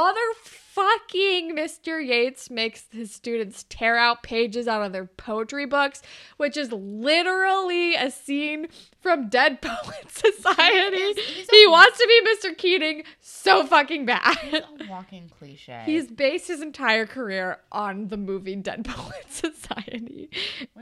motherfucking 0.76 1.52
Mr. 1.52 2.04
Yates 2.06 2.50
makes 2.50 2.84
his 2.90 3.12
students 3.12 3.64
tear 3.68 3.96
out 3.96 4.22
pages 4.22 4.68
out 4.68 4.82
of 4.82 4.92
their 4.92 5.06
poetry 5.06 5.66
books, 5.66 6.02
which 6.36 6.56
is 6.56 6.72
literally 6.72 7.94
a 7.94 8.10
scene 8.10 8.68
from 9.00 9.28
Dead 9.28 9.60
Poet 9.62 10.10
Society. 10.10 10.96
is- 10.96 11.16
he's 11.18 11.50
he 11.50 11.66
wants 11.66 11.98
to 11.98 12.06
be 12.06 12.48
Mr. 12.50 12.56
Keating 12.56 13.02
so 13.20 13.64
fucking 13.66 14.06
bad. 14.06 14.36
He's 14.38 14.54
A 14.60 14.90
walking 14.90 15.28
cliche. 15.28 15.82
He's 15.84 16.08
based 16.10 16.48
his 16.48 16.60
entire 16.62 17.06
career 17.06 17.58
on 17.72 18.08
the 18.08 18.16
movie 18.16 18.56
Dead 18.56 18.84
Poet 18.88 19.26
Society. 19.30 20.30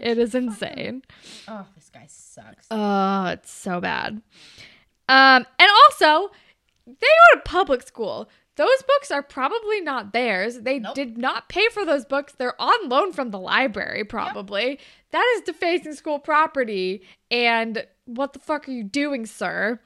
it 0.01 0.19
is 0.19 0.35
insane. 0.35 1.03
oh, 1.49 1.67
this 1.75 1.91
guy 1.93 2.07
sucks. 2.09 2.67
Oh, 2.71 3.27
it's 3.27 3.51
so 3.51 3.81
bad. 3.81 4.23
Um, 5.09 5.47
and 5.59 5.71
also, 5.85 6.31
they 6.87 6.93
go 6.93 7.35
to 7.35 7.41
public 7.45 7.83
school. 7.87 8.29
Those 8.57 8.83
books 8.87 9.11
are 9.11 9.23
probably 9.23 9.81
not 9.81 10.13
theirs. 10.13 10.61
They 10.61 10.79
Nope. 10.79 10.95
did 10.95 11.19
not 11.19 11.49
pay 11.49 11.69
for 11.71 11.85
those 11.85 12.05
books. 12.05 12.35
They're 12.39 12.61
on 12.61 12.89
loan 12.89 13.13
from 13.13 13.31
the 13.31 13.39
library, 13.39 14.05
probably. 14.05 14.79
That 15.11 15.25
is 15.37 15.43
defacing 15.43 15.95
school 15.95 16.19
property. 16.21 17.03
And 17.31 17.85
what 18.05 18.33
the 18.33 18.39
fuck 18.39 18.69
are 18.69 18.73
you 18.73 18.85
doing, 18.85 19.27
sir? 19.27 19.81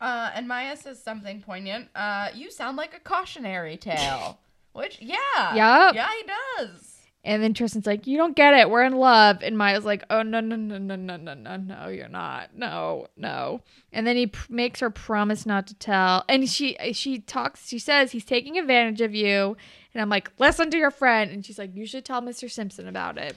Uh, 0.00 0.30
and 0.34 0.46
Maya 0.46 0.76
says 0.76 1.02
something 1.02 1.40
poignant. 1.40 1.88
Uh, 1.94 2.28
you 2.34 2.50
sound 2.50 2.76
like 2.76 2.94
a 2.94 3.00
cautionary 3.00 3.76
tale. 3.78 4.38
Which, 4.72 4.98
yeah. 5.00 5.54
Yup. 5.54 5.94
Yeah, 5.94 6.08
he 6.20 6.26
does. 6.66 6.93
And 7.24 7.42
then 7.42 7.54
Tristan's 7.54 7.86
like, 7.86 8.06
"You 8.06 8.18
don't 8.18 8.36
get 8.36 8.52
it. 8.52 8.68
We're 8.68 8.84
in 8.84 8.96
love." 8.96 9.42
And 9.42 9.56
Maya's 9.56 9.86
like, 9.86 10.04
"Oh 10.10 10.22
no, 10.22 10.40
no, 10.40 10.56
no, 10.56 10.76
no, 10.76 10.94
no, 10.94 11.16
no, 11.16 11.34
no, 11.34 11.56
no, 11.56 11.88
you're 11.88 12.08
not. 12.08 12.54
No, 12.54 13.06
no." 13.16 13.62
And 13.92 14.06
then 14.06 14.16
he 14.16 14.30
makes 14.50 14.80
her 14.80 14.90
promise 14.90 15.46
not 15.46 15.66
to 15.68 15.74
tell. 15.74 16.24
And 16.28 16.48
she 16.48 16.76
uh, 16.76 16.92
she 16.92 17.20
talks. 17.20 17.66
She 17.66 17.78
says 17.78 18.12
he's 18.12 18.26
taking 18.26 18.58
advantage 18.58 19.00
of 19.00 19.14
you. 19.14 19.56
And 19.94 20.02
I'm 20.02 20.10
like, 20.10 20.32
"Listen 20.38 20.70
to 20.70 20.76
your 20.76 20.90
friend." 20.90 21.30
And 21.30 21.44
she's 21.46 21.58
like, 21.58 21.74
"You 21.74 21.86
should 21.86 22.04
tell 22.04 22.20
Mr. 22.20 22.50
Simpson 22.50 22.86
about 22.86 23.16
it." 23.16 23.36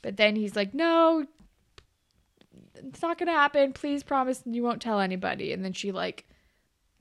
But 0.00 0.16
then 0.16 0.36
he's 0.36 0.54
like, 0.54 0.72
"No, 0.72 1.26
it's 2.76 3.02
not 3.02 3.18
gonna 3.18 3.32
happen. 3.32 3.72
Please 3.72 4.04
promise 4.04 4.42
you 4.44 4.62
won't 4.62 4.80
tell 4.80 5.00
anybody." 5.00 5.52
And 5.52 5.64
then 5.64 5.72
she 5.72 5.90
like 5.90 6.24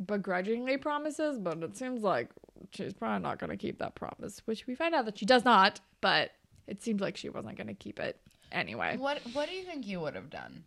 begrudgingly 0.03 0.77
promises, 0.77 1.37
but 1.37 1.61
it 1.61 1.77
seems 1.77 2.01
like 2.01 2.29
she's 2.73 2.93
probably 2.93 3.21
not 3.23 3.39
going 3.39 3.49
to 3.49 3.57
keep 3.57 3.79
that 3.79 3.95
promise, 3.95 4.41
which 4.45 4.65
we 4.67 4.75
find 4.75 4.93
out 4.95 5.05
that 5.05 5.17
she 5.17 5.25
does 5.25 5.45
not, 5.45 5.79
but 6.01 6.31
it 6.67 6.81
seems 6.83 7.01
like 7.01 7.17
she 7.17 7.29
wasn't 7.29 7.57
going 7.57 7.67
to 7.67 7.73
keep 7.73 7.99
it 7.99 8.19
anyway. 8.51 8.97
What 8.97 9.19
What 9.33 9.49
do 9.49 9.55
you 9.55 9.63
think 9.63 9.85
you 9.87 9.99
would 10.01 10.15
have 10.15 10.29
done 10.29 10.63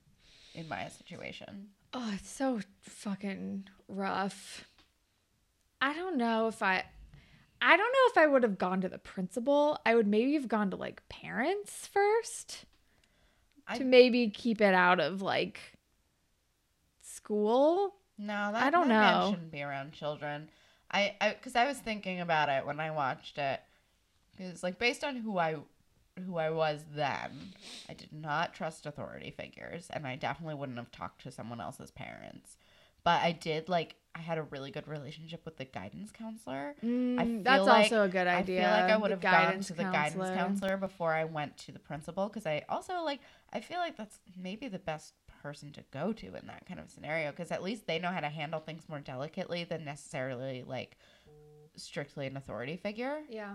in 0.55 0.69
my 0.69 0.89
situation? 0.89 1.69
Oh, 1.93 2.11
it's 2.15 2.31
so 2.31 2.61
fucking 2.83 3.69
rough. 3.89 4.65
I 5.81 5.95
don't 5.95 6.17
know 6.17 6.49
if 6.49 6.63
I 6.63 6.85
I 7.61 7.77
don't 7.77 7.93
know 7.93 8.11
if 8.11 8.19
I 8.19 8.27
would 8.27 8.43
have 8.43 8.59
gone 8.59 8.81
to 8.83 8.89
the 8.89 8.99
principal. 8.99 9.79
I 9.87 9.95
would 9.95 10.07
maybe 10.07 10.35
have 10.35 10.49
gone 10.49 10.71
to 10.71 10.77
like 10.77 11.07
parents 11.09 11.87
first 11.87 12.65
I- 13.67 13.79
to 13.79 13.85
maybe 13.85 14.29
keep 14.31 14.61
it 14.61 14.75
out 14.75 15.01
of 15.01 15.23
like 15.23 15.61
school. 17.01 17.95
No, 18.19 18.51
that 18.53 18.63
I 18.63 18.71
don't 18.71 18.89
that 18.89 19.21
know. 19.21 19.31
shouldn't 19.33 19.51
be 19.53 19.63
around 19.63 19.93
children. 19.93 20.49
I, 20.91 21.15
I, 21.21 21.31
because 21.31 21.57
I 21.57 21.67
was 21.67 21.79
thinking 21.79 22.21
about 22.21 22.49
it 22.49 22.67
when 22.67 22.81
I 22.81 22.91
watched 22.91 23.39
it, 23.39 23.61
because 24.37 24.63
like 24.63 24.79
based 24.79 25.05
on 25.05 25.17
who 25.17 25.39
I, 25.39 25.57
who 26.25 26.39
I 26.39 26.51
was 26.51 26.85
then, 26.95 27.31
I 27.89 27.95
did 27.95 28.13
not 28.13 28.55
trust 28.55 28.87
authority 28.87 29.31
figures, 29.31 29.89
and 29.91 30.07
I 30.07 30.17
definitely 30.17 30.55
wouldn't 30.55 30.79
have 30.79 30.91
talked 30.93 31.23
to 31.23 31.31
someone 31.31 31.61
else's 31.61 31.91
parents. 31.91 32.57
But 33.05 33.23
I 33.23 33.33
did 33.33 33.69
like 33.69 33.97
I 34.17 34.21
had 34.21 34.39
a 34.39 34.43
really 34.45 34.71
good 34.71 34.89
relationship 34.89 35.45
with 35.45 35.59
the 35.59 35.67
guidance 35.67 36.11
counselor. 36.11 36.75
Mm, 36.83 37.19
feel 37.19 37.43
that's 37.43 37.65
like- 37.67 37.83
also 37.85 38.05
a 38.05 38.09
good 38.09 38.27
idea. 38.27 38.61
I 38.61 38.63
feel 38.63 38.71
like 38.71 38.91
I 38.91 38.95
the 38.95 38.99
would 39.01 39.11
have 39.11 39.21
gone 39.21 39.61
to 39.61 39.75
the 39.75 39.83
guidance 39.83 40.31
counselor 40.31 40.77
before 40.79 41.13
I 41.13 41.25
went 41.25 41.57
to 41.59 41.73
the 41.73 41.79
principal 41.79 42.29
because 42.29 42.47
I 42.47 42.65
also 42.69 43.03
like 43.03 43.21
I 43.53 43.61
feel 43.61 43.79
like 43.79 43.97
that's 43.97 44.19
maybe 44.37 44.69
the 44.69 44.79
best 44.79 45.15
person 45.43 45.73
to 45.73 45.85
go 45.93 46.13
to 46.13 46.27
in 46.27 46.47
that 46.47 46.67
kind 46.67 46.81
of 46.81 46.91
scenario 46.91 47.31
because 47.31 47.51
at 47.51 47.63
least 47.63 47.87
they 47.87 47.99
know 47.99 48.11
how 48.11 48.21
to 48.21 48.29
handle 48.29 48.61
things 48.61 48.89
more 48.89 49.01
delicately 49.01 49.65
than 49.65 49.85
necessarily 49.85 50.65
like 50.67 50.97
strictly 51.77 52.27
an 52.27 52.37
authority 52.37 52.77
figure. 52.77 53.21
Yeah. 53.29 53.55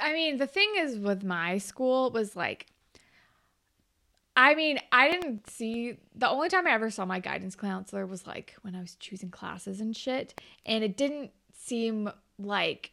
I 0.00 0.12
mean, 0.12 0.38
the 0.38 0.46
thing 0.46 0.72
is 0.78 0.98
with 0.98 1.22
my 1.22 1.58
school 1.58 2.10
was 2.10 2.34
like, 2.34 2.66
I 4.36 4.54
mean, 4.54 4.78
I 4.92 5.10
didn't 5.10 5.48
see 5.48 5.96
the 6.14 6.28
only 6.28 6.48
time 6.48 6.66
I 6.66 6.72
ever 6.72 6.90
saw 6.90 7.04
my 7.06 7.20
guidance 7.20 7.56
counselor 7.56 8.04
was 8.04 8.26
like 8.26 8.54
when 8.62 8.74
I 8.74 8.80
was 8.80 8.96
choosing 8.96 9.30
classes 9.30 9.80
and 9.80 9.96
shit, 9.96 10.38
and 10.66 10.84
it 10.84 10.96
didn't 10.96 11.30
seem 11.52 12.10
like 12.38 12.92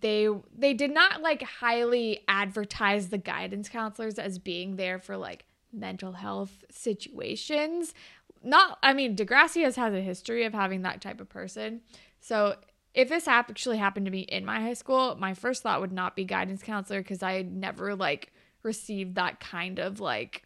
they 0.00 0.28
they 0.56 0.72
did 0.72 0.92
not 0.92 1.20
like 1.20 1.42
highly 1.42 2.20
advertise 2.28 3.08
the 3.08 3.18
guidance 3.18 3.68
counselors 3.68 4.18
as 4.18 4.38
being 4.38 4.76
there 4.76 5.00
for 5.00 5.16
like 5.16 5.44
mental 5.74 6.12
health 6.12 6.64
situations. 6.70 7.94
Not, 8.42 8.78
I 8.82 8.92
mean, 8.92 9.16
Degrassi 9.16 9.62
has 9.64 9.76
had 9.76 9.94
a 9.94 10.00
history 10.00 10.44
of 10.44 10.52
having 10.52 10.82
that 10.82 11.00
type 11.00 11.20
of 11.20 11.28
person. 11.28 11.80
So 12.20 12.56
if 12.94 13.08
this 13.08 13.26
actually 13.26 13.78
happened 13.78 14.06
to 14.06 14.12
me 14.12 14.20
in 14.20 14.44
my 14.44 14.60
high 14.60 14.74
school, 14.74 15.16
my 15.18 15.34
first 15.34 15.62
thought 15.62 15.80
would 15.80 15.92
not 15.92 16.14
be 16.14 16.24
guidance 16.24 16.62
counselor 16.62 17.00
because 17.00 17.22
I 17.22 17.32
had 17.32 17.52
never 17.52 17.94
like 17.94 18.32
received 18.62 19.16
that 19.16 19.40
kind 19.40 19.78
of 19.78 20.00
like 20.00 20.44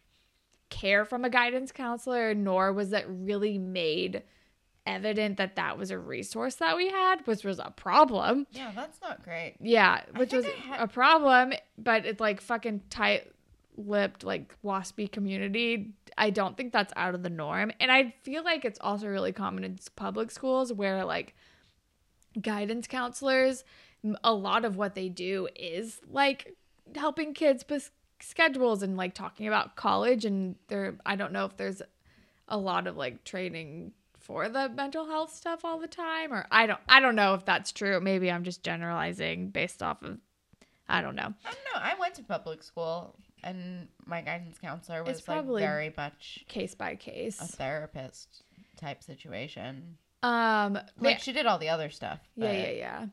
care 0.69 1.05
from 1.05 1.25
a 1.25 1.29
guidance 1.29 1.71
counselor, 1.71 2.33
nor 2.33 2.71
was 2.73 2.93
it 2.93 3.05
really 3.07 3.57
made 3.57 4.23
evident 4.85 5.37
that 5.37 5.55
that 5.55 5.77
was 5.77 5.91
a 5.91 5.99
resource 5.99 6.55
that 6.55 6.75
we 6.75 6.89
had, 6.89 7.25
which 7.25 7.43
was 7.43 7.59
a 7.59 7.71
problem. 7.75 8.47
Yeah, 8.51 8.71
that's 8.75 8.99
not 9.01 9.23
great. 9.23 9.55
Yeah, 9.61 10.01
which 10.15 10.33
was 10.33 10.45
had- 10.45 10.81
a 10.81 10.87
problem, 10.87 11.53
but 11.77 12.05
it's 12.05 12.19
like 12.19 12.41
fucking 12.41 12.81
tight 12.89 13.31
lipped, 13.79 14.23
like 14.23 14.55
waspy 14.63 15.11
community. 15.11 15.93
I 16.17 16.29
don't 16.29 16.57
think 16.57 16.73
that's 16.73 16.93
out 16.95 17.15
of 17.15 17.23
the 17.23 17.29
norm. 17.29 17.71
And 17.79 17.91
I 17.91 18.13
feel 18.23 18.43
like 18.43 18.65
it's 18.65 18.79
also 18.81 19.07
really 19.07 19.31
common 19.31 19.63
in 19.63 19.79
public 19.95 20.31
schools 20.31 20.73
where 20.73 21.05
like 21.05 21.35
guidance 22.39 22.87
counselors, 22.87 23.63
a 24.23 24.33
lot 24.33 24.65
of 24.65 24.75
what 24.75 24.95
they 24.95 25.09
do 25.09 25.47
is 25.55 25.99
like 26.09 26.55
helping 26.95 27.33
kids 27.33 27.63
with 27.69 27.91
schedules 28.21 28.83
and 28.83 28.97
like 28.97 29.13
talking 29.13 29.47
about 29.47 29.75
college. 29.75 30.25
And 30.25 30.55
there, 30.67 30.95
I 31.05 31.15
don't 31.15 31.31
know 31.31 31.45
if 31.45 31.57
there's 31.57 31.81
a 32.47 32.57
lot 32.57 32.87
of 32.87 32.97
like 32.97 33.23
training 33.23 33.93
for 34.19 34.49
the 34.49 34.69
mental 34.69 35.07
health 35.07 35.33
stuff 35.33 35.63
all 35.63 35.79
the 35.79 35.87
time 35.87 36.31
or 36.31 36.45
I 36.51 36.67
don't 36.67 36.79
I 36.87 36.99
don't 36.99 37.15
know 37.15 37.33
if 37.33 37.45
that's 37.45 37.71
true. 37.71 37.99
Maybe 37.99 38.29
I'm 38.31 38.43
just 38.43 38.63
generalizing 38.63 39.49
based 39.49 39.81
off 39.81 40.03
of 40.03 40.19
I 40.87 41.01
don't 41.01 41.15
know. 41.15 41.33
I 41.45 41.51
don't 41.51 41.65
know. 41.73 41.81
I 41.81 41.95
went 41.99 42.15
to 42.15 42.23
public 42.23 42.61
school 42.63 43.15
and 43.43 43.87
my 44.05 44.21
guidance 44.21 44.57
counselor 44.59 45.03
was 45.03 45.21
probably- 45.21 45.61
like 45.61 45.69
very 45.69 45.93
much 45.95 46.45
Case 46.47 46.75
by 46.75 46.95
case 46.95 47.39
a 47.41 47.45
therapist 47.47 48.43
type 48.77 49.03
situation. 49.03 49.97
Um 50.23 50.73
Like 50.73 50.85
ma- 50.99 51.15
she 51.17 51.31
did 51.33 51.45
all 51.45 51.57
the 51.57 51.69
other 51.69 51.89
stuff. 51.89 52.19
yeah, 52.35 52.51
yeah, 52.51 52.69
yeah. 52.71 53.05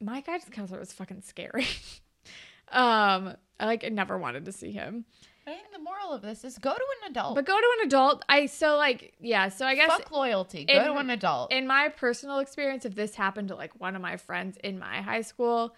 My 0.00 0.20
guidance 0.20 0.48
counselor 0.50 0.78
was 0.80 0.92
fucking 0.92 1.22
scary. 1.22 1.66
um 2.72 3.34
I 3.60 3.66
like 3.66 3.84
I 3.84 3.88
never 3.88 4.18
wanted 4.18 4.44
to 4.46 4.52
see 4.52 4.72
him. 4.72 5.04
I 5.46 5.52
think 5.52 5.72
the 5.72 5.78
moral 5.78 6.12
of 6.12 6.20
this 6.20 6.44
is 6.44 6.58
go 6.58 6.74
to 6.74 6.84
an 7.02 7.10
adult. 7.10 7.34
But 7.34 7.46
go 7.46 7.56
to 7.56 7.68
an 7.80 7.86
adult. 7.86 8.24
I 8.28 8.46
so 8.46 8.76
like 8.76 9.14
yeah, 9.20 9.48
so 9.48 9.66
I 9.66 9.74
guess 9.74 9.88
Fuck 9.90 10.10
loyalty. 10.10 10.64
Go 10.66 10.74
in- 10.74 10.84
to 10.84 10.92
an 10.98 11.10
adult. 11.10 11.52
in 11.52 11.66
my 11.66 11.88
personal 11.88 12.38
experience, 12.38 12.84
if 12.84 12.94
this 12.94 13.14
happened 13.14 13.48
to 13.48 13.56
like 13.56 13.78
one 13.80 13.96
of 13.96 14.02
my 14.02 14.16
friends 14.18 14.58
in 14.62 14.78
my 14.78 15.00
high 15.00 15.22
school, 15.22 15.74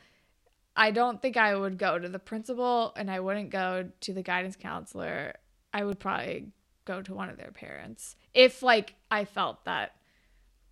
I 0.81 0.93
don't 0.93 1.21
think 1.21 1.37
I 1.37 1.55
would 1.55 1.77
go 1.77 1.99
to 1.99 2.09
the 2.09 2.19
principal 2.19 2.95
and 2.97 3.11
I 3.11 3.21
wouldn't 3.21 3.51
go 3.51 3.91
to 4.01 4.13
the 4.15 4.23
guidance 4.23 4.57
counselor. 4.57 5.35
I 5.75 5.85
would 5.85 6.01
probably 6.01 6.47
go 6.87 7.03
to 7.03 7.15
one 7.15 7.29
of 7.29 7.37
their 7.37 7.51
parents 7.51 8.17
if 8.33 8.63
like 8.63 8.95
I 9.11 9.27
felt 9.27 9.67
that 9.67 9.93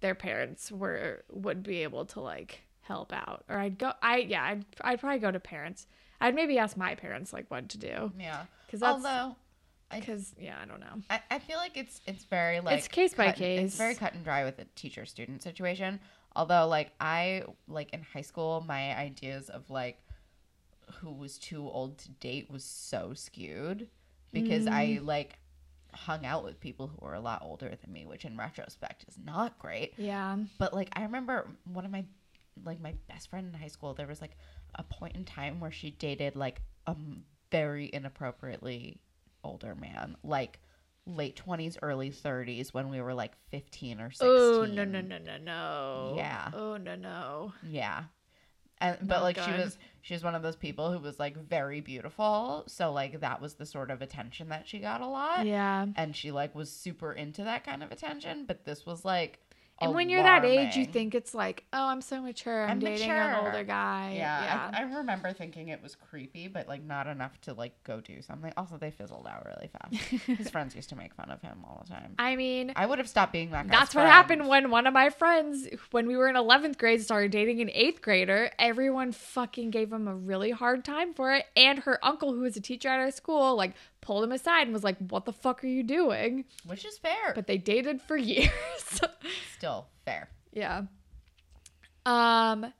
their 0.00 0.14
parents 0.14 0.72
were 0.72 1.24
would 1.30 1.62
be 1.62 1.82
able 1.82 2.06
to 2.06 2.20
like 2.20 2.62
help 2.80 3.12
out 3.12 3.44
or 3.50 3.58
I'd 3.58 3.78
go 3.78 3.92
I 4.00 4.16
yeah 4.18 4.42
I'd, 4.44 4.64
I'd 4.80 4.98
probably 4.98 5.18
go 5.18 5.30
to 5.30 5.38
parents 5.38 5.86
I'd 6.22 6.34
maybe 6.34 6.58
ask 6.58 6.74
my 6.74 6.94
parents 6.94 7.34
like 7.34 7.50
what 7.50 7.68
to 7.68 7.78
do 7.78 8.10
yeah. 8.18 8.44
because 8.66 8.80
that's 8.80 9.04
Although 9.04 9.36
because 9.94 10.34
yeah 10.40 10.56
I 10.60 10.64
don't 10.64 10.80
know 10.80 11.02
I, 11.10 11.20
I 11.30 11.38
feel 11.38 11.58
like 11.58 11.76
it's 11.76 12.00
it's 12.06 12.24
very 12.24 12.60
like 12.60 12.78
it's 12.78 12.88
case 12.88 13.12
by 13.12 13.32
case. 13.32 13.66
It's 13.66 13.76
very 13.76 13.94
cut 13.94 14.14
and 14.14 14.24
dry 14.24 14.44
with 14.44 14.58
a 14.58 14.64
teacher 14.74 15.04
student 15.04 15.42
situation. 15.42 16.00
Although 16.38 16.68
like 16.68 16.92
I 17.00 17.42
like 17.66 17.92
in 17.92 18.02
high 18.02 18.22
school, 18.22 18.64
my 18.66 18.96
ideas 18.96 19.50
of 19.50 19.68
like 19.68 19.98
who 21.00 21.12
was 21.12 21.36
too 21.38 21.68
old 21.68 21.98
to 21.98 22.08
date 22.12 22.50
was 22.50 22.64
so 22.64 23.12
skewed 23.14 23.88
because 24.32 24.64
Mm. 24.66 24.72
I 24.72 25.00
like 25.02 25.38
hung 25.92 26.24
out 26.24 26.44
with 26.44 26.60
people 26.60 26.86
who 26.86 26.98
were 27.04 27.14
a 27.14 27.20
lot 27.20 27.42
older 27.42 27.68
than 27.80 27.92
me, 27.92 28.06
which 28.06 28.24
in 28.24 28.36
retrospect 28.36 29.04
is 29.08 29.18
not 29.22 29.58
great. 29.58 29.94
yeah 29.98 30.36
But 30.58 30.72
like 30.72 30.90
I 30.92 31.02
remember 31.02 31.48
one 31.64 31.84
of 31.84 31.90
my 31.90 32.04
like 32.64 32.80
my 32.80 32.94
best 33.08 33.30
friend 33.30 33.52
in 33.52 33.60
high 33.60 33.68
school, 33.68 33.94
there 33.94 34.06
was 34.06 34.20
like 34.20 34.36
a 34.76 34.82
point 34.82 35.16
in 35.16 35.24
time 35.24 35.60
where 35.60 35.70
she 35.72 35.90
dated 35.90 36.36
like 36.36 36.60
a 36.86 36.96
very 37.50 37.90
inappropriately 37.92 39.00
older 39.44 39.74
man, 39.74 40.16
like 40.22 40.60
late 41.08 41.36
twenties, 41.36 41.78
early 41.82 42.10
thirties, 42.10 42.72
when 42.72 42.88
we 42.88 43.00
were 43.00 43.14
like 43.14 43.32
fifteen 43.50 44.00
or 44.00 44.10
sixteen. 44.10 44.28
oh 44.30 44.66
no 44.66 44.84
no 44.84 45.00
no 45.00 45.18
no 45.18 45.36
no. 45.38 46.14
Yeah. 46.16 46.50
oh 46.54 46.76
no 46.76 46.94
no. 46.94 47.52
Yeah. 47.68 48.04
And, 48.80 48.96
but 49.02 49.16
oh 49.16 49.18
Not 49.18 49.22
like 49.24 49.38
she 49.38 49.50
was 49.50 49.78
she 50.02 50.14
was 50.14 50.22
one 50.22 50.34
of 50.34 50.42
those 50.42 50.56
people 50.56 50.92
who 50.92 50.98
was 51.00 51.18
like 51.18 51.36
very 51.36 51.80
beautiful. 51.80 52.64
So 52.68 52.92
like 52.92 53.20
that 53.20 53.40
was 53.40 53.54
the 53.54 53.66
sort 53.66 53.90
of 53.90 54.02
attention 54.02 54.50
that 54.50 54.68
she 54.68 54.78
got 54.78 55.00
a 55.00 55.06
lot. 55.06 55.46
Yeah. 55.46 55.86
And 55.96 56.14
she 56.14 56.30
like 56.30 56.54
was 56.54 56.70
super 56.70 57.12
into 57.12 57.42
that 57.44 57.64
kind 57.64 57.82
of 57.82 57.90
attention. 57.90 58.44
But 58.46 58.64
this 58.64 58.86
was 58.86 59.04
like 59.04 59.40
And 59.80 59.94
when 59.94 60.08
you're 60.08 60.22
that 60.22 60.44
age, 60.44 60.76
you 60.76 60.84
think 60.84 61.14
it's 61.14 61.34
like, 61.34 61.64
oh, 61.72 61.86
I'm 61.86 62.00
so 62.00 62.20
mature. 62.20 62.64
I'm, 62.64 62.70
I'm 62.72 62.78
dating 62.80 63.10
an 63.10 63.44
older 63.44 63.64
guy. 63.64 64.14
Yeah, 64.16 64.70
I, 64.72 64.80
I 64.80 64.82
remember 64.82 65.32
thinking 65.32 65.68
it 65.68 65.82
was 65.82 65.94
creepy, 65.94 66.48
but 66.48 66.68
like 66.68 66.82
not 66.82 67.06
enough 67.06 67.40
to 67.42 67.54
like 67.54 67.72
go 67.84 68.00
do 68.00 68.20
something. 68.22 68.52
Also, 68.56 68.76
they 68.76 68.90
fizzled 68.90 69.26
out 69.26 69.46
really 69.46 69.68
fast. 69.68 69.94
His 70.38 70.50
friends 70.50 70.74
used 70.74 70.88
to 70.90 70.96
make 70.96 71.14
fun 71.14 71.30
of 71.30 71.40
him 71.40 71.64
all 71.64 71.84
the 71.86 71.92
time. 71.92 72.14
I 72.18 72.36
mean, 72.36 72.72
I 72.76 72.86
would 72.86 72.98
have 72.98 73.08
stopped 73.08 73.32
being 73.32 73.50
that. 73.50 73.68
That's 73.68 73.94
what 73.94 74.02
friend. 74.02 74.08
happened 74.08 74.48
when 74.48 74.70
one 74.70 74.86
of 74.86 74.94
my 74.94 75.10
friends, 75.10 75.68
when 75.90 76.06
we 76.06 76.16
were 76.16 76.28
in 76.28 76.34
11th 76.34 76.78
grade, 76.78 77.02
started 77.02 77.30
dating 77.30 77.60
an 77.60 77.70
eighth 77.72 78.02
grader. 78.02 78.50
Everyone 78.58 79.12
fucking 79.12 79.70
gave 79.70 79.92
him 79.92 80.08
a 80.08 80.14
really 80.14 80.50
hard 80.50 80.84
time 80.84 81.14
for 81.14 81.34
it. 81.34 81.46
And 81.56 81.80
her 81.80 82.04
uncle, 82.04 82.32
who 82.32 82.40
was 82.40 82.56
a 82.56 82.60
teacher 82.60 82.88
at 82.88 82.98
our 82.98 83.10
school, 83.10 83.56
like 83.56 83.74
pulled 84.00 84.24
him 84.24 84.32
aside 84.32 84.62
and 84.62 84.72
was 84.72 84.84
like, 84.84 84.96
What 85.10 85.24
the 85.24 85.32
fuck 85.32 85.62
are 85.64 85.68
you 85.68 85.82
doing? 85.82 86.44
which 86.66 86.84
is 86.84 86.98
fair, 86.98 87.32
But 87.34 87.46
they 87.46 87.58
dated 87.58 88.00
for 88.02 88.16
years. 88.32 88.50
still 89.56 89.86
fair. 90.04 90.28
yeah. 90.52 90.82
Um, 92.06 92.72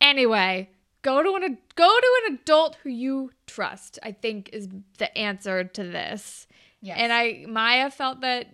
anyway, 0.00 0.70
go 1.02 1.22
to 1.22 1.34
an 1.44 1.58
go 1.76 1.88
to 2.00 2.20
an 2.26 2.34
adult 2.42 2.76
who 2.82 2.90
you 2.90 3.30
trust. 3.46 3.98
I 4.02 4.12
think 4.12 4.50
is 4.52 4.68
the 4.98 5.16
answer 5.16 5.64
to 5.64 5.84
this. 5.84 6.46
Yes. 6.82 6.96
And 7.00 7.12
I 7.12 7.44
Maya 7.48 7.90
felt 7.90 8.20
that 8.22 8.48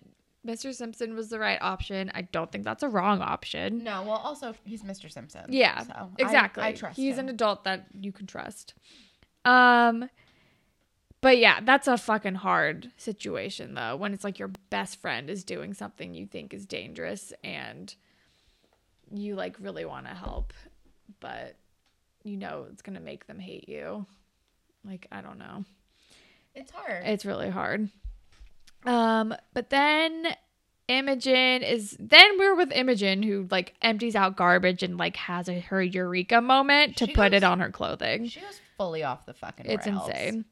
Mr. 0.45 0.73
Simpson 0.73 1.15
was 1.15 1.29
the 1.29 1.39
right 1.39 1.57
option. 1.61 2.11
I 2.13 2.23
don't 2.23 2.51
think 2.51 2.63
that's 2.65 2.83
a 2.83 2.89
wrong 2.89 3.21
option. 3.21 3.83
no, 3.83 4.03
well, 4.03 4.17
also 4.23 4.53
he's 4.65 4.83
Mr. 4.83 5.11
Simpson. 5.11 5.45
Yeah, 5.49 5.81
so 5.83 5.93
I- 5.95 6.07
exactly. 6.19 6.63
I, 6.63 6.73
trust 6.73 6.97
He's 6.97 7.15
him. 7.17 7.27
an 7.27 7.29
adult 7.29 7.63
that 7.63 7.87
you 7.99 8.11
can 8.11 8.27
trust. 8.27 8.73
Um, 9.45 10.09
but 11.23 11.37
yeah, 11.37 11.61
that's 11.63 11.87
a 11.87 11.97
fucking 11.97 12.35
hard 12.35 12.91
situation 12.97 13.73
though. 13.73 13.95
When 13.95 14.13
it's 14.13 14.23
like 14.25 14.37
your 14.37 14.51
best 14.69 15.01
friend 15.01 15.29
is 15.29 15.43
doing 15.43 15.73
something 15.73 16.13
you 16.13 16.27
think 16.27 16.53
is 16.53 16.65
dangerous 16.65 17.31
and 17.43 17.95
you 19.09 19.35
like 19.35 19.55
really 19.59 19.85
want 19.85 20.05
to 20.05 20.13
help, 20.13 20.53
but 21.21 21.55
you 22.23 22.37
know 22.37 22.67
it's 22.71 22.81
gonna 22.81 22.99
make 22.99 23.25
them 23.25 23.39
hate 23.39 23.69
you. 23.69 24.05
Like 24.85 25.07
I 25.11 25.21
don't 25.21 25.39
know. 25.39 25.63
It's 26.53 26.71
hard. 26.71 27.03
It's 27.05 27.25
really 27.25 27.49
hard. 27.49 27.89
Um, 28.85 29.33
but 29.53 29.69
then 29.69 30.35
Imogen 30.89 31.63
is 31.63 31.95
then 31.99 32.37
we're 32.37 32.55
with 32.55 32.73
Imogen 32.73 33.23
who 33.23 33.47
like 33.49 33.75
empties 33.81 34.15
out 34.15 34.35
garbage 34.35 34.83
and 34.83 34.97
like 34.97 35.15
has 35.15 35.47
a, 35.47 35.61
her 35.61 35.81
eureka 35.81 36.41
moment 36.41 36.97
to 36.97 37.07
She 37.07 37.13
put 37.13 37.33
it 37.33 37.43
on 37.43 37.61
her 37.61 37.71
clothing. 37.71 38.27
she 38.27 38.41
was 38.41 38.59
fully 38.77 39.03
off 39.03 39.25
the 39.25 39.33
fucking. 39.33 39.67
It's 39.67 39.87
rails. 39.87 40.09
insane. 40.09 40.45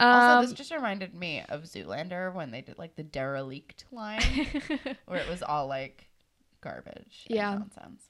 Also, 0.00 0.28
Um, 0.38 0.44
this 0.44 0.52
just 0.54 0.72
reminded 0.72 1.14
me 1.14 1.42
of 1.48 1.62
Zoolander 1.64 2.32
when 2.34 2.50
they 2.50 2.62
did 2.62 2.78
like 2.78 2.96
the 2.96 3.02
derelict 3.02 3.84
line, 3.92 4.22
where 5.06 5.20
it 5.20 5.28
was 5.28 5.42
all 5.42 5.66
like 5.66 6.08
garbage. 6.60 7.26
and 7.28 7.36
Yeah. 7.36 7.54
nonsense. 7.54 8.02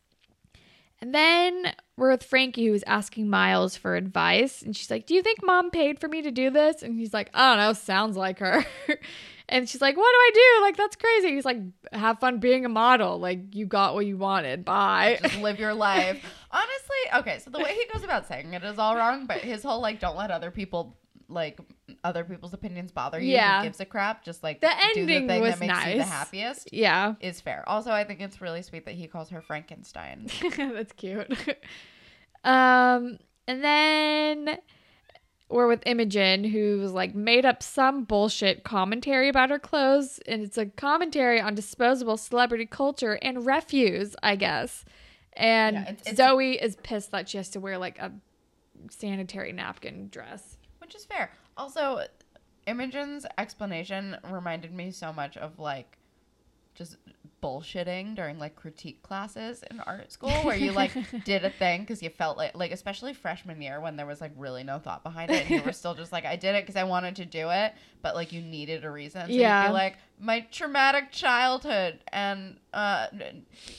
and 1.02 1.14
then 1.14 1.72
we're 1.96 2.10
with 2.10 2.22
Frankie 2.22 2.66
who's 2.66 2.82
asking 2.86 3.28
Miles 3.30 3.76
for 3.76 3.96
advice, 3.96 4.62
and 4.62 4.76
she's 4.76 4.90
like, 4.90 5.06
"Do 5.06 5.14
you 5.14 5.22
think 5.22 5.42
Mom 5.42 5.70
paid 5.70 5.98
for 5.98 6.08
me 6.08 6.22
to 6.22 6.30
do 6.30 6.50
this?" 6.50 6.82
And 6.82 6.98
he's 6.98 7.14
like, 7.14 7.30
"I 7.34 7.48
don't 7.50 7.58
know. 7.64 7.72
Sounds 7.72 8.16
like 8.16 8.38
her." 8.40 8.64
and 9.48 9.68
she's 9.68 9.80
like, 9.80 9.96
"What 9.96 10.02
do 10.10 10.16
I 10.16 10.30
do? 10.34 10.62
Like 10.62 10.76
that's 10.76 10.96
crazy." 10.96 11.32
He's 11.34 11.44
like, 11.46 11.58
"Have 11.92 12.18
fun 12.20 12.38
being 12.38 12.64
a 12.66 12.68
model. 12.68 13.18
Like 13.18 13.54
you 13.54 13.64
got 13.66 13.94
what 13.94 14.04
you 14.06 14.16
wanted. 14.18 14.64
Bye." 14.64 15.18
Just 15.22 15.38
live 15.38 15.58
your 15.58 15.74
life. 15.74 16.22
Honestly, 16.52 17.18
okay. 17.20 17.38
So 17.38 17.50
the 17.50 17.58
way 17.60 17.74
he 17.74 17.86
goes 17.92 18.04
about 18.04 18.26
saying 18.28 18.52
it 18.52 18.62
is 18.62 18.78
all 18.78 18.94
wrong, 18.94 19.26
but 19.26 19.38
his 19.38 19.62
whole 19.62 19.80
like, 19.80 20.00
don't 20.00 20.16
let 20.16 20.30
other 20.30 20.50
people 20.50 20.98
like 21.30 21.58
other 22.04 22.24
people's 22.24 22.52
opinions 22.52 22.90
bother 22.92 23.20
you. 23.20 23.32
Yeah. 23.32 23.60
Who 23.60 23.66
gives 23.68 23.80
a 23.80 23.84
crap? 23.84 24.24
Just 24.24 24.42
like 24.42 24.60
The 24.60 24.66
do 24.94 25.00
ending 25.00 25.26
the 25.26 25.32
thing 25.32 25.40
was 25.40 25.58
that 25.58 25.60
makes 25.66 25.86
you 25.86 25.96
the 25.98 26.04
happiest. 26.04 26.72
yeah. 26.72 27.14
Is 27.20 27.40
fair. 27.40 27.62
Also, 27.68 27.90
I 27.92 28.04
think 28.04 28.20
it's 28.20 28.40
really 28.40 28.62
sweet 28.62 28.84
that 28.86 28.94
he 28.94 29.06
calls 29.06 29.30
her 29.30 29.40
Frankenstein. 29.40 30.28
That's 30.56 30.92
cute. 30.92 31.30
um, 32.44 33.18
and 33.46 33.62
then 33.64 34.58
we're 35.48 35.66
with 35.66 35.82
Imogen, 35.86 36.44
who's 36.44 36.92
like 36.92 37.14
made 37.14 37.44
up 37.44 37.62
some 37.62 38.04
bullshit 38.04 38.62
commentary 38.64 39.28
about 39.28 39.50
her 39.50 39.58
clothes, 39.58 40.20
and 40.26 40.42
it's 40.42 40.56
a 40.58 40.66
commentary 40.66 41.40
on 41.40 41.54
disposable 41.54 42.16
celebrity 42.16 42.66
culture 42.66 43.18
and 43.22 43.44
refuse, 43.46 44.14
I 44.22 44.36
guess. 44.36 44.84
And 45.34 45.74
Yeah, 45.76 45.82
it's- 45.82 46.00
it's- 46.02 46.16
Zoe 46.16 46.52
is 46.60 46.76
pissed 46.76 47.10
that 47.12 47.28
she 47.28 47.36
has 47.36 47.48
to 47.50 47.60
wear 47.60 47.78
like 47.78 47.98
a 47.98 48.12
sanitary 48.90 49.52
napkin 49.52 50.08
dress. 50.08 50.56
Which 50.90 50.96
is 50.96 51.04
fair. 51.04 51.30
Also, 51.56 52.02
Imogen's 52.66 53.24
explanation 53.38 54.16
reminded 54.28 54.74
me 54.74 54.90
so 54.90 55.12
much 55.12 55.36
of 55.36 55.60
like 55.60 55.98
just 56.74 56.96
bullshitting 57.40 58.16
during 58.16 58.40
like 58.40 58.56
critique 58.56 59.00
classes 59.02 59.62
in 59.70 59.78
art 59.80 60.10
school 60.10 60.44
where 60.44 60.56
you 60.56 60.72
like 60.72 60.92
did 61.24 61.44
a 61.44 61.50
thing 61.50 61.82
because 61.82 62.02
you 62.02 62.10
felt 62.10 62.36
like 62.36 62.56
like 62.56 62.70
especially 62.72 63.14
freshman 63.14 63.62
year 63.62 63.80
when 63.80 63.96
there 63.96 64.04
was 64.06 64.20
like 64.20 64.32
really 64.36 64.62
no 64.64 64.78
thought 64.78 65.02
behind 65.04 65.30
it 65.30 65.46
and 65.46 65.50
you 65.56 65.62
were 65.62 65.72
still 65.80 65.94
just 65.94 66.12
like 66.12 66.24
I 66.24 66.36
did 66.36 66.54
it 66.54 66.64
because 66.64 66.76
I 66.76 66.84
wanted 66.84 67.16
to 67.16 67.24
do 67.24 67.50
it 67.50 67.72
but 68.02 68.14
like 68.14 68.32
you 68.32 68.40
needed 68.42 68.84
a 68.84 68.90
reason 68.90 69.26
so 69.26 69.32
Yeah. 69.32 69.62
you'd 69.62 69.68
be 69.68 69.72
like 69.72 69.96
my 70.18 70.40
traumatic 70.50 71.12
childhood 71.12 71.98
and 72.12 72.58
uh 72.74 73.06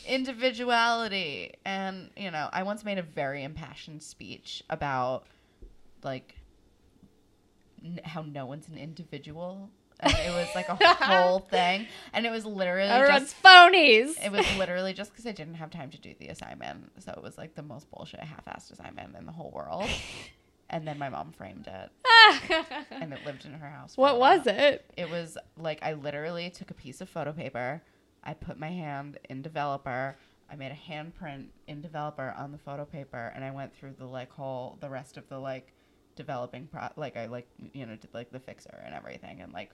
individuality 0.07 1.53
and 1.65 2.09
you 2.15 2.31
know 2.31 2.49
I 2.51 2.63
once 2.63 2.83
made 2.83 2.97
a 2.97 3.03
very 3.03 3.43
impassioned 3.43 4.01
speech 4.01 4.63
about 4.69 5.25
like 6.03 6.35
how 8.03 8.21
no 8.23 8.45
one's 8.45 8.67
an 8.67 8.77
individual. 8.77 9.69
And 9.99 10.13
it 10.13 10.31
was 10.31 10.47
like 10.55 10.67
a 10.67 10.75
whole 11.05 11.39
thing. 11.39 11.85
And 12.13 12.25
it 12.25 12.31
was 12.31 12.43
literally 12.45 12.89
Everyone's 12.89 13.31
just 13.33 13.43
phonies. 13.43 14.13
it 14.25 14.31
was 14.31 14.45
literally 14.57 14.93
just 14.93 15.11
because 15.11 15.27
I 15.27 15.31
didn't 15.31 15.55
have 15.55 15.69
time 15.69 15.91
to 15.91 15.99
do 15.99 16.15
the 16.19 16.27
assignment. 16.29 16.91
So 17.03 17.11
it 17.15 17.21
was 17.21 17.37
like 17.37 17.53
the 17.55 17.61
most 17.61 17.89
bullshit 17.91 18.19
half-assed 18.21 18.71
assignment 18.71 19.15
in 19.15 19.25
the 19.27 19.31
whole 19.31 19.51
world. 19.51 19.87
And 20.73 20.87
then 20.87 20.97
my 20.97 21.09
mom 21.09 21.33
framed 21.33 21.67
it, 21.67 21.91
and 22.91 23.11
it 23.11 23.19
lived 23.25 23.43
in 23.43 23.51
her 23.51 23.69
house. 23.69 23.97
what 23.97 24.17
was 24.17 24.47
it? 24.47 24.85
It 24.95 25.09
was 25.09 25.37
like 25.57 25.83
I 25.83 25.91
literally 25.95 26.49
took 26.49 26.71
a 26.71 26.73
piece 26.73 27.01
of 27.01 27.09
photo 27.09 27.33
paper, 27.33 27.81
I 28.23 28.33
put 28.35 28.57
my 28.57 28.69
hand 28.69 29.17
in 29.29 29.41
developer, 29.41 30.15
I 30.49 30.55
made 30.55 30.71
a 30.71 30.91
handprint 30.91 31.47
in 31.67 31.81
developer 31.81 32.33
on 32.37 32.53
the 32.53 32.57
photo 32.57 32.85
paper, 32.85 33.33
and 33.35 33.43
I 33.43 33.51
went 33.51 33.75
through 33.75 33.95
the 33.99 34.05
like 34.05 34.31
whole 34.31 34.77
the 34.79 34.89
rest 34.89 35.17
of 35.17 35.27
the 35.27 35.39
like 35.39 35.73
developing 36.15 36.67
pro 36.67 36.89
like 36.95 37.17
I 37.17 37.27
like 37.27 37.47
you 37.73 37.85
know 37.85 37.95
did 37.95 38.13
like 38.13 38.31
the 38.31 38.39
fixer 38.39 38.81
and 38.85 38.93
everything 38.93 39.41
and 39.41 39.53
like 39.53 39.71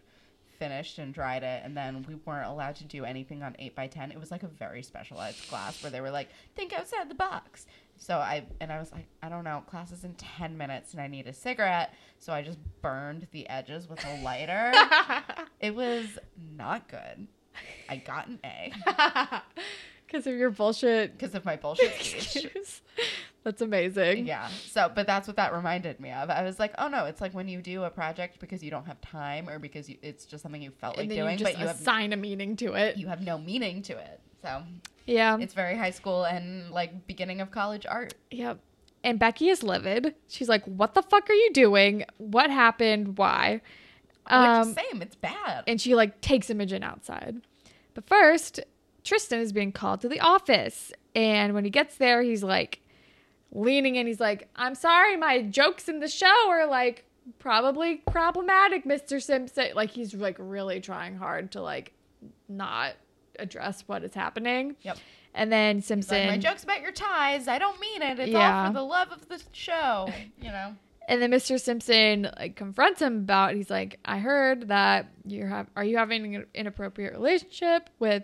finished 0.57 0.97
and 0.97 1.13
dried 1.13 1.43
it. 1.43 1.61
And 1.63 1.77
then 1.77 2.03
we 2.07 2.15
weren't 2.25 2.47
allowed 2.47 2.75
to 2.77 2.83
do 2.83 3.05
anything 3.05 3.43
on 3.43 3.55
8 3.59 3.75
by 3.75 3.87
10 3.87 4.11
it 4.11 4.19
was 4.19 4.31
like 4.31 4.41
a 4.43 4.47
very 4.47 4.81
specialized 4.81 5.47
class 5.49 5.81
where 5.83 5.91
they 5.91 6.01
were 6.01 6.09
like 6.09 6.29
think 6.55 6.73
outside 6.73 7.09
the 7.09 7.15
box. 7.15 7.65
So 7.97 8.17
i 8.17 8.45
and 8.59 8.71
i 8.71 8.79
was 8.79 8.91
like 8.91 9.07
i 9.21 9.29
don't 9.29 9.43
know. 9.43 9.63
Class 9.69 9.91
is 9.91 10.03
in 10.03 10.13
10 10.15 10.57
minutes 10.57 10.93
and 10.93 11.01
i 11.01 11.07
need 11.07 11.27
a 11.27 11.33
cigarette. 11.33 11.93
So 12.19 12.33
i 12.33 12.41
just 12.41 12.59
burned 12.81 13.27
the 13.31 13.47
edges 13.49 13.87
with 13.87 14.03
a 14.05 14.21
lighter. 14.23 14.73
It 15.59 15.73
was 15.73 16.19
not 16.55 16.87
good. 16.87 17.27
I 17.89 17.95
got 17.97 18.27
an 18.27 18.39
a. 18.45 19.41
Because 20.07 20.25
of 20.25 20.35
your 20.35 20.49
bullshit 20.49 21.11
because 21.17 21.35
of 21.35 21.43
my 21.43 21.57
bullshit 21.57 21.91
excuse. 21.99 22.81
That's 23.47 23.61
amazing. 23.61 24.27
Yeah. 24.27 24.49
So, 24.69 24.91
but 24.93 25.07
that's 25.07 25.25
what 25.25 25.37
that 25.37 25.53
reminded 25.53 26.01
me 26.01 26.11
of. 26.11 26.29
I 26.29 26.43
was 26.43 26.59
like, 26.59 26.73
oh 26.77 26.89
no, 26.89 27.05
it's 27.05 27.21
like 27.21 27.33
when 27.33 27.47
you 27.47 27.61
do 27.61 27.85
a 27.85 27.89
project 27.89 28.41
because 28.41 28.61
you 28.61 28.69
don't 28.69 28.85
have 28.85 28.99
time 28.99 29.47
or 29.47 29.57
because 29.57 29.87
you, 29.87 29.95
it's 30.01 30.25
just 30.25 30.43
something 30.43 30.61
you 30.61 30.71
felt 30.71 30.97
like 30.97 31.03
and 31.03 31.11
then 31.11 31.19
doing, 31.19 31.39
you 31.39 31.45
but 31.45 31.57
you 31.57 31.65
have 31.65 31.79
assign 31.79 32.11
a 32.11 32.17
meaning 32.17 32.57
to 32.57 32.73
it. 32.73 32.97
you 32.97 33.07
have 33.07 33.21
no 33.21 33.37
meaning 33.37 33.81
to 33.83 33.97
it. 33.97 34.19
So 34.41 34.63
yeah. 35.05 35.37
it's 35.39 35.53
very 35.53 35.77
high 35.77 35.91
school 35.91 36.25
and 36.25 36.71
like 36.71 37.07
beginning 37.07 37.39
of 37.39 37.49
college 37.49 37.85
art. 37.85 38.15
Yep. 38.31 38.59
And 39.05 39.17
Becky 39.17 39.47
is 39.47 39.63
livid. 39.63 40.15
She's 40.27 40.49
like, 40.49 40.65
"What 40.65 40.93
the 40.93 41.01
fuck 41.01 41.29
are 41.29 41.33
you 41.33 41.53
doing? 41.53 42.03
What 42.17 42.49
happened? 42.49 43.17
Why?" 43.17 43.61
Um, 44.25 44.67
Which 44.67 44.77
same, 44.91 45.01
it's 45.01 45.15
bad. 45.15 45.63
and 45.67 45.79
she 45.79 45.95
like 45.95 46.19
takes 46.19 46.49
Imogen 46.49 46.83
outside. 46.83 47.37
But 47.93 48.09
first, 48.09 48.59
Tristan 49.05 49.39
is 49.39 49.53
being 49.53 49.71
called 49.71 50.01
to 50.01 50.09
the 50.09 50.19
office, 50.19 50.91
and 51.15 51.53
when 51.53 51.63
he 51.63 51.69
gets 51.69 51.95
there, 51.95 52.21
he's 52.21 52.43
like 52.43 52.81
leaning 53.51 53.95
in. 53.95 54.07
He's 54.07 54.19
like, 54.19 54.49
"I'm 54.55 54.75
sorry, 54.75 55.15
my 55.17 55.41
jokes 55.43 55.87
in 55.89 55.99
the 55.99 56.07
show 56.07 56.49
are 56.49 56.65
like 56.67 57.05
probably 57.39 57.95
problematic, 57.97 58.85
Mr. 58.85 59.21
Simpson." 59.21 59.69
Like 59.75 59.91
he's 59.91 60.13
like 60.13 60.35
really 60.39 60.79
trying 60.81 61.15
hard 61.17 61.51
to 61.53 61.61
like 61.61 61.93
not 62.49 62.93
address 63.39 63.83
what 63.87 64.03
is 64.03 64.13
happening. 64.13 64.75
Yep. 64.81 64.97
And 65.33 65.51
then 65.51 65.77
Like, 65.77 65.85
Simpson 65.85 66.27
my 66.27 66.37
joke's 66.37 66.63
about 66.63 66.81
your 66.81 66.91
ties. 66.91 67.47
I 67.47 67.59
don't 67.59 67.79
mean 67.79 68.01
it. 68.01 68.19
It's 68.19 68.31
Yeah. 68.31 68.61
all 68.61 68.67
for 68.67 68.73
the 68.73 68.81
love 68.83 69.11
of 69.11 69.27
the 69.27 69.41
show. 69.51 70.09
You 70.41 70.49
know. 70.49 70.75
And 71.09 71.21
then 71.21 71.31
Mr. 71.31 71.59
Simpson 71.59 72.29
like 72.37 72.55
confronts 72.55 73.01
him 73.01 73.17
about. 73.19 73.53
He's 73.53 73.69
like, 73.69 73.99
"I 74.03 74.17
heard 74.19 74.67
that 74.69 75.07
you're 75.25 75.47
have. 75.47 75.67
Are 75.75 75.83
you 75.83 75.97
having 75.97 76.35
an 76.35 76.45
inappropriate 76.53 77.13
relationship 77.13 77.89
with 77.99 78.23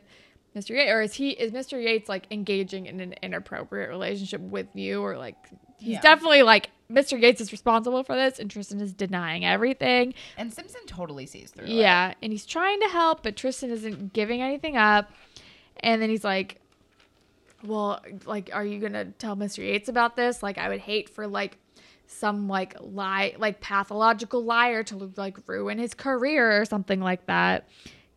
Mr. 0.55 0.69
Yates, 0.71 0.91
or 0.91 1.01
is 1.01 1.13
he 1.13 1.31
is 1.31 1.51
Mr. 1.51 1.81
Yates 1.81 2.07
like 2.09 2.27
engaging 2.31 2.85
in 2.85 2.99
an 2.99 3.13
inappropriate 3.23 3.89
relationship 3.89 4.41
with 4.41 4.67
you, 4.75 5.01
or 5.01 5.17
like 5.17 5.35
he's 5.79 5.93
Yeah. 5.93 6.01
definitely 6.01 6.43
like 6.43 6.69
Mr. 6.91 7.19
Yates 7.19 7.41
is 7.41 7.51
responsible 7.51 8.03
for 8.03 8.15
this, 8.15 8.37
and 8.39 8.51
Tristan 8.51 8.79
is 8.79 8.93
denying 8.93 9.43
everything. 9.45 10.13
And 10.37 10.53
Simpson 10.53 10.81
totally 10.85 11.25
sees 11.25 11.49
through 11.51 11.65
it. 11.65 11.71
Yeah, 11.71 12.13
and 12.21 12.31
he's 12.31 12.45
trying 12.45 12.79
to 12.81 12.87
help, 12.89 13.23
but 13.23 13.35
Tristan 13.35 13.71
isn't 13.71 14.13
giving 14.13 14.41
anything 14.41 14.77
up. 14.77 15.11
And 15.79 16.01
then 16.01 16.09
he's 16.09 16.23
like, 16.23 16.61
well, 17.65 18.01
like, 18.25 18.49
are 18.53 18.63
you 18.65 18.79
gonna 18.79 19.05
tell 19.05 19.35
Mr. 19.35 19.59
Yates 19.59 19.89
about 19.89 20.15
this? 20.15 20.43
Like, 20.43 20.57
I 20.57 20.69
would 20.69 20.81
hate 20.81 21.09
for 21.09 21.25
like 21.27 21.57
some 22.05 22.47
like 22.47 22.75
lie, 22.79 23.33
like 23.39 23.59
pathological 23.59 24.43
liar 24.43 24.83
to 24.83 25.11
like 25.17 25.37
ruin 25.47 25.79
his 25.79 25.93
career 25.95 26.61
or 26.61 26.65
something 26.65 26.99
like 26.99 27.25
that, 27.25 27.67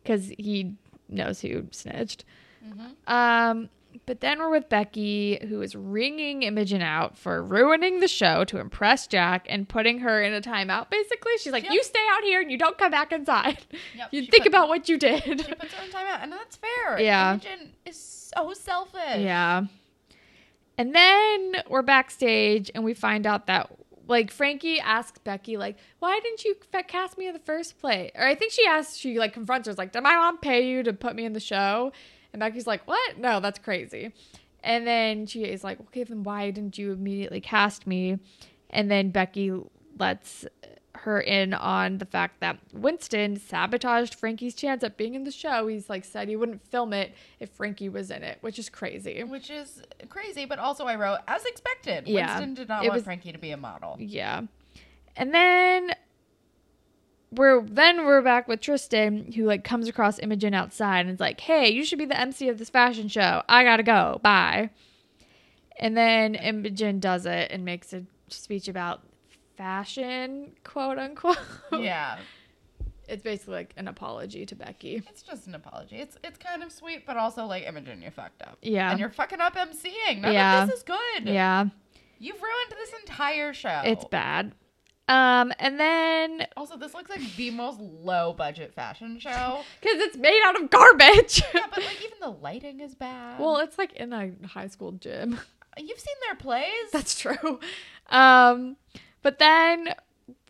because 0.03 0.27
he 0.37 0.75
knows 1.09 1.41
who 1.41 1.65
snitched. 1.71 2.25
Um, 3.07 3.69
but 4.05 4.19
then 4.19 4.39
we're 4.39 4.49
with 4.49 4.69
Becky, 4.69 5.39
who 5.47 5.61
is 5.61 5.75
ringing 5.75 6.43
Imogen 6.43 6.81
out 6.81 7.17
for 7.17 7.41
ruining 7.41 7.99
the 7.99 8.07
show 8.07 8.43
to 8.45 8.59
impress 8.59 9.07
Jack 9.07 9.45
and 9.49 9.67
putting 9.67 9.99
her 9.99 10.21
in 10.21 10.33
a 10.33 10.41
timeout. 10.41 10.89
Basically, 10.89 11.31
she's 11.39 11.53
like, 11.53 11.63
Yep. 11.63 11.73
"You 11.73 11.83
stay 11.83 12.05
out 12.11 12.23
here 12.23 12.41
and 12.41 12.51
you 12.51 12.57
don't 12.57 12.77
come 12.77 12.91
back 12.91 13.11
inside. 13.11 13.65
Yep, 13.95 14.09
you 14.11 14.21
think 14.27 14.43
put- 14.43 14.47
about 14.47 14.67
what 14.69 14.87
you 14.89 14.97
did." 14.97 15.23
She 15.23 15.33
puts 15.55 15.73
her 15.73 15.83
in 15.85 15.91
timeout, 15.91 16.21
and 16.23 16.31
that's 16.31 16.57
fair. 16.57 16.99
Yeah. 16.99 17.31
Imogen 17.31 17.73
is 17.85 17.97
so 17.97 18.53
selfish. 18.53 19.19
Yeah. 19.19 19.63
And 20.77 20.93
then 20.93 21.55
we're 21.69 21.81
backstage 21.81 22.69
and 22.75 22.83
we 22.83 22.93
find 22.93 23.25
out 23.25 23.47
that 23.47 23.71
like 24.07 24.31
Frankie 24.31 24.79
asks 24.79 25.19
Becky 25.19 25.57
like, 25.57 25.77
"Why 25.99 26.19
didn't 26.21 26.43
you 26.45 26.55
cast 26.87 27.17
me 27.17 27.27
in 27.27 27.33
the 27.33 27.39
first 27.39 27.79
place?" 27.79 28.11
Or 28.15 28.25
I 28.25 28.35
think 28.35 28.51
she 28.51 28.65
asks, 28.65 28.97
she 28.97 29.19
like 29.19 29.33
confronts 29.33 29.67
her, 29.67 29.73
like, 29.73 29.91
"Did 29.91 30.01
my 30.01 30.15
mom 30.15 30.37
pay 30.39 30.67
you 30.67 30.83
to 30.83 30.93
put 30.93 31.15
me 31.15 31.25
in 31.25 31.33
the 31.33 31.39
show?" 31.39 31.91
And 32.33 32.39
Becky's 32.39 32.67
like, 32.67 32.87
"What? 32.87 33.17
No, 33.17 33.39
that's 33.39 33.59
crazy." 33.59 34.13
And 34.63 34.85
then 34.85 35.25
she 35.27 35.43
is 35.43 35.63
like, 35.63 35.79
"Okay, 35.79 36.03
then 36.03 36.23
why 36.23 36.51
didn't 36.51 36.77
you 36.77 36.91
immediately 36.91 37.41
cast 37.41 37.87
me?" 37.87 38.19
And 38.69 38.91
then 38.91 39.11
Becky 39.11 39.51
lets 39.97 40.45
her 40.99 41.19
in 41.21 41.53
on 41.53 41.97
the 41.99 42.05
fact 42.05 42.39
that 42.39 42.57
Winston 42.73 43.37
sabotaged 43.37 44.15
Frankie's 44.15 44.53
chance 44.55 44.83
at 44.83 44.97
being 44.97 45.15
in 45.15 45.23
the 45.23 45.31
show. 45.31 45.67
He's 45.67 45.89
like 45.89 46.05
said 46.05 46.27
he 46.27 46.35
wouldn't 46.35 46.61
film 46.65 46.93
it 46.93 47.13
if 47.39 47.49
Frankie 47.51 47.89
was 47.89 48.11
in 48.11 48.23
it, 48.23 48.37
which 48.41 48.57
is 48.59 48.69
crazy. 48.69 49.23
Which 49.23 49.49
is 49.49 49.81
crazy, 50.09 50.45
but 50.45 50.59
also 50.59 50.85
I 50.85 50.95
wrote 50.95 51.19
as 51.27 51.45
expected. 51.45 52.07
Yeah. 52.07 52.27
Winston 52.39 52.53
did 52.53 52.67
not 52.69 52.83
It 52.83 52.87
want 52.89 52.95
was- 52.95 53.03
Frankie 53.03 53.31
to 53.31 53.37
be 53.37 53.51
a 53.51 53.57
model. 53.57 53.95
Yeah. 53.99 54.41
And 55.15 55.33
then 55.33 55.91
we're 57.31 57.61
then 57.61 58.05
we're 58.05 58.21
back 58.21 58.47
with 58.47 58.61
Tristan 58.61 59.31
who 59.33 59.43
like 59.45 59.63
comes 59.63 59.87
across 59.87 60.17
Imogen 60.19 60.53
outside 60.53 61.01
and 61.01 61.09
is 61.09 61.19
like, 61.19 61.39
"Hey, 61.41 61.69
you 61.69 61.83
should 61.83 61.99
be 61.99 62.05
the 62.05 62.17
MC 62.19 62.47
of 62.49 62.57
this 62.57 62.69
fashion 62.69 63.07
show. 63.09 63.43
I 63.49 63.63
got 63.63 63.77
to 63.77 63.83
go. 63.83 64.19
Bye." 64.23 64.69
And 65.79 65.95
then 65.97 66.35
Imogen 66.35 66.99
does 66.99 67.25
it 67.25 67.51
and 67.51 67.65
makes 67.65 67.93
a 67.93 68.03
speech 68.29 68.67
about 68.67 69.01
fashion, 69.57 70.53
quote 70.63 70.97
unquote. 70.97 71.37
Yeah. 71.73 72.19
It's 73.09 73.23
basically 73.23 73.53
like 73.53 73.73
an 73.77 73.87
apology 73.87 74.45
to 74.47 74.53
Becky. 74.53 75.01
It's 75.09 75.21
just 75.23 75.47
an 75.47 75.55
apology. 75.55 75.95
It's 75.95 76.17
it's 76.25 76.37
kind 76.37 76.61
of 76.61 76.73
sweet, 76.73 77.05
but 77.07 77.15
also 77.15 77.45
like 77.45 77.63
Imogen, 77.65 78.01
you 78.01 78.11
fucked 78.11 78.41
up. 78.41 78.57
Yeah. 78.61 78.91
And 78.91 78.99
you're 78.99 79.07
fucking 79.09 79.39
up 79.39 79.55
MCing. 79.55 80.19
None 80.19 80.33
Yeah. 80.33 80.63
of 80.63 80.67
this 80.67 80.79
is 80.79 80.83
good. 80.83 81.23
Yeah, 81.23 81.67
You've 82.19 82.35
ruined 82.41 82.71
this 82.71 82.91
entire 82.99 83.53
show. 83.53 83.81
it's 83.85 84.03
bad. 84.03 84.51
Um, 85.07 85.53
and 85.57 85.79
then 85.79 86.47
Also, 86.57 86.75
this 86.75 86.93
looks 86.93 87.09
like 87.09 87.21
the 87.37 87.49
most 87.51 87.79
low 87.79 88.33
budget 88.33 88.73
fashion 88.73 89.19
show. 89.19 89.61
because 89.81 90.01
it's 90.01 90.17
made 90.17 90.41
out 90.45 90.61
of 90.61 90.69
garbage. 90.69 91.41
yeah, 91.55 91.61
but 91.69 91.77
like 91.85 92.03
even 92.03 92.17
the 92.19 92.31
lighting 92.41 92.81
is 92.81 92.93
bad. 92.93 93.39
well, 93.39 93.55
it's 93.59 93.77
like 93.77 93.93
in 93.93 94.11
a 94.11 94.31
high 94.49 94.67
school 94.67 94.91
gym. 94.91 95.39
you've 95.77 95.97
seen 95.99 96.15
their 96.27 96.35
plays. 96.35 96.91
That's 96.91 97.17
true. 97.17 97.61
Um, 98.09 98.75
but 99.27 99.39
then 99.39 99.93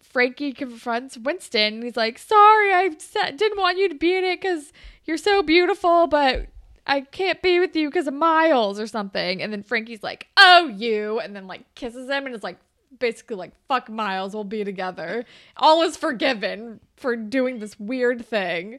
Frankie 0.03 0.53
confronts 0.53 1.17
Winston. 1.17 1.73
And 1.75 1.83
he's 1.83 1.97
like, 1.97 2.19
"Sorry, 2.19 2.71
I 2.71 2.89
didn't 2.89 3.57
want 3.57 3.79
you 3.79 3.89
to 3.89 3.95
be 3.95 4.15
in 4.15 4.23
it 4.23 4.39
because 4.39 4.71
you're 5.03 5.17
so 5.17 5.41
beautiful, 5.41 6.05
but 6.05 6.45
I 6.85 7.01
can't 7.01 7.41
be 7.41 7.59
with 7.59 7.75
you 7.75 7.89
because 7.89 8.05
of 8.05 8.13
Miles 8.13 8.79
or 8.79 8.85
something." 8.85 9.41
And 9.41 9.51
then 9.51 9.63
Frankie's 9.63 10.03
like, 10.03 10.27
"Oh, 10.37 10.67
you," 10.67 11.19
and 11.19 11.35
then 11.35 11.47
like 11.47 11.73
kisses 11.73 12.07
him 12.07 12.27
and 12.27 12.35
is 12.35 12.43
like, 12.43 12.57
basically 12.99 13.35
like, 13.35 13.53
"Fuck 13.67 13.89
Miles, 13.89 14.35
we'll 14.35 14.43
be 14.43 14.63
together." 14.63 15.25
All 15.57 15.81
is 15.81 15.97
forgiven 15.97 16.79
for 16.97 17.15
doing 17.15 17.57
this 17.57 17.79
weird 17.79 18.23
thing. 18.27 18.77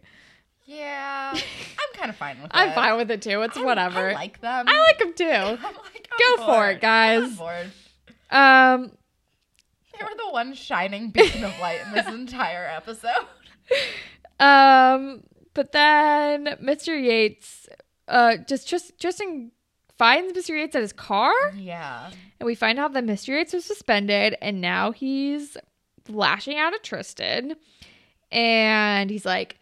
yeah, 0.65 1.33
I'm 1.35 1.95
kind 1.99 2.09
of 2.11 2.15
fine 2.15 2.37
with 2.41 2.53
it. 2.53 2.57
I'm 2.57 2.73
fine 2.73 2.97
with 2.97 3.11
it 3.11 3.21
too. 3.23 3.43
It's 3.43 3.57
I- 3.57 3.65
whatever. 3.65 4.11
I 4.11 4.15
like 4.15 4.41
them. 4.41 4.67
I 4.69 4.79
like 4.79 4.99
them 5.01 5.13
too. 5.13 5.59
Like, 5.93 6.09
Go 6.37 6.47
for 6.47 6.71
it, 6.71 6.81
guys. 6.81 7.37
Um, 8.31 8.91
They 10.01 10.05
were 10.05 10.17
the 10.17 10.31
one 10.33 10.55
shining 10.55 11.11
beacon 11.11 11.45
of 11.45 11.59
light 11.61 11.81
in 11.87 11.93
this 11.93 12.07
entire 12.07 12.67
episode. 12.67 13.27
Um, 14.41 15.25
but 15.55 15.73
then 15.73 16.47
Mr. 16.63 16.89
Yates, 17.03 17.69
uh, 18.07 18.37
just 18.49 18.69
Tristan 19.01 19.51
finds 19.99 20.33
Mr. 20.33 20.51
Yates 20.57 20.77
at 20.77 20.83
his 20.83 20.93
car, 20.93 21.33
Yeah. 21.57 22.11
and 22.39 22.47
we 22.47 22.55
find 22.55 22.79
out 22.79 22.93
that 22.93 23.05
Mr. 23.05 23.29
Yates 23.29 23.53
was 23.53 23.65
suspended, 23.65 24.37
and 24.41 24.61
now 24.61 24.93
he's 24.93 25.57
lashing 26.09 26.57
out 26.57 26.73
at 26.73 26.85
Tristan, 26.85 27.57
and 28.31 29.11
he's 29.11 29.27
like. 29.27 29.59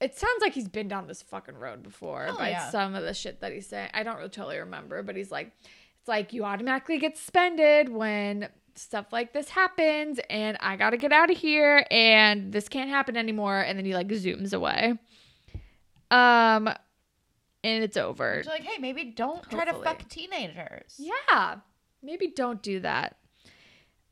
It 0.00 0.16
sounds 0.18 0.40
like 0.40 0.52
he's 0.52 0.66
been 0.68 0.88
down 0.88 1.06
this 1.06 1.22
fucking 1.22 1.54
road 1.54 1.84
before 1.84 2.26
Oh, 2.30 2.36
by 2.36 2.48
yeah. 2.50 2.70
some 2.70 2.96
of 2.96 3.04
the 3.04 3.14
shit 3.14 3.40
that 3.40 3.52
he's 3.52 3.68
saying. 3.68 3.88
I 3.94 4.02
don't 4.02 4.16
really 4.16 4.30
totally 4.30 4.58
remember, 4.58 5.00
but 5.04 5.14
he's 5.14 5.30
like, 5.30 5.52
it's 6.00 6.08
like 6.08 6.32
you 6.32 6.42
automatically 6.44 6.98
get 6.98 7.16
suspended 7.16 7.88
when 7.88 8.48
stuff 8.74 9.12
like 9.12 9.32
this 9.32 9.48
happens, 9.48 10.20
and 10.30 10.56
I 10.60 10.76
gotta 10.76 10.96
get 10.96 11.12
out 11.12 11.30
of 11.30 11.36
here, 11.36 11.86
and 11.90 12.52
this 12.52 12.68
can't 12.68 12.90
happen 12.90 13.16
anymore. 13.16 13.60
And 13.60 13.78
then 13.78 13.84
he 13.84 13.94
like 13.94 14.08
zooms 14.08 14.52
away. 14.52 14.98
Um, 16.10 16.68
and 17.64 17.84
it's 17.84 17.96
over. 17.96 18.34
It's 18.34 18.48
like, 18.48 18.64
hey, 18.64 18.78
maybe 18.80 19.04
don't 19.04 19.48
try 19.50 19.64
to 19.64 19.72
fuck 19.74 20.08
teenagers. 20.08 20.96
Yeah, 20.98 21.56
maybe 22.02 22.28
don't 22.28 22.62
do 22.62 22.80
that. 22.80 23.16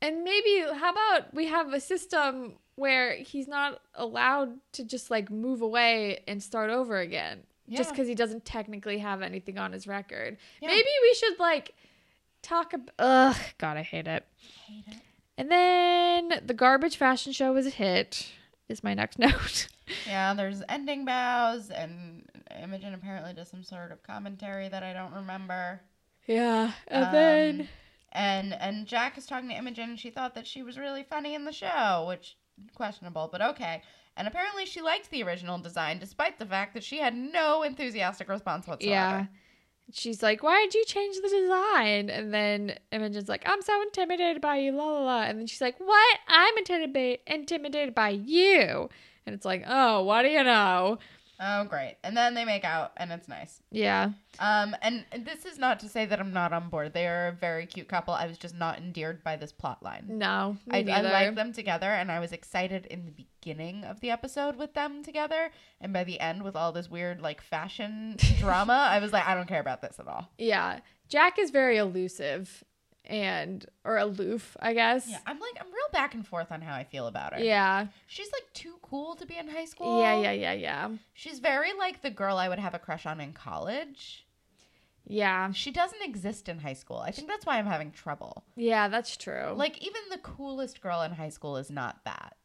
And 0.01 0.23
maybe 0.23 0.65
how 0.73 0.91
about 0.91 1.33
we 1.33 1.47
have 1.47 1.73
a 1.73 1.79
system 1.79 2.55
where 2.75 3.15
he's 3.15 3.47
not 3.47 3.79
allowed 3.93 4.57
to 4.73 4.83
just 4.83 5.11
like 5.11 5.29
move 5.29 5.61
away 5.61 6.23
and 6.27 6.41
start 6.41 6.71
over 6.71 6.97
again 6.97 7.43
just 7.69 7.91
because 7.91 8.07
he 8.07 8.15
doesn't 8.15 8.43
technically 8.43 8.97
have 8.97 9.21
anything 9.21 9.57
on 9.57 9.71
his 9.71 9.87
record. 9.87 10.37
Yeah. 10.61 10.69
Maybe 10.69 10.89
we 11.01 11.13
should 11.13 11.39
like 11.39 11.73
talk 12.41 12.73
about. 12.73 12.89
Ugh, 12.99 13.35
God, 13.57 13.77
I 13.77 13.83
hate 13.83 14.07
it. 14.07 14.25
Hate 14.67 14.83
it. 14.87 14.97
And 15.37 15.49
then 15.51 16.41
the 16.45 16.53
garbage 16.53 16.97
fashion 16.97 17.31
show 17.33 17.53
was 17.53 17.65
a 17.65 17.71
hit. 17.71 18.31
Is 18.69 18.83
my 18.83 18.93
next 18.93 19.19
note. 19.19 19.67
Yeah, 20.07 20.33
there's 20.33 20.61
ending 20.69 21.03
bows, 21.03 21.69
and 21.69 22.25
Imogen 22.61 22.93
apparently 22.93 23.33
does 23.33 23.49
some 23.49 23.63
sort 23.63 23.91
of 23.91 24.01
commentary 24.03 24.69
that 24.69 24.83
I 24.83 24.93
don't 24.93 25.13
remember. 25.13 25.81
yeah, 26.27 26.71
and 26.87 27.05
Um, 27.05 27.11
then 27.11 27.69
And 28.13 28.53
and 28.53 28.85
Jack 28.87 29.17
is 29.17 29.25
talking 29.25 29.49
to 29.49 29.55
Imogen, 29.55 29.89
and 29.91 29.99
she 29.99 30.09
thought 30.09 30.35
that 30.35 30.47
she 30.47 30.63
was 30.63 30.77
really 30.77 31.03
funny 31.03 31.33
in 31.35 31.43
the 31.45 31.51
show, 31.51 32.05
which 32.07 32.37
questionable, 32.75 33.27
but 33.31 33.41
okay. 33.41 33.81
And 34.15 34.27
apparently, 34.27 34.65
she 34.65 34.81
liked 34.81 35.09
the 35.09 35.23
original 35.23 35.57
design, 35.57 35.97
despite 35.99 36.37
the 36.37 36.45
fact 36.45 36.73
that 36.73 36.83
she 36.83 36.99
had 36.99 37.15
no 37.15 37.63
enthusiastic 37.63 38.27
response 38.29 38.67
whatsoever. 38.67 38.91
Yeah. 38.91 39.25
She's 39.93 40.23
like, 40.23 40.43
why 40.43 40.65
did 40.65 40.75
you 40.75 40.85
change 40.85 41.17
the 41.17 41.29
design? 41.29 42.09
And 42.09 42.33
then 42.33 42.77
Imogen's 42.91 43.29
like, 43.29 43.43
I'm 43.45 43.61
so 43.61 43.81
intimidated 43.81 44.41
by 44.41 44.57
you, 44.57 44.71
la 44.71 44.85
la 44.85 44.99
la. 45.01 45.21
And 45.23 45.39
then 45.39 45.47
she's 45.47 45.61
like, 45.61 45.77
what? 45.79 46.19
I'm 46.27 46.57
intimidated 46.57 47.19
intimidated 47.27 47.95
by 47.95 48.09
you. 48.09 48.89
And 49.25 49.35
it's 49.35 49.45
like, 49.45 49.63
oh, 49.67 50.03
what 50.03 50.23
do 50.23 50.29
you 50.29 50.43
know? 50.43 50.97
Oh, 51.43 51.63
great. 51.63 51.97
And 52.03 52.15
then 52.15 52.35
they 52.35 52.45
make 52.45 52.63
out, 52.63 52.91
and 52.97 53.11
it's 53.11 53.27
nice. 53.27 53.63
Yeah. 53.71 54.11
Um, 54.37 54.75
and 54.83 55.05
this 55.25 55.45
is 55.45 55.57
not 55.57 55.79
to 55.79 55.89
say 55.89 56.05
that 56.05 56.19
I'm 56.19 56.33
not 56.33 56.53
on 56.53 56.69
board. 56.69 56.93
They 56.93 57.07
are 57.07 57.29
a 57.29 57.31
very 57.31 57.65
cute 57.65 57.87
couple. 57.87 58.13
I 58.13 58.27
was 58.27 58.37
just 58.37 58.55
not 58.55 58.77
endeared 58.77 59.23
by 59.23 59.37
this 59.37 59.51
plot 59.51 59.81
line. 59.81 60.05
No. 60.07 60.57
I, 60.69 60.79
I 60.87 61.01
like 61.01 61.35
them 61.35 61.51
together, 61.51 61.87
and 61.87 62.11
I 62.11 62.19
was 62.19 62.31
excited 62.31 62.85
in 62.85 63.05
the 63.05 63.11
beginning 63.11 63.83
of 63.85 63.99
the 64.01 64.11
episode 64.11 64.55
with 64.55 64.75
them 64.75 65.03
together, 65.03 65.49
and 65.81 65.91
by 65.91 66.03
the 66.03 66.19
end 66.19 66.43
with 66.43 66.55
all 66.55 66.71
this 66.71 66.91
weird 66.91 67.21
like 67.21 67.41
fashion 67.41 68.17
drama, 68.39 68.87
I 68.91 68.99
was 68.99 69.11
like, 69.11 69.25
I 69.25 69.33
don't 69.33 69.47
care 69.47 69.61
about 69.61 69.81
this 69.81 69.99
at 69.99 70.07
all. 70.07 70.29
Yeah. 70.37 70.79
Jack 71.09 71.39
is 71.39 71.49
very 71.49 71.77
elusive 71.77 72.63
and 73.05 73.65
or 73.83 73.97
aloof, 73.97 74.55
I 74.59 74.73
guess. 74.73 75.07
Yeah, 75.09 75.19
I'm 75.25 75.39
like, 75.39 75.57
I'm 75.59 75.67
real 75.67 75.89
back 75.91 76.13
and 76.13 76.25
forth 76.25 76.51
on 76.51 76.61
how 76.61 76.73
I 76.75 76.83
feel 76.83 77.07
about 77.07 77.33
her. 77.33 77.39
Yeah. 77.43 77.87
she's 78.07 78.31
like 78.31 78.53
too 78.53 78.75
cool 78.81 79.15
to 79.15 79.25
be 79.25 79.37
in 79.37 79.47
high 79.47 79.65
school. 79.65 80.01
Yeah, 80.01 80.19
yeah, 80.21 80.31
yeah, 80.31 80.53
yeah. 80.53 80.89
She's 81.13 81.39
very 81.39 81.73
like 81.73 82.01
the 82.01 82.11
girl 82.11 82.37
I 82.37 82.49
would 82.49 82.59
have 82.59 82.73
a 82.73 82.79
crush 82.79 83.05
on 83.05 83.19
in 83.19 83.33
college. 83.33 84.25
Yeah. 85.07 85.51
She 85.51 85.71
doesn't 85.71 86.03
exist 86.03 86.47
in 86.47 86.59
high 86.59 86.73
school. 86.73 86.97
I 86.97 87.11
think 87.11 87.27
that's 87.27 87.45
why 87.45 87.57
I'm 87.57 87.65
having 87.65 87.91
trouble. 87.91 88.43
Yeah, 88.55 88.87
that's 88.87 89.17
true. 89.17 89.53
Like 89.55 89.81
even 89.81 90.01
the 90.09 90.19
coolest 90.19 90.81
girl 90.81 91.01
in 91.01 91.11
high 91.13 91.29
school 91.29 91.57
is 91.57 91.69
not 91.69 92.03
that. 92.05 92.35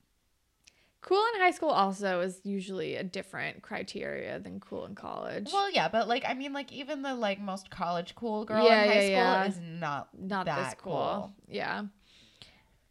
Cool 1.06 1.24
in 1.34 1.40
high 1.40 1.52
school 1.52 1.70
also 1.70 2.20
is 2.20 2.40
usually 2.44 2.96
a 2.96 3.02
different 3.04 3.62
criteria 3.62 4.38
than 4.38 4.60
cool 4.60 4.84
in 4.84 4.94
college. 4.94 5.48
Well, 5.52 5.70
yeah, 5.70 5.88
but 5.88 6.06
like 6.08 6.24
I 6.28 6.34
mean, 6.34 6.52
like 6.52 6.70
even 6.72 7.00
the 7.00 7.14
like 7.14 7.40
most 7.40 7.70
college 7.70 8.14
cool 8.14 8.44
girl 8.44 8.64
Yeah, 8.66 8.82
in 8.82 8.88
high 8.90 8.94
yeah, 8.94 9.06
school 9.06 9.14
yeah. 9.16 9.44
is 9.46 9.58
not 9.80 10.08
not 10.18 10.44
that 10.46 10.64
this 10.70 10.74
cool. 10.82 10.92
cool. 10.92 11.32
Yeah. 11.48 11.84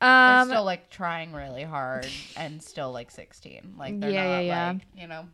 They're 0.02 0.10
Um 0.40 0.48
still 0.50 0.64
like 0.66 0.90
trying 0.90 1.32
really 1.34 1.64
hard 1.64 2.08
and 2.36 2.62
still 2.62 2.92
like 2.92 3.12
sixteen. 3.12 3.76
Like 3.78 4.00
they're 4.00 4.10
Yeah, 4.10 4.24
not 4.24 4.32
yeah, 4.44 4.72
yeah. 4.74 5.02
you 5.02 5.08
know. 5.08 5.26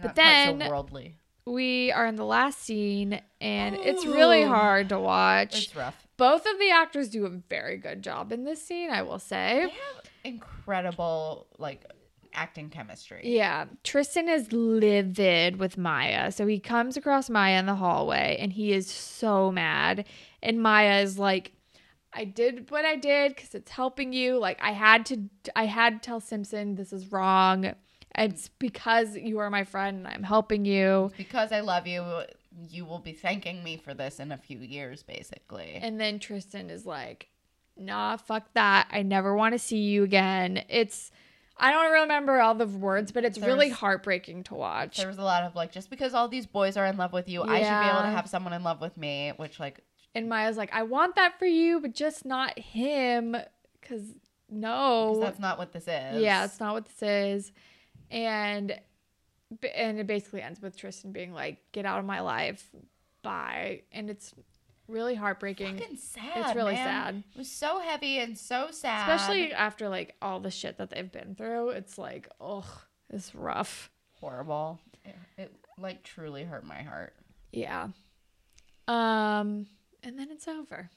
But 0.00 0.14
then- 0.14 0.60
so 0.60 0.68
worldly. 0.68 1.16
we 1.46 1.90
are 1.92 2.06
in 2.06 2.14
the 2.16 2.24
last 2.24 2.60
scene, 2.60 3.20
and 3.40 3.74
it's 3.76 4.06
really 4.06 4.42
hard 4.44 4.88
to 4.90 5.00
watch. 5.00 5.64
It's 5.64 5.74
rough. 5.76 6.06
Both 6.16 6.46
of 6.46 6.58
the 6.58 6.70
actors 6.70 7.08
do 7.08 7.26
a 7.26 7.30
very 7.30 7.76
good 7.76 8.02
job 8.02 8.30
in 8.30 8.44
this 8.44 8.62
scene, 8.64 8.90
I 8.90 9.02
will 9.02 9.18
They 9.18 9.24
say. 9.24 9.60
have 9.62 10.04
incredible 10.24 11.46
like 11.58 11.84
acting 12.32 12.70
chemistry. 12.70 13.22
Yeah, 13.24 13.66
Tristan 13.84 14.28
is 14.28 14.52
livid 14.52 15.56
with 15.56 15.76
Maya. 15.76 16.30
So 16.32 16.46
he 16.46 16.58
comes 16.58 16.96
across 16.96 17.30
Maya 17.30 17.58
in 17.58 17.66
the 17.66 17.74
hallway 17.74 18.36
and 18.40 18.52
he 18.52 18.72
is 18.72 18.88
so 18.88 19.50
mad. 19.50 20.06
And 20.42 20.62
Maya 20.62 21.00
is 21.00 21.18
like, 21.18 21.52
I 22.12 22.24
did 22.24 22.70
what 22.70 22.84
I 22.84 22.96
did 22.96 23.34
because 23.34 23.54
it's 23.54 23.70
helping 23.70 24.12
you. 24.12 24.38
Like 24.38 24.58
I 24.62 24.72
had 24.72 25.06
to, 25.06 25.22
I 25.54 25.66
had 25.66 26.02
to 26.02 26.06
tell 26.06 26.20
Simpson 26.20 26.74
this 26.74 26.92
is 26.92 27.12
wrong. 27.12 27.74
It's 28.16 28.48
because 28.58 29.16
you 29.16 29.38
are 29.38 29.50
my 29.50 29.64
friend 29.64 29.98
and 29.98 30.08
I'm 30.08 30.24
helping 30.24 30.64
you. 30.64 31.12
Because 31.16 31.52
I 31.52 31.60
love 31.60 31.86
you, 31.86 32.04
you 32.68 32.84
will 32.84 32.98
be 32.98 33.12
thanking 33.12 33.62
me 33.62 33.76
for 33.76 33.94
this 33.94 34.18
in 34.18 34.32
a 34.32 34.38
few 34.38 34.58
years, 34.58 35.04
basically. 35.04 35.78
And 35.80 36.00
then 36.00 36.18
Tristan 36.18 36.70
is 36.70 36.84
like, 36.84 37.28
nah, 37.80 38.16
fuck 38.16 38.52
that. 38.54 38.88
I 38.90 39.02
never 39.02 39.34
want 39.34 39.54
to 39.54 39.58
see 39.58 39.78
you 39.78 40.04
again. 40.04 40.62
It's, 40.68 41.10
I 41.56 41.72
don't 41.72 41.92
remember 42.02 42.40
all 42.40 42.54
the 42.54 42.66
words, 42.66 43.12
but 43.12 43.24
it's 43.24 43.38
really 43.38 43.68
heartbreaking 43.68 44.44
to 44.44 44.54
watch. 44.54 44.98
there 44.98 45.08
was 45.08 45.18
a 45.18 45.22
lot 45.22 45.42
of 45.44 45.54
like, 45.54 45.72
just 45.72 45.90
because 45.90 46.14
all 46.14 46.28
these 46.28 46.46
boys 46.46 46.76
are 46.76 46.86
in 46.86 46.96
love 46.96 47.12
with 47.12 47.28
you, 47.28 47.42
I 47.42 47.62
should 47.62 47.80
be 47.80 47.90
able 47.90 48.02
to 48.02 48.16
have 48.16 48.28
someone 48.28 48.52
in 48.52 48.62
love 48.62 48.80
with 48.80 48.96
me, 48.96 49.32
which 49.36 49.58
like 49.58 49.80
And 50.14 50.28
Maya's 50.28 50.56
like, 50.56 50.72
I 50.72 50.84
want 50.84 51.16
that 51.16 51.38
for 51.38 51.46
you, 51.46 51.80
but 51.80 51.94
just 51.94 52.24
not 52.24 52.58
him. 52.58 53.36
because 53.80 54.14
no. 54.48 55.18
that's 55.20 55.38
not 55.38 55.58
what 55.58 55.72
this 55.72 55.84
is. 55.84 56.22
Yeah, 56.22 56.44
it's 56.44 56.60
not 56.60 56.74
what 56.74 56.86
this 56.86 57.02
is. 57.02 57.52
And 58.10 58.78
and 59.74 59.98
it 59.98 60.06
basically 60.06 60.42
ends 60.42 60.60
with 60.60 60.76
Tristan 60.76 61.12
being 61.12 61.32
like, 61.32 61.58
get 61.72 61.84
out 61.84 61.98
of 61.98 62.04
my 62.04 62.20
life. 62.20 62.70
Bye. 63.22 63.82
And 63.92 64.08
it's 64.08 64.32
really 64.90 65.14
heartbreaking. 65.14 65.78
fucking 65.78 65.96
sad. 65.96 66.36
It's 66.36 66.54
really 66.54 66.74
man. 66.74 66.86
sad. 66.86 67.22
It 67.34 67.38
was 67.38 67.50
so 67.50 67.80
heavy 67.80 68.18
and 68.18 68.36
so 68.36 68.68
sad. 68.70 69.08
Especially 69.08 69.52
after 69.52 69.88
like 69.88 70.16
all 70.20 70.40
the 70.40 70.50
shit 70.50 70.78
that 70.78 70.90
they've 70.90 71.10
been 71.10 71.34
through. 71.34 71.70
It's 71.70 71.98
like, 71.98 72.28
ugh, 72.40 72.64
it's 73.08 73.34
rough. 73.34 73.90
horrible. 74.20 74.78
It, 75.04 75.16
it 75.38 75.54
like 75.78 76.02
truly 76.02 76.44
hurt 76.44 76.64
my 76.64 76.82
heart. 76.82 77.14
Yeah. 77.52 77.88
Um, 78.86 79.66
and 80.02 80.18
then 80.18 80.28
it's 80.30 80.48
over. 80.48 80.90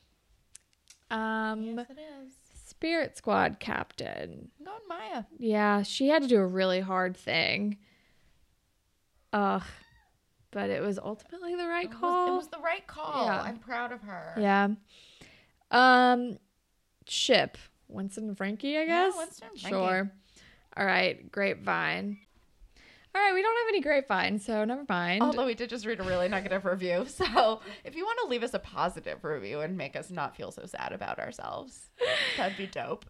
Um 1.11 1.79
it 1.79 1.87
is. 1.91 2.33
Spirit 2.65 3.17
Squad 3.17 3.59
captain. 3.59 4.49
I'm 4.59 4.65
going 4.65 4.79
Maya. 4.87 5.23
Yeah, 5.37 5.83
she 5.83 6.09
had 6.09 6.21
to 6.23 6.27
do 6.27 6.37
a 6.39 6.45
really 6.45 6.79
hard 6.81 7.15
thing. 7.15 7.77
Ugh. 9.31 9.63
But 10.53 10.69
it 10.69 10.81
was 10.81 10.99
ultimately 10.99 11.55
the 11.55 11.67
right 11.67 11.85
It 11.85 11.89
was, 11.91 11.99
call. 11.99 12.27
it 12.33 12.37
was 12.37 12.47
the 12.47 12.59
right 12.59 12.85
call. 12.87 13.25
Yeah. 13.25 13.41
I'm 13.41 13.57
proud 13.57 13.91
of 13.91 14.01
her. 14.03 14.33
yeah. 14.39 14.69
Um 15.71 16.37
ship. 17.07 17.57
Winston 17.87 18.27
and 18.29 18.37
Frankie, 18.37 18.77
I 18.77 18.85
guess. 18.85 19.13
Yeah. 19.13 19.19
Winston 19.19 19.47
and 19.51 19.59
Frankie. 19.61 19.75
Sure. 19.75 20.11
All 20.77 20.85
right, 20.85 21.31
grapevine. 21.31 22.17
All 23.15 23.21
right, 23.21 23.33
we 23.35 23.43
don't 23.43 23.55
have 23.55 23.67
any 23.69 23.81
grapevine, 23.81 24.39
so 24.39 24.65
never 24.65 24.85
mind. 24.89 25.21
Although 25.21 25.45
we 25.45 25.53
did 25.53 25.69
just 25.69 25.85
read 25.85 25.99
a 25.99 26.03
really 26.03 26.27
negative 26.29 26.65
review. 26.65 27.05
So 27.07 27.59
if 27.83 27.95
you 27.95 28.03
want 28.05 28.17
to 28.23 28.27
leave 28.27 28.41
us 28.41 28.55
a 28.55 28.59
positive 28.59 29.23
review 29.23 29.59
and 29.59 29.77
make 29.77 29.95
us 29.95 30.09
not 30.09 30.35
feel 30.35 30.51
so 30.51 30.65
sad 30.65 30.93
about 30.93 31.19
ourselves, 31.19 31.91
that'd 32.37 32.57
be 32.57 32.65
dope. 32.65 33.05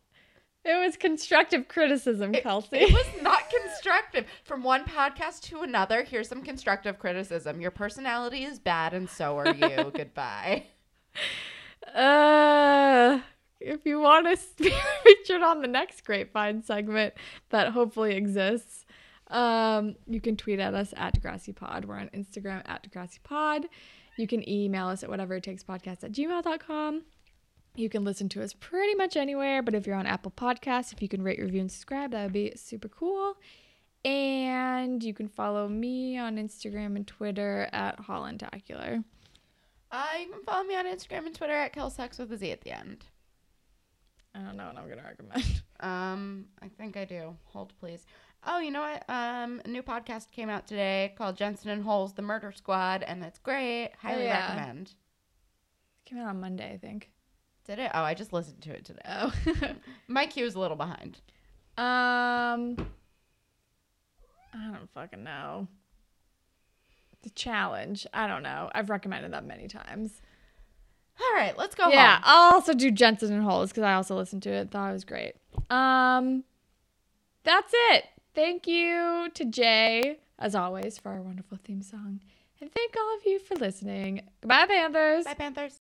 it 0.66 0.86
was 0.86 0.98
constructive 0.98 1.70
criticism, 1.70 2.36
It, 2.36 2.44
Kelsey. 2.44 2.78
it 2.80 2.92
was 2.92 3.08
not 3.22 3.50
constructive. 3.74 4.26
From 4.44 4.64
one 4.64 4.86
podcast 4.86 5.42
to 5.44 5.62
another, 5.62 6.04
here's 6.04 6.30
some 6.30 6.44
constructive 6.44 7.00
criticism. 7.00 7.62
Your 7.62 7.72
personality 7.72 8.44
is 8.44 8.60
bad 8.60 8.94
and 8.94 9.10
so 9.10 9.38
are 9.38 9.54
you. 9.54 9.92
Goodbye. 9.96 10.66
Uh, 11.94 13.20
if 13.60 13.86
you 13.86 14.00
want 14.00 14.28
to 14.28 14.64
be 14.64 14.74
featured 15.04 15.42
on 15.42 15.62
the 15.62 15.68
next 15.68 16.04
Grapevine 16.06 16.64
segment 16.64 17.14
that 17.50 17.72
hopefully 17.72 18.16
exists, 18.16 18.86
um, 19.28 19.96
you 20.08 20.22
can 20.22 20.38
tweet 20.38 20.60
at 20.60 20.74
us 20.74 20.94
at 20.96 21.20
Degrassi 21.20 21.56
Pod. 21.56 21.86
We're 21.86 21.98
on 21.98 22.10
Instagram 22.10 22.62
at 22.66 22.90
Degrassi 22.90 23.22
Pod. 23.24 23.66
You 24.18 24.28
can 24.28 24.48
email 24.48 24.88
us 24.88 25.04
at 25.04 25.10
whatever 25.10 25.36
it 25.36 25.44
takes 25.44 25.64
podcast 25.64 26.04
at 26.04 26.12
gmail.com. 26.12 27.04
You 27.76 27.90
can 27.90 28.04
listen 28.04 28.30
to 28.30 28.44
us 28.44 28.54
pretty 28.54 28.94
much 28.94 29.18
anywhere, 29.18 29.64
but 29.64 29.74
if 29.74 29.88
you're 29.88 29.96
on 29.96 30.06
Apple 30.06 30.32
Podcasts, 30.36 30.94
if 30.94 31.02
you 31.02 31.10
can 31.10 31.24
rate, 31.24 31.40
review, 31.40 31.62
and 31.62 31.72
subscribe, 31.72 32.12
that 32.12 32.24
would 32.24 32.34
be 32.34 32.54
super 32.56 32.88
cool. 32.88 33.36
And 34.06 35.04
you 35.04 35.14
can 35.14 35.28
follow 35.28 35.68
me 35.68 36.18
on 36.18 36.38
Instagram 36.38 36.96
and 36.96 37.08
Twitter 37.08 37.70
at 37.72 38.00
Hollandacular. 38.00 39.04
Uh, 39.92 40.06
you 40.20 40.28
can 40.28 40.44
follow 40.44 40.64
me 40.64 40.76
on 40.76 40.86
Instagram 40.86 41.26
and 41.26 41.36
Twitter 41.36 41.54
at 41.54 41.74
Kelsex 41.74 42.18
with 42.18 42.32
a 42.34 42.38
Z 42.38 42.52
at 42.52 42.62
the 42.62 42.72
end. 42.72 43.06
I 44.36 44.40
don't 44.40 44.58
know 44.58 44.66
what 44.66 44.78
I'm 44.78 44.86
going 44.86 44.98
to 45.00 45.04
recommend. 45.04 45.62
Um, 45.80 46.46
I 46.62 46.70
think 46.70 46.96
I 46.96 47.04
do. 47.04 47.36
Hold 47.48 47.74
please. 47.78 48.06
Oh, 48.48 48.60
you 48.60 48.72
know 48.72 48.80
what? 48.80 49.04
Um, 49.10 49.62
a 49.66 49.68
new 49.68 49.84
podcast 49.84 50.32
came 50.32 50.50
out 50.50 50.66
today 50.66 51.14
called 51.18 51.36
Jensen 51.36 51.72
and 51.72 51.84
Holes: 51.84 52.14
The 52.14 52.22
Murder 52.22 52.54
Squad, 52.54 53.04
and 53.04 53.22
it's 53.22 53.38
great. 53.38 53.92
Highly 54.02 54.24
yeah. 54.24 54.54
recommend. 54.54 54.88
It 54.88 56.10
came 56.10 56.20
out 56.20 56.30
on 56.30 56.40
Monday, 56.40 56.72
I 56.72 56.78
think. 56.78 57.12
Did 57.66 57.80
it? 57.80 57.92
Oh, 57.94 58.02
I 58.02 58.14
just 58.14 58.32
listened 58.32 58.62
to 58.62 58.72
it 58.72 58.86
today. 58.86 59.02
Oh. 59.10 59.34
My 60.08 60.26
queue 60.26 60.46
is 60.46 60.56
a 60.56 60.60
little 60.60 60.78
behind. 60.78 61.20
um 61.78 62.78
I 64.54 64.72
don't 64.72 64.90
fucking 64.94 65.24
know. 65.24 65.68
The 67.24 67.30
challenge. 67.32 68.06
I 68.14 68.28
don't 68.28 68.44
know. 68.44 68.70
I've 68.74 68.90
recommended 68.90 69.34
that 69.34 69.46
many 69.46 69.68
times. 69.68 70.22
All 71.20 71.36
right, 71.36 71.58
let's 71.58 71.76
go. 71.76 71.90
Yeah, 71.90 72.16
home. 72.16 72.24
I'll 72.26 72.54
also 72.54 72.74
do 72.74 72.92
Jensen 72.92 73.32
and 73.32 73.44
Holes 73.44 73.70
because 73.70 73.84
I 73.84 73.94
also 73.94 74.16
listened 74.16 74.44
to 74.44 74.50
it. 74.52 74.72
Thought 74.72 74.90
it 74.90 74.94
was 74.94 75.06
great. 75.06 75.36
Um, 75.70 76.44
that's 77.44 77.72
it. 77.92 78.06
Thank 78.34 78.68
you 78.68 79.30
to 79.34 79.46
Jay 79.46 80.18
as 80.40 80.56
always 80.56 80.98
for 80.98 81.12
our 81.12 81.22
wonderful 81.22 81.60
theme 81.64 81.84
song, 81.84 82.20
and 82.60 82.72
thank 82.72 82.96
all 82.98 83.16
of 83.16 83.26
you 83.26 83.40
for 83.40 83.56
listening. 83.56 84.22
Bye, 84.42 84.66
Panthers. 84.66 85.26
Bye, 85.26 85.36
Panthers. 85.36 85.80